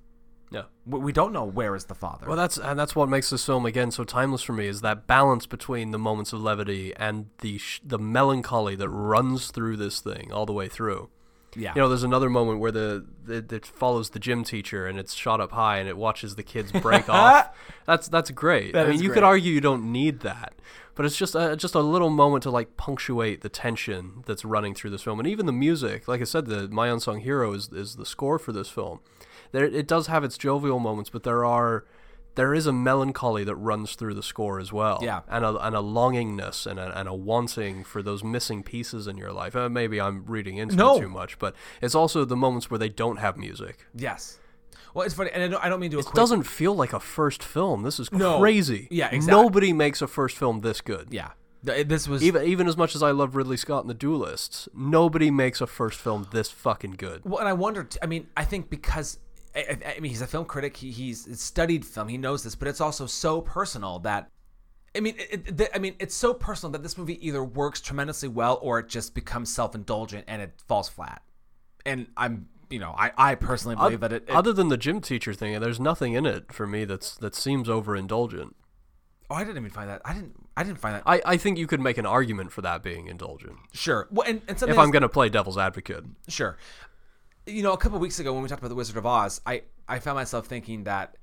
yeah. 0.52 0.64
We 0.88 1.00
we 1.00 1.12
don't 1.14 1.32
know 1.32 1.46
where 1.46 1.76
is 1.76 1.86
the 1.86 1.96
father. 1.96 2.28
Well, 2.28 2.36
that's 2.36 2.58
and 2.58 2.78
that's 2.78 2.96
what 2.96 3.08
makes 3.08 3.30
this 3.30 3.46
film 3.46 3.66
again 3.66 3.92
so 3.92 4.04
timeless 4.04 4.42
for 4.42 4.54
me 4.54 4.66
is 4.68 4.82
that 4.82 5.06
balance 5.06 5.46
between 5.46 5.92
the 5.92 6.00
moments 6.00 6.34
of 6.34 6.42
levity 6.42 6.94
and 6.98 7.28
the 7.42 7.60
sh- 7.60 7.80
the 7.86 8.00
melancholy 8.00 8.76
that 8.76 8.90
runs 8.90 9.52
through 9.52 9.78
this 9.78 10.00
thing 10.02 10.32
all 10.34 10.46
the 10.48 10.54
way 10.54 10.68
through. 10.68 11.10
Yeah. 11.56 11.74
You 11.76 11.82
know, 11.82 11.90
there's 11.90 12.04
another 12.04 12.30
moment 12.30 12.60
where 12.60 12.72
the, 12.72 13.06
the 13.26 13.56
it 13.56 13.66
follows 13.66 14.12
the 14.12 14.20
gym 14.20 14.44
teacher 14.44 14.88
and 14.88 15.00
it's 15.00 15.14
shot 15.14 15.42
up 15.42 15.52
high 15.52 15.78
and 15.78 15.88
it 15.88 15.98
watches 15.98 16.36
the 16.36 16.44
kids 16.44 16.72
break 16.72 17.10
off. 17.10 17.56
That's 17.86 18.08
that's 18.08 18.32
great. 18.32 18.74
That 18.74 18.88
I 18.88 18.92
mean, 18.92 19.02
you 19.02 19.10
great. 19.10 19.16
could 19.16 19.24
argue 19.24 19.54
you 19.54 19.62
don't 19.62 19.92
need 19.92 20.22
that, 20.22 20.54
but 20.96 21.06
it's 21.06 21.16
just 21.16 21.36
a, 21.36 21.56
just 21.56 21.76
a 21.76 21.80
little 21.80 22.10
moment 22.10 22.44
to 22.44 22.52
like 22.52 22.78
punctuate 22.78 23.42
the 23.42 23.50
tension 23.50 24.24
that's 24.26 24.46
running 24.46 24.74
through 24.76 24.92
this 24.92 25.04
film, 25.04 25.20
and 25.20 25.28
even 25.28 25.46
the 25.46 25.54
music. 25.54 26.08
Like 26.08 26.22
I 26.22 26.26
said, 26.26 26.46
the 26.46 26.68
My 26.68 26.88
Unsung 26.88 27.22
Hero 27.22 27.54
is 27.54 27.70
is 27.72 27.96
the 27.96 28.06
score 28.06 28.40
for 28.40 28.52
this 28.52 28.70
film. 28.70 29.00
There, 29.52 29.64
it 29.64 29.88
does 29.88 30.08
have 30.08 30.24
its 30.24 30.38
jovial 30.38 30.80
moments, 30.80 31.10
but 31.10 31.24
there 31.24 31.44
are 31.44 31.86
there 32.40 32.54
is 32.54 32.66
a 32.68 32.72
melancholy 32.74 33.44
that 33.44 33.56
runs 33.58 33.96
through 33.96 34.14
the 34.14 34.24
score 34.24 34.60
as 34.60 34.72
well. 34.72 35.00
Yeah. 35.02 35.22
and 35.28 35.44
a, 35.44 35.58
and 35.66 35.76
a 35.76 35.80
longingness 35.80 36.66
and 36.66 36.80
a, 36.80 36.98
and 36.98 37.08
a 37.10 37.14
wanting 37.14 37.84
for 37.84 38.02
those 38.02 38.24
missing 38.24 38.64
pieces 38.64 39.08
in 39.08 39.18
your 39.18 39.32
life. 39.34 39.56
Uh, 39.56 39.68
maybe 39.68 40.00
I'm 40.00 40.24
reading 40.26 40.56
into 40.58 40.76
No. 40.76 40.96
it 40.96 41.02
too 41.02 41.10
much, 41.10 41.38
but 41.38 41.54
it's 41.82 41.96
also 41.96 42.24
the 42.26 42.38
moments 42.38 42.72
where 42.72 42.78
they 42.78 42.90
don't 42.90 43.18
have 43.18 43.38
music. 43.38 43.86
yes. 43.94 44.40
Well, 44.94 45.06
it's 45.06 45.14
funny, 45.14 45.30
and 45.32 45.44
I 45.44 45.48
don't, 45.48 45.64
I 45.66 45.70
don't 45.70 45.80
mean 45.80 45.92
to. 45.92 46.00
It 46.00 46.08
doesn't 46.16 46.44
feel 46.44 46.74
like 46.74 46.94
a 46.94 47.00
first 47.00 47.44
film. 47.44 47.84
This 47.84 48.00
is 48.00 48.12
No. 48.12 48.40
crazy. 48.40 48.88
Yeah, 48.90 49.10
exactly. 49.12 49.44
Nobody 49.44 49.72
makes 49.72 50.02
a 50.02 50.08
first 50.08 50.36
film 50.36 50.62
this 50.62 50.82
good. 50.82 51.10
Yeah. 51.12 51.30
This 51.62 52.08
was 52.08 52.24
Even 52.24 52.44
even 52.48 52.68
as 52.68 52.76
much 52.76 52.96
as 52.96 53.04
I 53.04 53.12
love 53.12 53.36
Ridley 53.36 53.58
Scott 53.58 53.82
and 53.84 53.90
The 53.90 53.94
Duelists, 53.94 54.68
nobody 54.74 55.30
makes 55.30 55.62
a 55.62 55.68
first 55.68 56.00
film 56.00 56.28
this 56.32 56.50
fucking 56.50 56.96
good. 56.98 57.22
Well, 57.24 57.38
and 57.40 57.48
I 57.48 57.54
wonder. 57.54 57.84
t- 57.84 58.00
I 58.02 58.08
mean, 58.08 58.28
I 58.36 58.46
think 58.46 58.70
because 58.72 59.20
I, 59.70 59.94
I- 59.98 60.00
mean, 60.00 60.10
he's 60.12 60.22
a 60.22 60.28
film 60.28 60.46
critic. 60.46 60.78
He, 60.78 60.92
he's 60.92 61.40
studied 61.40 61.86
film. 61.86 62.08
He 62.08 62.18
knows 62.18 62.44
this, 62.44 62.56
but 62.56 62.68
it's 62.68 62.82
also 62.82 63.06
so 63.06 63.42
personal 63.42 64.00
that. 64.00 64.30
I 64.96 65.02
mean, 65.02 65.16
it, 65.18 65.60
it, 65.62 65.70
I 65.74 65.78
mean, 65.78 65.96
it's 66.00 66.16
so 66.16 66.34
personal 66.34 66.72
that 66.72 66.82
this 66.82 66.98
movie 66.98 67.24
either 67.26 67.44
works 67.44 67.80
tremendously 67.80 68.28
well 68.28 68.58
or 68.62 68.80
it 68.80 68.88
just 68.90 69.14
becomes 69.14 69.54
self-indulgent 69.54 70.26
and 70.28 70.42
it 70.42 70.54
falls 70.68 70.90
flat. 70.90 71.22
And 71.86 72.08
I'm, 72.18 72.48
you 72.72 72.80
know, 72.80 72.96
I, 72.98 73.12
I 73.16 73.36
personally 73.36 73.76
believe 73.76 74.00
that 74.00 74.12
it. 74.12 74.24
it 74.28 74.34
Other 74.36 74.52
than 74.52 74.70
the 74.70 74.78
gym 74.78 75.00
teacher 75.00 75.34
thing, 75.34 75.60
there's 75.60 75.80
nothing 75.80 76.14
in 76.14 76.26
it 76.26 76.52
for 76.52 76.66
me 76.66 76.86
that's 76.86 77.16
that 77.18 77.36
seems 77.36 77.68
overindulgent. 77.68 78.54
oh, 79.30 79.36
I 79.36 79.44
didn't 79.44 79.58
even 79.58 79.70
find 79.70 79.90
that. 79.90 80.02
I 80.04 80.14
didn't. 80.14 80.36
I 80.58 80.64
didn't 80.64 80.80
find 80.80 80.96
that. 80.96 81.04
I, 81.06 81.22
I 81.24 81.38
think 81.38 81.58
you 81.58 81.68
could 81.68 81.80
make 81.80 81.98
an 81.98 82.06
argument 82.08 82.52
for 82.52 82.62
that 82.64 82.82
being 82.84 83.08
indulgent. 83.08 83.58
sure. 83.74 84.08
Well, 84.12 84.28
and, 84.28 84.42
and 84.48 84.62
If 84.64 84.78
I'm 84.78 84.92
going 84.92 85.04
to 85.04 85.10
play 85.10 85.30
devil's 85.30 85.58
advocate. 85.58 86.04
Sure. 86.28 86.58
You 87.50 87.64
know, 87.64 87.74
a 87.74 87.78
couple 87.78 88.00
weeks 88.00 88.20
ago 88.20 88.34
when 88.34 88.44
we 88.44 88.50
talked 88.50 88.60
about 88.62 88.70
The 88.70 88.76
Wizard 88.76 88.98
of 88.98 89.06
Oz, 89.06 89.42
I, 89.46 89.64
I 89.88 90.00
found 90.00 90.16
myself 90.16 90.48
thinking 90.48 90.84
that 90.86 91.16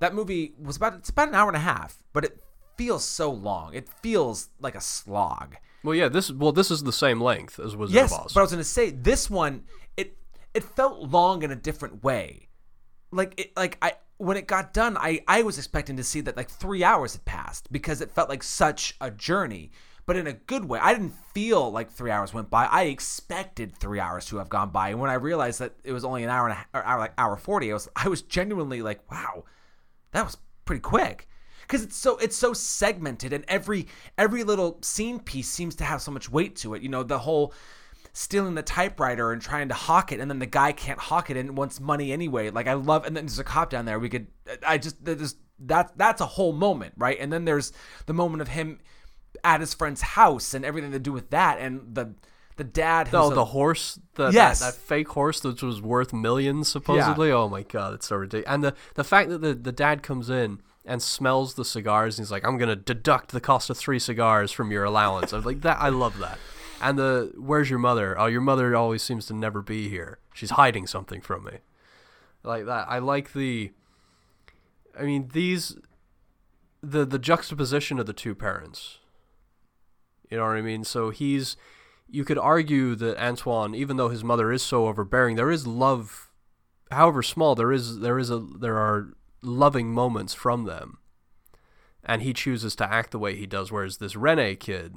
that 0.00 0.14
movie 0.14 0.54
was 0.60 0.76
about 0.76 0.94
it's 0.94 1.10
about 1.10 1.28
an 1.28 1.34
hour 1.34 1.48
and 1.48 1.56
a 1.56 1.60
half, 1.60 2.02
but 2.12 2.24
it 2.24 2.40
feels 2.76 3.04
so 3.04 3.30
long. 3.30 3.74
It 3.74 3.88
feels 4.02 4.48
like 4.60 4.74
a 4.74 4.80
slog. 4.80 5.56
Well, 5.82 5.94
yeah, 5.94 6.08
this 6.08 6.30
well 6.32 6.52
this 6.52 6.70
is 6.70 6.82
the 6.82 6.92
same 6.92 7.20
length 7.20 7.58
as 7.60 7.76
Wizard 7.76 7.94
Yes, 7.94 8.12
of 8.12 8.20
Oz. 8.26 8.32
but 8.32 8.40
I 8.40 8.42
was 8.42 8.50
going 8.52 8.60
to 8.62 8.68
say 8.68 8.90
this 8.90 9.28
one 9.30 9.64
it 9.96 10.16
it 10.54 10.64
felt 10.64 11.00
long 11.10 11.42
in 11.42 11.50
a 11.50 11.56
different 11.56 12.02
way. 12.02 12.48
Like 13.10 13.38
it 13.38 13.56
like 13.56 13.78
I 13.82 13.92
when 14.16 14.36
it 14.36 14.46
got 14.46 14.72
done, 14.72 14.96
I 14.96 15.22
I 15.28 15.42
was 15.42 15.58
expecting 15.58 15.96
to 15.98 16.04
see 16.04 16.20
that 16.22 16.36
like 16.36 16.48
3 16.48 16.82
hours 16.82 17.12
had 17.12 17.24
passed 17.24 17.70
because 17.72 18.00
it 18.00 18.10
felt 18.10 18.28
like 18.28 18.42
such 18.42 18.96
a 19.00 19.10
journey. 19.10 19.70
But 20.06 20.16
in 20.16 20.26
a 20.26 20.34
good 20.34 20.66
way. 20.66 20.78
I 20.82 20.92
didn't 20.92 21.14
feel 21.32 21.70
like 21.70 21.90
three 21.90 22.10
hours 22.10 22.34
went 22.34 22.50
by. 22.50 22.66
I 22.66 22.84
expected 22.84 23.74
three 23.74 24.00
hours 24.00 24.26
to 24.26 24.36
have 24.36 24.50
gone 24.50 24.70
by, 24.70 24.90
and 24.90 25.00
when 25.00 25.10
I 25.10 25.14
realized 25.14 25.60
that 25.60 25.74
it 25.82 25.92
was 25.92 26.04
only 26.04 26.22
an 26.24 26.30
hour 26.30 26.46
and 26.46 26.52
a 26.52 26.56
half, 26.56 26.66
hour 26.74 26.98
like 26.98 27.14
hour 27.16 27.36
forty, 27.36 27.70
I 27.70 27.74
was 27.74 27.88
I 27.96 28.08
was 28.08 28.22
genuinely 28.22 28.82
like, 28.82 29.10
wow, 29.10 29.44
that 30.12 30.24
was 30.24 30.36
pretty 30.64 30.80
quick. 30.80 31.28
Because 31.62 31.82
it's 31.82 31.96
so 31.96 32.18
it's 32.18 32.36
so 32.36 32.52
segmented 32.52 33.32
and 33.32 33.44
every 33.48 33.86
every 34.18 34.44
little 34.44 34.78
scene 34.82 35.18
piece 35.18 35.48
seems 35.48 35.74
to 35.76 35.84
have 35.84 36.02
so 36.02 36.10
much 36.10 36.30
weight 36.30 36.56
to 36.56 36.74
it. 36.74 36.82
You 36.82 36.90
know 36.90 37.02
the 37.02 37.18
whole 37.18 37.54
stealing 38.12 38.54
the 38.54 38.62
typewriter 38.62 39.32
and 39.32 39.40
trying 39.40 39.68
to 39.68 39.74
hawk 39.74 40.12
it 40.12 40.20
and 40.20 40.30
then 40.30 40.38
the 40.38 40.46
guy 40.46 40.72
can't 40.72 41.00
hawk 41.00 41.30
it 41.30 41.36
and 41.36 41.56
wants 41.56 41.80
money 41.80 42.12
anyway. 42.12 42.50
Like 42.50 42.66
i 42.66 42.74
love 42.74 43.06
and 43.06 43.16
then 43.16 43.24
there's 43.24 43.38
a 43.38 43.44
cop 43.44 43.70
down 43.70 43.86
there. 43.86 43.98
We 43.98 44.10
could 44.10 44.26
i 44.66 44.76
just 44.76 45.02
there's 45.04 45.36
that 45.60 45.96
that's 45.96 46.20
a 46.20 46.26
whole 46.26 46.52
moment 46.52 46.94
right? 46.98 47.16
And 47.18 47.32
then 47.32 47.46
there's 47.46 47.72
the 48.04 48.12
moment 48.12 48.42
of 48.42 48.48
him 48.48 48.78
at 49.42 49.60
his 49.60 49.74
friend's 49.74 50.00
house 50.02 50.54
and 50.54 50.64
everything 50.64 50.92
to 50.92 50.98
do 50.98 51.12
with 51.12 51.30
that 51.30 51.58
and 51.58 51.94
the 51.94 52.14
the 52.56 52.64
dad 52.64 53.08
who's 53.08 53.14
Oh, 53.20 53.30
a- 53.32 53.34
the 53.34 53.44
horse, 53.46 53.98
the, 54.14 54.30
Yes. 54.30 54.60
that, 54.60 54.74
that 54.74 54.80
fake 54.80 55.08
horse 55.08 55.40
that 55.40 55.60
was 55.60 55.82
worth 55.82 56.12
millions 56.12 56.68
supposedly. 56.68 57.32
Oh 57.32 57.48
my 57.48 57.62
god, 57.62 57.94
it's 57.94 58.06
so 58.06 58.16
ridiculous. 58.16 58.52
And 58.54 58.62
the 58.62 58.74
the 58.94 59.02
fact 59.02 59.28
that 59.30 59.38
the, 59.40 59.54
the 59.54 59.72
dad 59.72 60.02
comes 60.04 60.30
in 60.30 60.60
and 60.84 61.02
smells 61.02 61.54
the 61.54 61.64
cigars 61.64 62.16
and 62.16 62.24
he's 62.26 62.30
like, 62.30 62.44
"I'm 62.46 62.56
gonna 62.56 62.76
deduct 62.76 63.32
the 63.32 63.40
cost 63.40 63.70
of 63.70 63.76
three 63.76 63.98
cigars 63.98 64.52
from 64.52 64.70
your 64.70 64.84
allowance." 64.84 65.32
I'm 65.32 65.42
like 65.42 65.62
that. 65.62 65.78
I 65.80 65.88
love 65.88 66.18
that. 66.18 66.38
And 66.80 66.96
the 66.96 67.32
where's 67.36 67.70
your 67.70 67.78
mother? 67.80 68.16
Oh, 68.20 68.26
your 68.26 68.40
mother 68.40 68.76
always 68.76 69.02
seems 69.02 69.26
to 69.26 69.34
never 69.34 69.60
be 69.60 69.88
here. 69.88 70.18
She's 70.32 70.50
hiding 70.50 70.86
something 70.86 71.20
from 71.22 71.44
me. 71.44 71.58
Like 72.44 72.66
that. 72.66 72.86
I 72.88 72.98
like 73.00 73.32
the. 73.32 73.72
I 74.96 75.02
mean 75.02 75.30
these. 75.32 75.76
The 76.82 77.04
the 77.04 77.18
juxtaposition 77.18 77.98
of 77.98 78.06
the 78.06 78.12
two 78.12 78.34
parents. 78.34 78.98
You 80.30 80.38
know 80.38 80.44
what 80.44 80.56
I 80.56 80.62
mean? 80.62 80.84
So 80.84 81.10
he's 81.10 81.56
you 82.08 82.24
could 82.24 82.38
argue 82.38 82.94
that 82.96 83.16
Antoine, 83.22 83.74
even 83.74 83.96
though 83.96 84.08
his 84.10 84.22
mother 84.24 84.52
is 84.52 84.62
so 84.62 84.86
overbearing, 84.86 85.36
there 85.36 85.50
is 85.50 85.66
love, 85.66 86.30
however 86.90 87.22
small. 87.22 87.54
There 87.54 87.72
is 87.72 88.00
there 88.00 88.18
is 88.18 88.30
a 88.30 88.38
there 88.38 88.76
are 88.78 89.14
loving 89.42 89.92
moments 89.92 90.34
from 90.34 90.64
them, 90.64 90.98
and 92.04 92.22
he 92.22 92.32
chooses 92.32 92.74
to 92.76 92.90
act 92.92 93.10
the 93.10 93.18
way 93.18 93.34
he 93.36 93.46
does. 93.46 93.72
Whereas 93.72 93.98
this 93.98 94.16
Rene 94.16 94.56
kid 94.56 94.96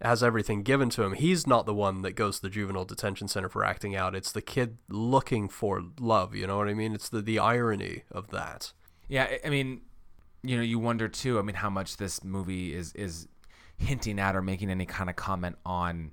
has 0.00 0.22
everything 0.22 0.62
given 0.62 0.88
to 0.90 1.02
him. 1.02 1.14
He's 1.14 1.44
not 1.46 1.66
the 1.66 1.74
one 1.74 2.02
that 2.02 2.12
goes 2.12 2.36
to 2.36 2.42
the 2.42 2.50
juvenile 2.50 2.84
detention 2.84 3.26
center 3.26 3.48
for 3.48 3.64
acting 3.64 3.96
out. 3.96 4.14
It's 4.14 4.30
the 4.30 4.40
kid 4.42 4.78
looking 4.88 5.48
for 5.48 5.82
love. 5.98 6.36
You 6.36 6.46
know 6.46 6.56
what 6.58 6.68
I 6.68 6.74
mean? 6.74 6.94
It's 6.94 7.08
the 7.08 7.20
the 7.20 7.38
irony 7.40 8.04
of 8.12 8.28
that. 8.30 8.72
Yeah, 9.08 9.24
I- 9.24 9.40
I 9.46 9.50
mean, 9.50 9.80
you 10.42 10.56
know, 10.56 10.62
you 10.62 10.78
wonder 10.78 11.08
too. 11.08 11.38
I 11.38 11.42
mean, 11.42 11.56
how 11.56 11.70
much 11.70 11.96
this 11.96 12.22
movie 12.22 12.74
is 12.74 12.92
is 12.94 13.26
hinting 13.78 14.18
at 14.18 14.36
or 14.36 14.42
making 14.42 14.70
any 14.70 14.84
kind 14.84 15.08
of 15.08 15.16
comment 15.16 15.56
on 15.64 16.12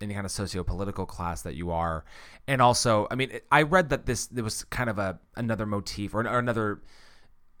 any 0.00 0.12
kind 0.12 0.26
of 0.26 0.32
socio-political 0.32 1.06
class 1.06 1.42
that 1.42 1.54
you 1.54 1.70
are, 1.70 2.04
and 2.46 2.60
also, 2.60 3.06
I 3.10 3.14
mean, 3.14 3.40
I 3.50 3.62
read 3.62 3.88
that 3.88 4.06
this 4.06 4.26
there 4.26 4.44
was 4.44 4.64
kind 4.64 4.90
of 4.90 4.98
a 4.98 5.18
another 5.36 5.66
motif 5.66 6.14
or, 6.14 6.20
or 6.20 6.38
another 6.38 6.82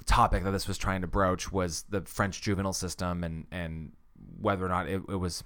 topic 0.04 0.44
that 0.44 0.50
this 0.50 0.68
was 0.68 0.78
trying 0.78 1.00
to 1.00 1.06
broach 1.06 1.50
was 1.50 1.84
the 1.88 2.02
French 2.02 2.42
juvenile 2.42 2.72
system 2.72 3.24
and 3.24 3.46
and 3.50 3.92
whether 4.40 4.64
or 4.64 4.68
not 4.68 4.88
it, 4.88 5.02
it 5.08 5.16
was 5.16 5.44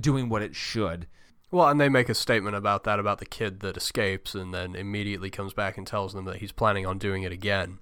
doing 0.00 0.28
what 0.28 0.42
it 0.42 0.54
should. 0.54 1.06
Well, 1.50 1.68
and 1.68 1.80
they 1.80 1.88
make 1.88 2.10
a 2.10 2.14
statement 2.14 2.56
about 2.56 2.84
that 2.84 2.98
about 2.98 3.18
the 3.18 3.26
kid 3.26 3.60
that 3.60 3.76
escapes 3.76 4.34
and 4.34 4.52
then 4.52 4.74
immediately 4.74 5.30
comes 5.30 5.54
back 5.54 5.78
and 5.78 5.86
tells 5.86 6.12
them 6.12 6.26
that 6.26 6.36
he's 6.36 6.52
planning 6.52 6.86
on 6.86 6.98
doing 6.98 7.22
it 7.22 7.32
again. 7.32 7.78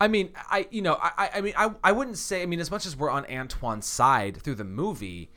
I 0.00 0.08
mean, 0.08 0.32
I 0.50 0.66
you 0.70 0.82
know, 0.82 0.98
I 1.00 1.30
I 1.34 1.40
mean, 1.40 1.54
I 1.56 1.70
I 1.82 1.92
wouldn't 1.92 2.18
say. 2.18 2.42
I 2.42 2.46
mean, 2.46 2.60
as 2.60 2.70
much 2.70 2.86
as 2.86 2.96
we're 2.96 3.10
on 3.10 3.24
Antoine's 3.26 3.86
side 3.86 4.36
through 4.42 4.56
the 4.56 4.64
movie, 4.64 5.30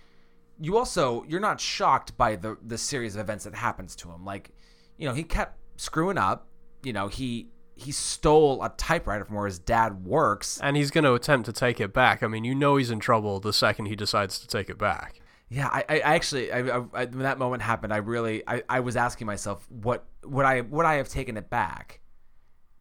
you 0.60 0.78
also 0.78 1.24
you're 1.28 1.40
not 1.40 1.60
shocked 1.60 2.18
by 2.18 2.36
the 2.36 2.58
the 2.66 2.78
series 2.78 3.16
of 3.16 3.22
events 3.22 3.44
that 3.46 3.56
happens 3.56 3.96
to 3.98 4.10
him. 4.10 4.26
Like, 4.26 4.52
you 4.98 5.08
know, 5.08 5.14
he 5.14 5.24
kept 5.24 5.58
screwing 5.78 6.18
up. 6.18 6.48
You 6.84 6.94
know, 6.94 7.08
he 7.08 7.50
he 7.80 7.92
stole 7.92 8.62
a 8.64 8.70
typewriter 8.70 9.24
from 9.26 9.36
where 9.38 9.46
his 9.46 9.60
dad 9.60 10.06
works. 10.06 10.60
And 10.62 10.76
he's 10.76 10.92
going 10.92 11.06
to 11.06 11.14
attempt 11.14 11.46
to 11.46 11.54
take 11.54 11.80
it 11.80 11.94
back. 11.94 12.22
I 12.22 12.28
mean, 12.28 12.44
you 12.44 12.54
know 12.54 12.76
he's 12.76 12.92
in 12.92 13.00
trouble 13.00 13.40
the 13.40 13.54
second 13.54 13.86
he 13.86 13.96
decides 13.96 14.40
to 14.40 14.48
take 14.48 14.70
it 14.70 14.78
back. 14.78 15.22
Yeah, 15.48 15.68
I, 15.68 15.84
I 15.90 16.00
actually, 16.00 16.52
I, 16.52 16.60
I, 16.60 17.06
when 17.06 17.20
that 17.20 17.40
moment 17.40 17.64
happened, 17.64 17.92
I 17.92 17.98
really, 17.98 18.44
I, 18.48 18.62
I 18.70 18.82
was 18.82 18.96
asking 18.96 19.26
myself, 19.28 19.66
what 19.70 20.06
would 20.24 20.46
I, 20.46 20.62
would 20.62 20.86
I 20.86 20.96
have 20.96 21.10
taken 21.10 21.38
it 21.38 21.50
back? 21.50 22.02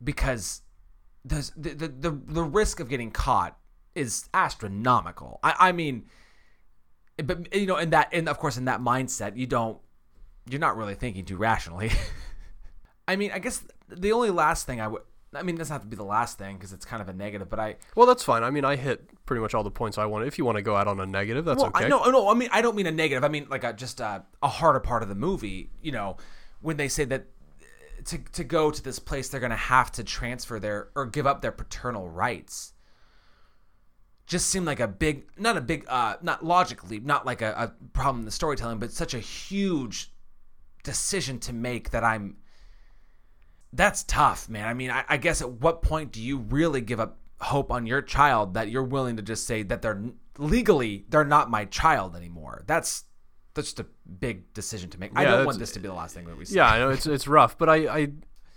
Because 0.03 0.63
the, 1.25 1.51
the, 1.57 1.89
the, 1.89 2.11
the 2.11 2.43
risk 2.43 2.81
of 2.81 2.89
getting 2.89 3.11
caught 3.11 3.59
is 3.95 4.29
astronomical. 4.33 5.41
I, 5.43 5.55
I 5.59 5.73
mean, 5.73 6.07
but 7.23 7.55
you 7.55 7.67
know, 7.67 7.77
in 7.77 7.91
that, 7.91 8.09
and 8.13 8.29
of 8.29 8.39
course, 8.39 8.57
in 8.57 8.67
that 8.67 8.81
mindset, 8.81 9.37
you 9.37 9.47
don't, 9.47 9.79
you're 10.49 10.61
not 10.61 10.77
really 10.77 10.95
thinking 10.95 11.25
too 11.25 11.37
rationally. 11.37 11.91
I 13.09 13.17
mean, 13.17 13.33
I 13.33 13.39
guess 13.39 13.65
the 13.89 14.13
only 14.13 14.31
last 14.31 14.67
thing 14.67 14.81
I 14.81 14.89
would, 14.89 15.03
I 15.35 15.43
mean, 15.43 15.57
doesn't 15.57 15.73
have 15.73 15.83
to 15.83 15.89
be 15.89 15.97
the 15.97 16.05
last 16.05 16.39
thing 16.39 16.57
because 16.57 16.73
it's 16.73 16.87
kind 16.87 17.03
of 17.03 17.09
a 17.09 17.13
negative, 17.13 17.51
but 17.51 17.59
I. 17.59 17.77
Well, 17.95 18.07
that's 18.07 18.25
fine. 18.25 18.43
I 18.43 18.51
mean, 18.51 18.65
I 18.65 18.77
hit 18.77 19.25
pretty 19.27 19.43
much 19.43 19.55
all 19.55 19.63
the 19.63 19.71
points 19.71 19.99
I 19.99 20.07
wanted. 20.07 20.29
If 20.29 20.39
you 20.39 20.45
want 20.45 20.57
to 20.57 20.63
go 20.63 20.75
out 20.75 20.89
on 20.89 21.01
a 21.01 21.07
negative, 21.07 21.45
that's 21.45 21.59
well, 21.59 21.69
okay. 21.69 21.85
I, 21.85 21.89
no, 21.89 22.03
no. 22.05 22.29
I 22.29 22.35
mean, 22.35 22.49
I 22.51 22.63
don't 22.63 22.77
mean 22.77 22.87
a 22.87 22.93
negative. 22.93 23.25
I 23.25 23.29
mean 23.29 23.47
like 23.51 23.65
a, 23.65 23.73
just 23.75 24.01
a, 24.01 24.25
a 24.43 24.49
harder 24.49 24.81
part 24.81 25.03
of 25.03 25.11
the 25.11 25.15
movie. 25.15 25.71
You 25.83 25.93
know, 25.93 26.17
when 26.61 26.79
they 26.79 26.89
say 26.89 27.05
that 27.07 27.27
to 28.09 28.19
to 28.19 28.45
go 28.45 28.71
to 28.71 28.83
this 28.83 28.99
place, 28.99 29.29
they're 29.29 29.41
going 29.41 29.51
to 29.51 29.57
have 29.57 29.93
to 29.93 30.05
transfer 30.05 30.59
their 30.59 30.89
or 30.95 31.07
give 31.07 31.27
up 31.27 31.41
their 31.41 31.53
paternal 31.53 32.09
rights. 32.09 32.73
Just 34.27 34.49
seemed 34.49 34.67
like 34.67 34.81
a 34.81 34.89
big, 34.89 35.27
not 35.39 35.57
a 35.57 35.61
big, 35.61 35.87
uh, 35.89 36.17
not 36.21 36.45
logically, 36.45 37.01
not 37.01 37.25
like 37.25 37.41
a, 37.41 37.53
a 37.57 37.89
problem 37.93 38.21
in 38.21 38.25
the 38.27 38.31
storytelling, 38.31 38.79
but 38.79 38.93
such 38.93 39.15
a 39.15 39.19
huge 39.19 40.13
decision 40.83 41.39
to 41.41 41.53
make 41.53 41.91
that 41.91 42.05
I'm. 42.05 42.37
That's 43.73 44.03
tough, 44.05 44.49
man. 44.49 44.67
I 44.67 44.75
mean, 44.75 44.91
I, 44.91 45.05
I 45.09 45.17
guess 45.19 45.43
at 45.43 45.51
what 45.51 45.83
point 45.83 46.13
do 46.13 46.23
you 46.23 46.39
really 46.39 46.81
give 46.81 47.01
up 47.01 47.19
hope 47.41 47.71
on 47.71 47.87
your 47.87 48.03
child 48.03 48.55
that 48.55 48.71
you're 48.71 48.83
willing 48.83 49.17
to 49.17 49.23
just 49.23 49.47
say 49.47 49.63
that 49.63 49.83
they're 49.83 50.03
legally 50.39 51.05
they're 51.09 51.25
not 51.25 51.51
my 51.51 51.65
child 51.67 52.17
anymore? 52.17 52.65
That's 52.67 53.05
that's 53.59 53.73
just 53.73 53.81
a 53.81 53.87
big 54.21 54.53
decision 54.55 54.89
to 54.91 55.01
make. 55.01 55.11
I 55.17 55.25
don't 55.25 55.45
want 55.45 55.59
this 55.59 55.73
to 55.73 55.81
be 55.81 55.89
the 55.89 55.95
last 55.95 56.15
thing 56.15 56.27
that 56.27 56.39
we 56.39 56.45
see. 56.45 56.57
Yeah, 56.57 56.69
I 56.69 56.79
know 56.79 56.91
it's 56.91 57.07
it's 57.07 57.27
rough, 57.27 57.59
but 57.59 57.69
I, 57.69 57.75
I 57.89 58.09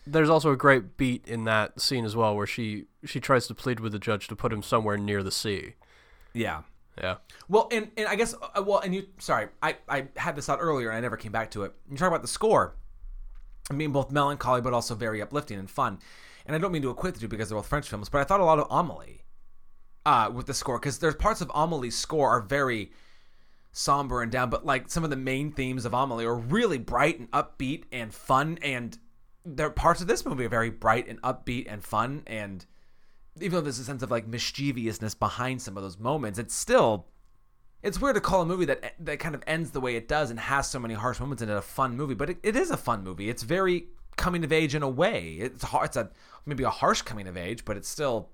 there's 0.06 0.30
also 0.30 0.52
a 0.52 0.56
great 0.56 0.96
beat 0.96 1.28
in 1.28 1.46
that 1.46 1.82
scene 1.82 2.06
as 2.06 2.16
well 2.16 2.36
where 2.36 2.46
she 2.46 2.86
she 3.04 3.20
tries 3.20 3.48
to 3.48 3.56
plead 3.56 3.80
with 3.80 3.94
the 3.94 4.00
judge 4.00 4.28
to 4.28 4.36
put 4.36 4.54
him 4.54 4.62
somewhere 4.62 4.98
near 4.98 5.24
the 5.24 5.32
sea. 5.32 5.74
yeah. 6.34 6.62
Yeah. 7.02 7.16
Well, 7.48 7.70
and 7.72 7.90
and 7.98 8.08
I 8.08 8.16
guess 8.16 8.36
uh, 8.36 8.62
well, 8.62 8.80
and 8.80 8.94
you 8.94 9.08
sorry, 9.18 9.48
I 9.64 9.78
I 9.88 10.08
had 10.18 10.36
this 10.36 10.50
out 10.50 10.60
earlier 10.62 10.90
and 10.90 10.98
I 10.98 11.00
never 11.00 11.18
came 11.18 11.32
back 11.32 11.50
to 11.52 11.64
it. 11.64 11.74
You 11.90 11.98
talk 11.98 12.10
about 12.10 12.22
the 12.22 12.28
score, 12.28 12.76
I 13.72 13.74
mean 13.74 13.92
both 13.92 14.12
melancholy 14.12 14.62
but 14.62 14.74
also 14.74 14.94
very 14.94 15.22
uplifting 15.22 15.58
and 15.58 15.70
fun. 15.70 16.00
And 16.46 16.56
I 16.56 16.60
don't 16.60 16.72
mean 16.72 16.82
to 16.82 16.90
equate 16.90 17.14
the 17.14 17.22
two 17.22 17.28
because 17.28 17.50
they're 17.50 17.58
both 17.58 17.68
French 17.68 17.90
films, 17.90 18.10
but 18.10 18.20
I 18.20 18.24
thought 18.26 18.42
a 18.42 18.46
lot 18.46 18.60
of 18.60 18.68
Amelie 18.70 19.24
uh, 20.06 20.30
with 20.34 20.48
the 20.48 20.54
score 20.54 20.80
because 20.80 21.00
there's 21.00 21.16
parts 21.16 21.40
of 21.40 21.50
Amelie's 21.56 21.98
score 21.98 22.30
are 22.30 22.42
very 22.42 22.92
somber 23.72 24.22
and 24.22 24.32
down, 24.32 24.50
but 24.50 24.66
like 24.66 24.90
some 24.90 25.04
of 25.04 25.10
the 25.10 25.16
main 25.16 25.52
themes 25.52 25.86
of 25.86 25.94
Amelie 25.94 26.26
are 26.26 26.36
really 26.36 26.78
bright 26.78 27.20
and 27.20 27.32
upbeat 27.32 27.84
and 27.92 28.14
fun, 28.14 28.58
and 28.62 28.98
there 29.46 29.68
are 29.68 29.72
parts 29.72 30.02
of 30.02 30.08
this 30.08 30.26
movie 30.26 30.46
are 30.46 30.50
very 30.50 30.70
bright 30.70 31.08
and 31.08 31.22
upbeat 31.22 31.72
and 31.72 31.84
fun, 31.84 32.24
and 32.28 32.66
even 33.40 33.52
though 33.52 33.62
there's 33.62 33.80
a 33.80 33.84
sense 33.84 34.04
of 34.04 34.12
like 34.12 34.28
mischievousness 34.28 35.16
behind 35.16 35.62
some 35.62 35.78
of 35.78 35.84
those 35.84 35.98
moments, 35.98 36.38
it's 36.38 36.54
still 36.54 37.08
it's 37.82 38.00
weird 38.00 38.16
to 38.16 38.22
call 38.22 38.42
a 38.42 38.46
movie 38.46 38.66
that 38.66 38.94
that 39.00 39.20
kind 39.20 39.34
of 39.34 39.44
ends 39.48 39.72
the 39.72 39.82
way 39.82 39.96
it 39.96 40.08
does 40.08 40.30
and 40.30 40.40
has 40.40 40.70
so 40.70 40.80
many 40.80 40.94
harsh 40.94 41.20
moments 41.20 41.42
in 41.42 41.50
it 41.50 41.56
a 41.56 41.62
fun 41.62 41.96
movie, 41.96 42.14
but 42.14 42.30
it, 42.30 42.38
it 42.44 42.56
is 42.56 42.72
a 42.72 42.78
fun 42.78 43.04
movie. 43.04 43.30
It's 43.30 43.44
very 43.44 43.88
coming 44.18 44.44
of 44.44 44.52
age 44.52 44.76
in 44.76 44.84
a 44.84 44.90
way. 44.90 45.38
It's 45.40 45.64
har- 45.64 45.86
it's 45.86 45.98
a 45.98 46.12
maybe 46.46 46.64
a 46.64 46.70
harsh 46.70 47.02
coming 47.04 47.28
of 47.28 47.38
age, 47.38 47.66
but 47.66 47.78
it's 47.78 47.90
still 47.90 48.30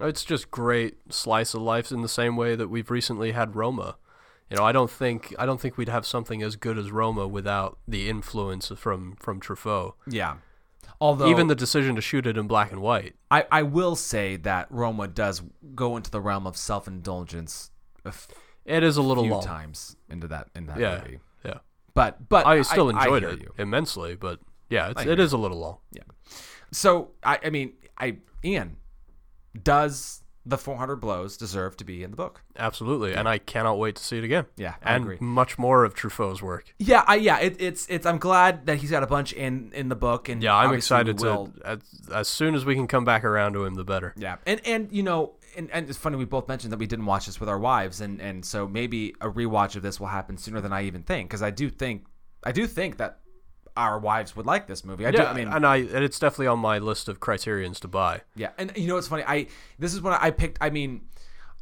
It's 0.00 0.24
just 0.24 0.50
great 0.50 0.98
slice 1.10 1.54
of 1.54 1.62
life 1.62 1.90
in 1.92 2.02
the 2.02 2.08
same 2.08 2.36
way 2.36 2.56
that 2.56 2.68
we've 2.68 2.90
recently 2.90 3.32
had 3.32 3.56
Roma. 3.56 3.96
You 4.50 4.56
know, 4.56 4.64
I 4.64 4.72
don't 4.72 4.90
think 4.90 5.34
I 5.38 5.46
don't 5.46 5.60
think 5.60 5.76
we'd 5.76 5.88
have 5.88 6.04
something 6.04 6.42
as 6.42 6.56
good 6.56 6.76
as 6.78 6.90
Roma 6.90 7.28
without 7.28 7.78
the 7.86 8.08
influence 8.08 8.68
from 8.76 9.16
from 9.16 9.40
Truffaut. 9.40 9.94
yeah. 10.06 10.36
Although 11.02 11.30
Even 11.30 11.46
the 11.46 11.54
decision 11.54 11.94
to 11.94 12.02
shoot 12.02 12.26
it 12.26 12.36
in 12.36 12.46
black 12.46 12.70
and 12.72 12.82
white. 12.82 13.14
I, 13.30 13.46
I 13.50 13.62
will 13.62 13.96
say 13.96 14.36
that 14.36 14.66
Roma 14.70 15.08
does 15.08 15.40
go 15.74 15.96
into 15.96 16.10
the 16.10 16.20
realm 16.20 16.46
of 16.46 16.58
self 16.58 16.86
indulgence 16.86 17.70
It 18.66 18.82
is 18.82 18.98
a 18.98 19.02
little 19.02 19.24
few 19.24 19.32
long. 19.32 19.42
times 19.42 19.96
into 20.10 20.28
that 20.28 20.48
in 20.54 20.66
that 20.66 20.78
Yeah, 20.78 20.98
movie. 20.98 21.20
yeah. 21.42 21.58
But 21.94 22.28
but 22.28 22.44
I 22.46 22.60
still 22.62 22.88
I 22.94 23.04
enjoyed 23.04 23.22
hear 23.22 23.32
it 23.32 23.40
You. 23.40 23.54
immensely, 23.56 24.14
but 24.14 24.40
yeah, 24.68 24.90
it's, 24.90 25.06
it 25.06 25.18
is 25.18 25.32
a 25.32 25.38
little 25.38 25.58
long. 25.58 25.78
Yeah. 25.92 26.02
So 26.70 27.12
I 27.22 27.38
I 27.44 27.50
mean 27.50 27.72
I 27.96 28.18
Ian 28.44 28.76
does 29.62 30.22
the 30.50 30.58
400 30.58 30.96
blows 30.96 31.36
deserve 31.36 31.76
to 31.78 31.84
be 31.84 32.02
in 32.02 32.10
the 32.10 32.16
book? 32.16 32.42
Absolutely, 32.56 33.14
and 33.14 33.28
I 33.28 33.38
cannot 33.38 33.78
wait 33.78 33.96
to 33.96 34.04
see 34.04 34.18
it 34.18 34.24
again. 34.24 34.46
Yeah, 34.56 34.74
I 34.82 34.94
and 34.94 35.04
agree. 35.04 35.18
much 35.20 35.58
more 35.58 35.84
of 35.84 35.94
Truffaut's 35.94 36.42
work. 36.42 36.74
Yeah, 36.78 37.04
I, 37.06 37.16
yeah, 37.16 37.38
it, 37.38 37.56
it's 37.58 37.86
it's. 37.88 38.04
I'm 38.06 38.18
glad 38.18 38.66
that 38.66 38.78
he's 38.78 38.90
got 38.90 39.02
a 39.02 39.06
bunch 39.06 39.32
in 39.32 39.72
in 39.72 39.88
the 39.88 39.96
book, 39.96 40.28
and 40.28 40.42
Yeah, 40.42 40.56
I'm 40.56 40.74
excited 40.74 41.18
to 41.18 41.52
as, 41.64 41.78
as 42.12 42.28
soon 42.28 42.54
as 42.54 42.64
we 42.64 42.74
can 42.74 42.86
come 42.86 43.04
back 43.04 43.24
around 43.24 43.54
to 43.54 43.64
him, 43.64 43.74
the 43.74 43.84
better. 43.84 44.14
Yeah, 44.16 44.36
and 44.46 44.60
and 44.66 44.92
you 44.92 45.02
know, 45.02 45.34
and, 45.56 45.70
and 45.70 45.88
it's 45.88 45.98
funny 45.98 46.16
we 46.16 46.24
both 46.24 46.48
mentioned 46.48 46.72
that 46.72 46.78
we 46.78 46.86
didn't 46.86 47.06
watch 47.06 47.26
this 47.26 47.40
with 47.40 47.48
our 47.48 47.58
wives, 47.58 48.00
and 48.00 48.20
and 48.20 48.44
so 48.44 48.66
maybe 48.68 49.14
a 49.20 49.28
rewatch 49.30 49.76
of 49.76 49.82
this 49.82 49.98
will 49.98 50.08
happen 50.08 50.36
sooner 50.36 50.60
than 50.60 50.72
I 50.72 50.84
even 50.84 51.02
think, 51.02 51.30
because 51.30 51.42
I 51.42 51.50
do 51.50 51.70
think 51.70 52.06
I 52.44 52.52
do 52.52 52.66
think 52.66 52.98
that 52.98 53.20
our 53.80 53.98
wives 53.98 54.36
would 54.36 54.46
like 54.46 54.66
this 54.66 54.84
movie. 54.84 55.06
I 55.06 55.10
do. 55.10 55.22
I 55.22 55.32
mean, 55.34 55.48
and 55.48 55.66
I 55.66 55.76
and 55.76 56.04
it's 56.04 56.18
definitely 56.18 56.48
on 56.48 56.58
my 56.58 56.78
list 56.78 57.08
of 57.08 57.18
criterions 57.20 57.80
to 57.80 57.88
buy. 57.88 58.20
Yeah, 58.36 58.50
and 58.58 58.72
you 58.76 58.86
know 58.88 58.94
what's 58.96 59.08
funny? 59.08 59.24
I 59.26 59.46
this 59.78 59.94
is 59.94 60.00
when 60.02 60.12
I 60.14 60.30
picked. 60.30 60.58
I 60.60 60.70
mean, 60.70 61.00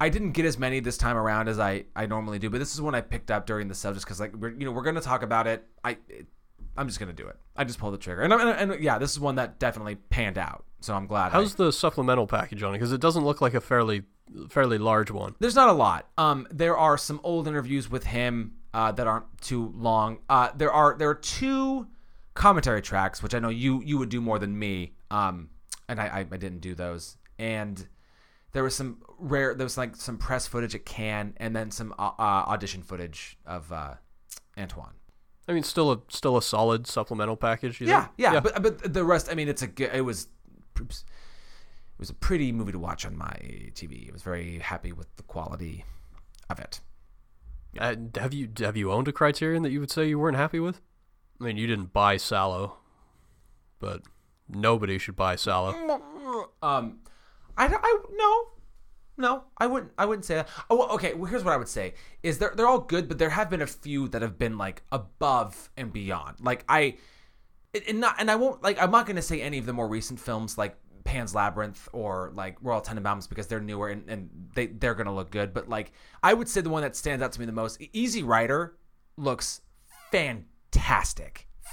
I 0.00 0.08
didn't 0.08 0.32
get 0.32 0.44
as 0.44 0.58
many 0.58 0.80
this 0.80 0.96
time 0.98 1.16
around 1.16 1.48
as 1.48 1.58
I 1.58 1.84
I 1.94 2.06
normally 2.06 2.38
do, 2.38 2.50
but 2.50 2.58
this 2.58 2.74
is 2.74 2.80
one 2.80 2.94
I 2.94 3.00
picked 3.00 3.30
up 3.30 3.46
during 3.46 3.68
the 3.68 3.74
sub 3.74 3.94
just 3.94 4.06
because 4.06 4.20
like 4.20 4.34
we're 4.34 4.50
you 4.50 4.64
know 4.64 4.72
we're 4.72 4.82
gonna 4.82 5.00
talk 5.00 5.22
about 5.22 5.46
it. 5.46 5.64
I 5.84 5.98
it, 6.08 6.26
I'm 6.76 6.86
just 6.88 6.98
gonna 7.00 7.12
do 7.12 7.26
it. 7.28 7.36
I 7.56 7.64
just 7.64 7.78
pulled 7.78 7.94
the 7.94 7.98
trigger, 7.98 8.22
and, 8.22 8.32
and, 8.32 8.72
and 8.72 8.82
yeah, 8.82 8.98
this 8.98 9.12
is 9.12 9.20
one 9.20 9.36
that 9.36 9.58
definitely 9.58 9.96
panned 9.96 10.38
out. 10.38 10.64
So 10.80 10.94
I'm 10.94 11.06
glad. 11.06 11.28
I- 11.28 11.34
How's 11.34 11.54
the 11.56 11.72
supplemental 11.72 12.26
package 12.26 12.62
on 12.62 12.70
it? 12.74 12.78
Because 12.78 12.92
it 12.92 13.00
doesn't 13.00 13.24
look 13.24 13.40
like 13.40 13.54
a 13.54 13.60
fairly 13.60 14.02
fairly 14.50 14.78
large 14.78 15.10
one. 15.10 15.34
There's 15.40 15.54
not 15.56 15.68
a 15.68 15.72
lot. 15.72 16.08
Um, 16.18 16.46
there 16.50 16.76
are 16.76 16.98
some 16.98 17.20
old 17.24 17.48
interviews 17.48 17.90
with 17.90 18.04
him 18.04 18.52
uh, 18.74 18.92
that 18.92 19.06
aren't 19.06 19.24
too 19.40 19.72
long. 19.76 20.18
Uh, 20.28 20.50
there 20.54 20.70
are 20.72 20.96
there 20.98 21.08
are 21.10 21.14
two 21.16 21.86
commentary 22.38 22.80
tracks, 22.80 23.22
which 23.22 23.34
I 23.34 23.40
know 23.40 23.48
you 23.48 23.82
you 23.82 23.98
would 23.98 24.08
do 24.08 24.20
more 24.20 24.38
than 24.38 24.58
me. 24.58 24.94
Um, 25.10 25.50
and 25.88 26.00
I, 26.00 26.06
I, 26.06 26.18
I 26.20 26.36
didn't 26.36 26.60
do 26.60 26.74
those. 26.74 27.16
And 27.38 27.86
there 28.52 28.62
was 28.62 28.74
some 28.74 29.02
rare. 29.18 29.54
There 29.54 29.64
was 29.64 29.76
like 29.76 29.96
some 29.96 30.16
press 30.16 30.46
footage 30.46 30.74
at 30.74 30.86
Cannes, 30.86 31.34
and 31.38 31.54
then 31.54 31.70
some 31.70 31.92
uh, 31.98 32.12
uh, 32.18 32.44
audition 32.46 32.82
footage 32.82 33.36
of 33.44 33.70
uh, 33.72 33.94
Antoine. 34.56 34.94
I 35.48 35.52
mean, 35.52 35.62
still 35.62 35.90
a 35.90 36.00
still 36.08 36.36
a 36.36 36.42
solid 36.42 36.86
supplemental 36.86 37.36
package. 37.36 37.80
you 37.80 37.88
Yeah, 37.88 38.08
yeah, 38.16 38.40
But 38.40 38.62
but 38.62 38.92
the 38.94 39.04
rest. 39.04 39.28
I 39.30 39.34
mean, 39.34 39.48
it's 39.48 39.62
a 39.62 39.66
good. 39.66 39.90
It 39.92 40.02
was. 40.02 40.28
It 40.80 41.98
was 41.98 42.10
a 42.10 42.14
pretty 42.14 42.52
movie 42.52 42.70
to 42.70 42.78
watch 42.78 43.04
on 43.04 43.16
my 43.16 43.34
TV. 43.74 44.08
I 44.08 44.12
was 44.12 44.22
very 44.22 44.60
happy 44.60 44.92
with 44.92 45.14
the 45.16 45.24
quality 45.24 45.84
of 46.48 46.60
it. 46.60 46.80
Uh, 47.76 47.96
have 48.16 48.32
you 48.32 48.48
have 48.58 48.76
you 48.76 48.92
owned 48.92 49.08
a 49.08 49.12
Criterion 49.12 49.64
that 49.64 49.70
you 49.70 49.80
would 49.80 49.90
say 49.90 50.08
you 50.08 50.18
weren't 50.18 50.36
happy 50.36 50.60
with? 50.60 50.80
I 51.40 51.44
mean, 51.44 51.56
you 51.56 51.66
didn't 51.66 51.92
buy 51.92 52.16
Salò, 52.16 52.72
but 53.78 54.02
nobody 54.48 54.98
should 54.98 55.16
buy 55.16 55.36
Salò. 55.36 55.72
Um, 56.62 56.98
I, 57.56 57.66
I 57.66 57.98
no, 58.12 58.46
no, 59.16 59.44
I 59.58 59.66
wouldn't. 59.66 59.92
I 59.98 60.06
wouldn't 60.06 60.24
say 60.24 60.36
that. 60.36 60.48
Oh, 60.70 60.94
okay. 60.94 61.14
Well, 61.14 61.30
here's 61.30 61.44
what 61.44 61.54
I 61.54 61.56
would 61.56 61.68
say: 61.68 61.94
is 62.22 62.38
they're 62.38 62.52
they're 62.56 62.68
all 62.68 62.80
good, 62.80 63.08
but 63.08 63.18
there 63.18 63.30
have 63.30 63.50
been 63.50 63.62
a 63.62 63.66
few 63.66 64.08
that 64.08 64.22
have 64.22 64.38
been 64.38 64.58
like 64.58 64.82
above 64.92 65.70
and 65.76 65.92
beyond. 65.92 66.40
Like 66.40 66.64
I, 66.68 66.96
and 67.86 68.00
not, 68.00 68.16
and 68.18 68.30
I 68.30 68.36
won't 68.36 68.62
like. 68.62 68.80
I'm 68.80 68.90
not 68.90 69.06
going 69.06 69.16
to 69.16 69.22
say 69.22 69.40
any 69.40 69.58
of 69.58 69.66
the 69.66 69.72
more 69.72 69.88
recent 69.88 70.20
films 70.20 70.58
like 70.58 70.76
Pan's 71.04 71.34
Labyrinth 71.34 71.88
or 71.92 72.32
like 72.34 72.56
Royal 72.60 72.80
Tenenbaums 72.80 73.28
because 73.28 73.46
they're 73.46 73.60
newer 73.60 73.88
and, 73.88 74.08
and 74.08 74.30
they 74.54 74.66
they're 74.66 74.94
going 74.94 75.06
to 75.06 75.12
look 75.12 75.30
good. 75.30 75.54
But 75.54 75.68
like, 75.68 75.92
I 76.22 76.34
would 76.34 76.48
say 76.48 76.60
the 76.60 76.70
one 76.70 76.82
that 76.82 76.96
stands 76.96 77.22
out 77.22 77.32
to 77.32 77.40
me 77.40 77.46
the 77.46 77.52
most, 77.52 77.80
Easy 77.92 78.22
Rider, 78.22 78.76
looks 79.16 79.62
fantastic. 80.10 80.46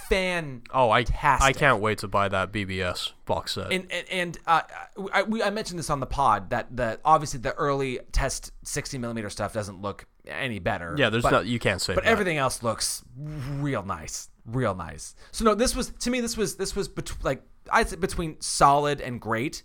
Fan. 0.09 0.61
Oh, 0.71 0.91
I 0.91 1.03
I 1.23 1.51
can't 1.51 1.81
wait 1.81 1.99
to 1.99 2.07
buy 2.07 2.27
that 2.27 2.51
BBS 2.51 3.13
box 3.25 3.53
set. 3.53 3.71
and 3.71 3.91
and, 3.91 4.09
and 4.11 4.37
uh, 4.45 4.61
I, 5.11 5.23
we, 5.23 5.41
I 5.41 5.49
mentioned 5.49 5.79
this 5.79 5.89
on 5.89 5.99
the 5.99 6.05
pod 6.05 6.51
that 6.51 6.75
the 6.75 6.99
obviously 7.03 7.39
the 7.39 7.53
early 7.53 7.99
test 8.11 8.51
60 8.63 8.99
millimeter 8.99 9.29
stuff 9.31 9.53
doesn't 9.53 9.81
look 9.81 10.05
any 10.27 10.59
better. 10.59 10.95
yeah, 10.97 11.09
there's 11.09 11.23
but, 11.23 11.31
not 11.31 11.45
you 11.47 11.57
can't 11.57 11.81
say 11.81 11.95
but 11.95 12.03
that. 12.03 12.09
everything 12.09 12.37
else 12.37 12.61
looks 12.61 13.03
real 13.17 13.83
nice, 13.83 14.29
real 14.45 14.75
nice. 14.75 15.15
So 15.31 15.43
no, 15.45 15.55
this 15.55 15.75
was 15.75 15.89
to 15.89 16.11
me 16.11 16.21
this 16.21 16.37
was 16.37 16.55
this 16.55 16.75
was 16.75 16.87
bet- 16.87 17.23
like 17.23 17.41
I'd 17.71 17.89
say 17.89 17.95
between 17.95 18.39
solid 18.41 19.01
and 19.01 19.19
great. 19.19 19.63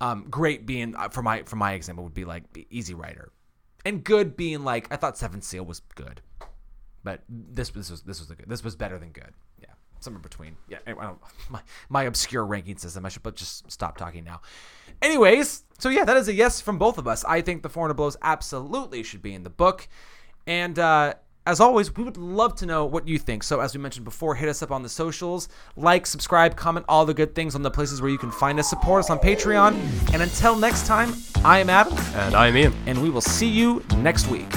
Um, 0.00 0.26
great 0.30 0.66
being 0.66 0.94
uh, 0.94 1.08
for 1.08 1.22
my 1.22 1.42
for 1.42 1.56
my 1.56 1.72
example 1.72 2.04
would 2.04 2.14
be 2.14 2.24
like 2.24 2.44
Easy 2.70 2.94
Rider, 2.94 3.32
and 3.84 4.04
good 4.04 4.36
being 4.36 4.62
like 4.64 4.86
I 4.92 4.96
thought 4.96 5.18
Seven 5.18 5.42
Seal 5.42 5.64
was 5.64 5.80
good, 5.94 6.22
but 7.04 7.22
this 7.28 7.70
this 7.70 7.90
was 7.90 8.02
this 8.02 8.20
was 8.20 8.30
a 8.30 8.34
good 8.34 8.48
this 8.48 8.62
was 8.64 8.76
better 8.76 8.98
than 8.98 9.10
good. 9.10 9.32
Yeah, 9.60 9.68
somewhere 10.00 10.22
between. 10.22 10.56
Yeah, 10.68 10.78
I 10.86 10.92
don't, 10.92 11.18
my 11.50 11.60
my 11.88 12.02
obscure 12.04 12.44
ranking 12.44 12.76
system. 12.76 13.04
I 13.06 13.08
should 13.08 13.22
but 13.22 13.36
just 13.36 13.70
stop 13.70 13.96
talking 13.96 14.24
now. 14.24 14.40
Anyways, 15.02 15.64
so 15.78 15.88
yeah, 15.88 16.04
that 16.04 16.16
is 16.16 16.28
a 16.28 16.34
yes 16.34 16.60
from 16.60 16.78
both 16.78 16.98
of 16.98 17.06
us. 17.06 17.24
I 17.24 17.40
think 17.40 17.62
the 17.62 17.68
400 17.68 17.94
blows 17.94 18.16
absolutely 18.22 19.02
should 19.02 19.22
be 19.22 19.34
in 19.34 19.42
the 19.44 19.50
book, 19.50 19.88
and. 20.46 20.78
uh 20.78 21.14
as 21.46 21.58
always, 21.58 21.96
we 21.96 22.04
would 22.04 22.18
love 22.18 22.54
to 22.56 22.66
know 22.66 22.84
what 22.84 23.08
you 23.08 23.18
think. 23.18 23.42
So, 23.42 23.60
as 23.60 23.74
we 23.74 23.80
mentioned 23.80 24.04
before, 24.04 24.34
hit 24.34 24.48
us 24.48 24.62
up 24.62 24.70
on 24.70 24.82
the 24.82 24.88
socials, 24.88 25.48
like, 25.74 26.06
subscribe, 26.06 26.54
comment, 26.54 26.84
all 26.88 27.06
the 27.06 27.14
good 27.14 27.34
things 27.34 27.54
on 27.54 27.62
the 27.62 27.70
places 27.70 28.02
where 28.02 28.10
you 28.10 28.18
can 28.18 28.30
find 28.30 28.58
us. 28.60 28.68
Support 28.68 29.00
us 29.04 29.10
on 29.10 29.18
Patreon. 29.18 29.74
And 30.12 30.22
until 30.22 30.54
next 30.54 30.86
time, 30.86 31.14
I 31.44 31.58
am 31.58 31.70
Adam. 31.70 31.96
And 32.14 32.34
I'm 32.34 32.56
Ian. 32.56 32.74
And 32.86 33.02
we 33.02 33.10
will 33.10 33.22
see 33.22 33.48
you 33.48 33.82
next 33.96 34.28
week. 34.28 34.48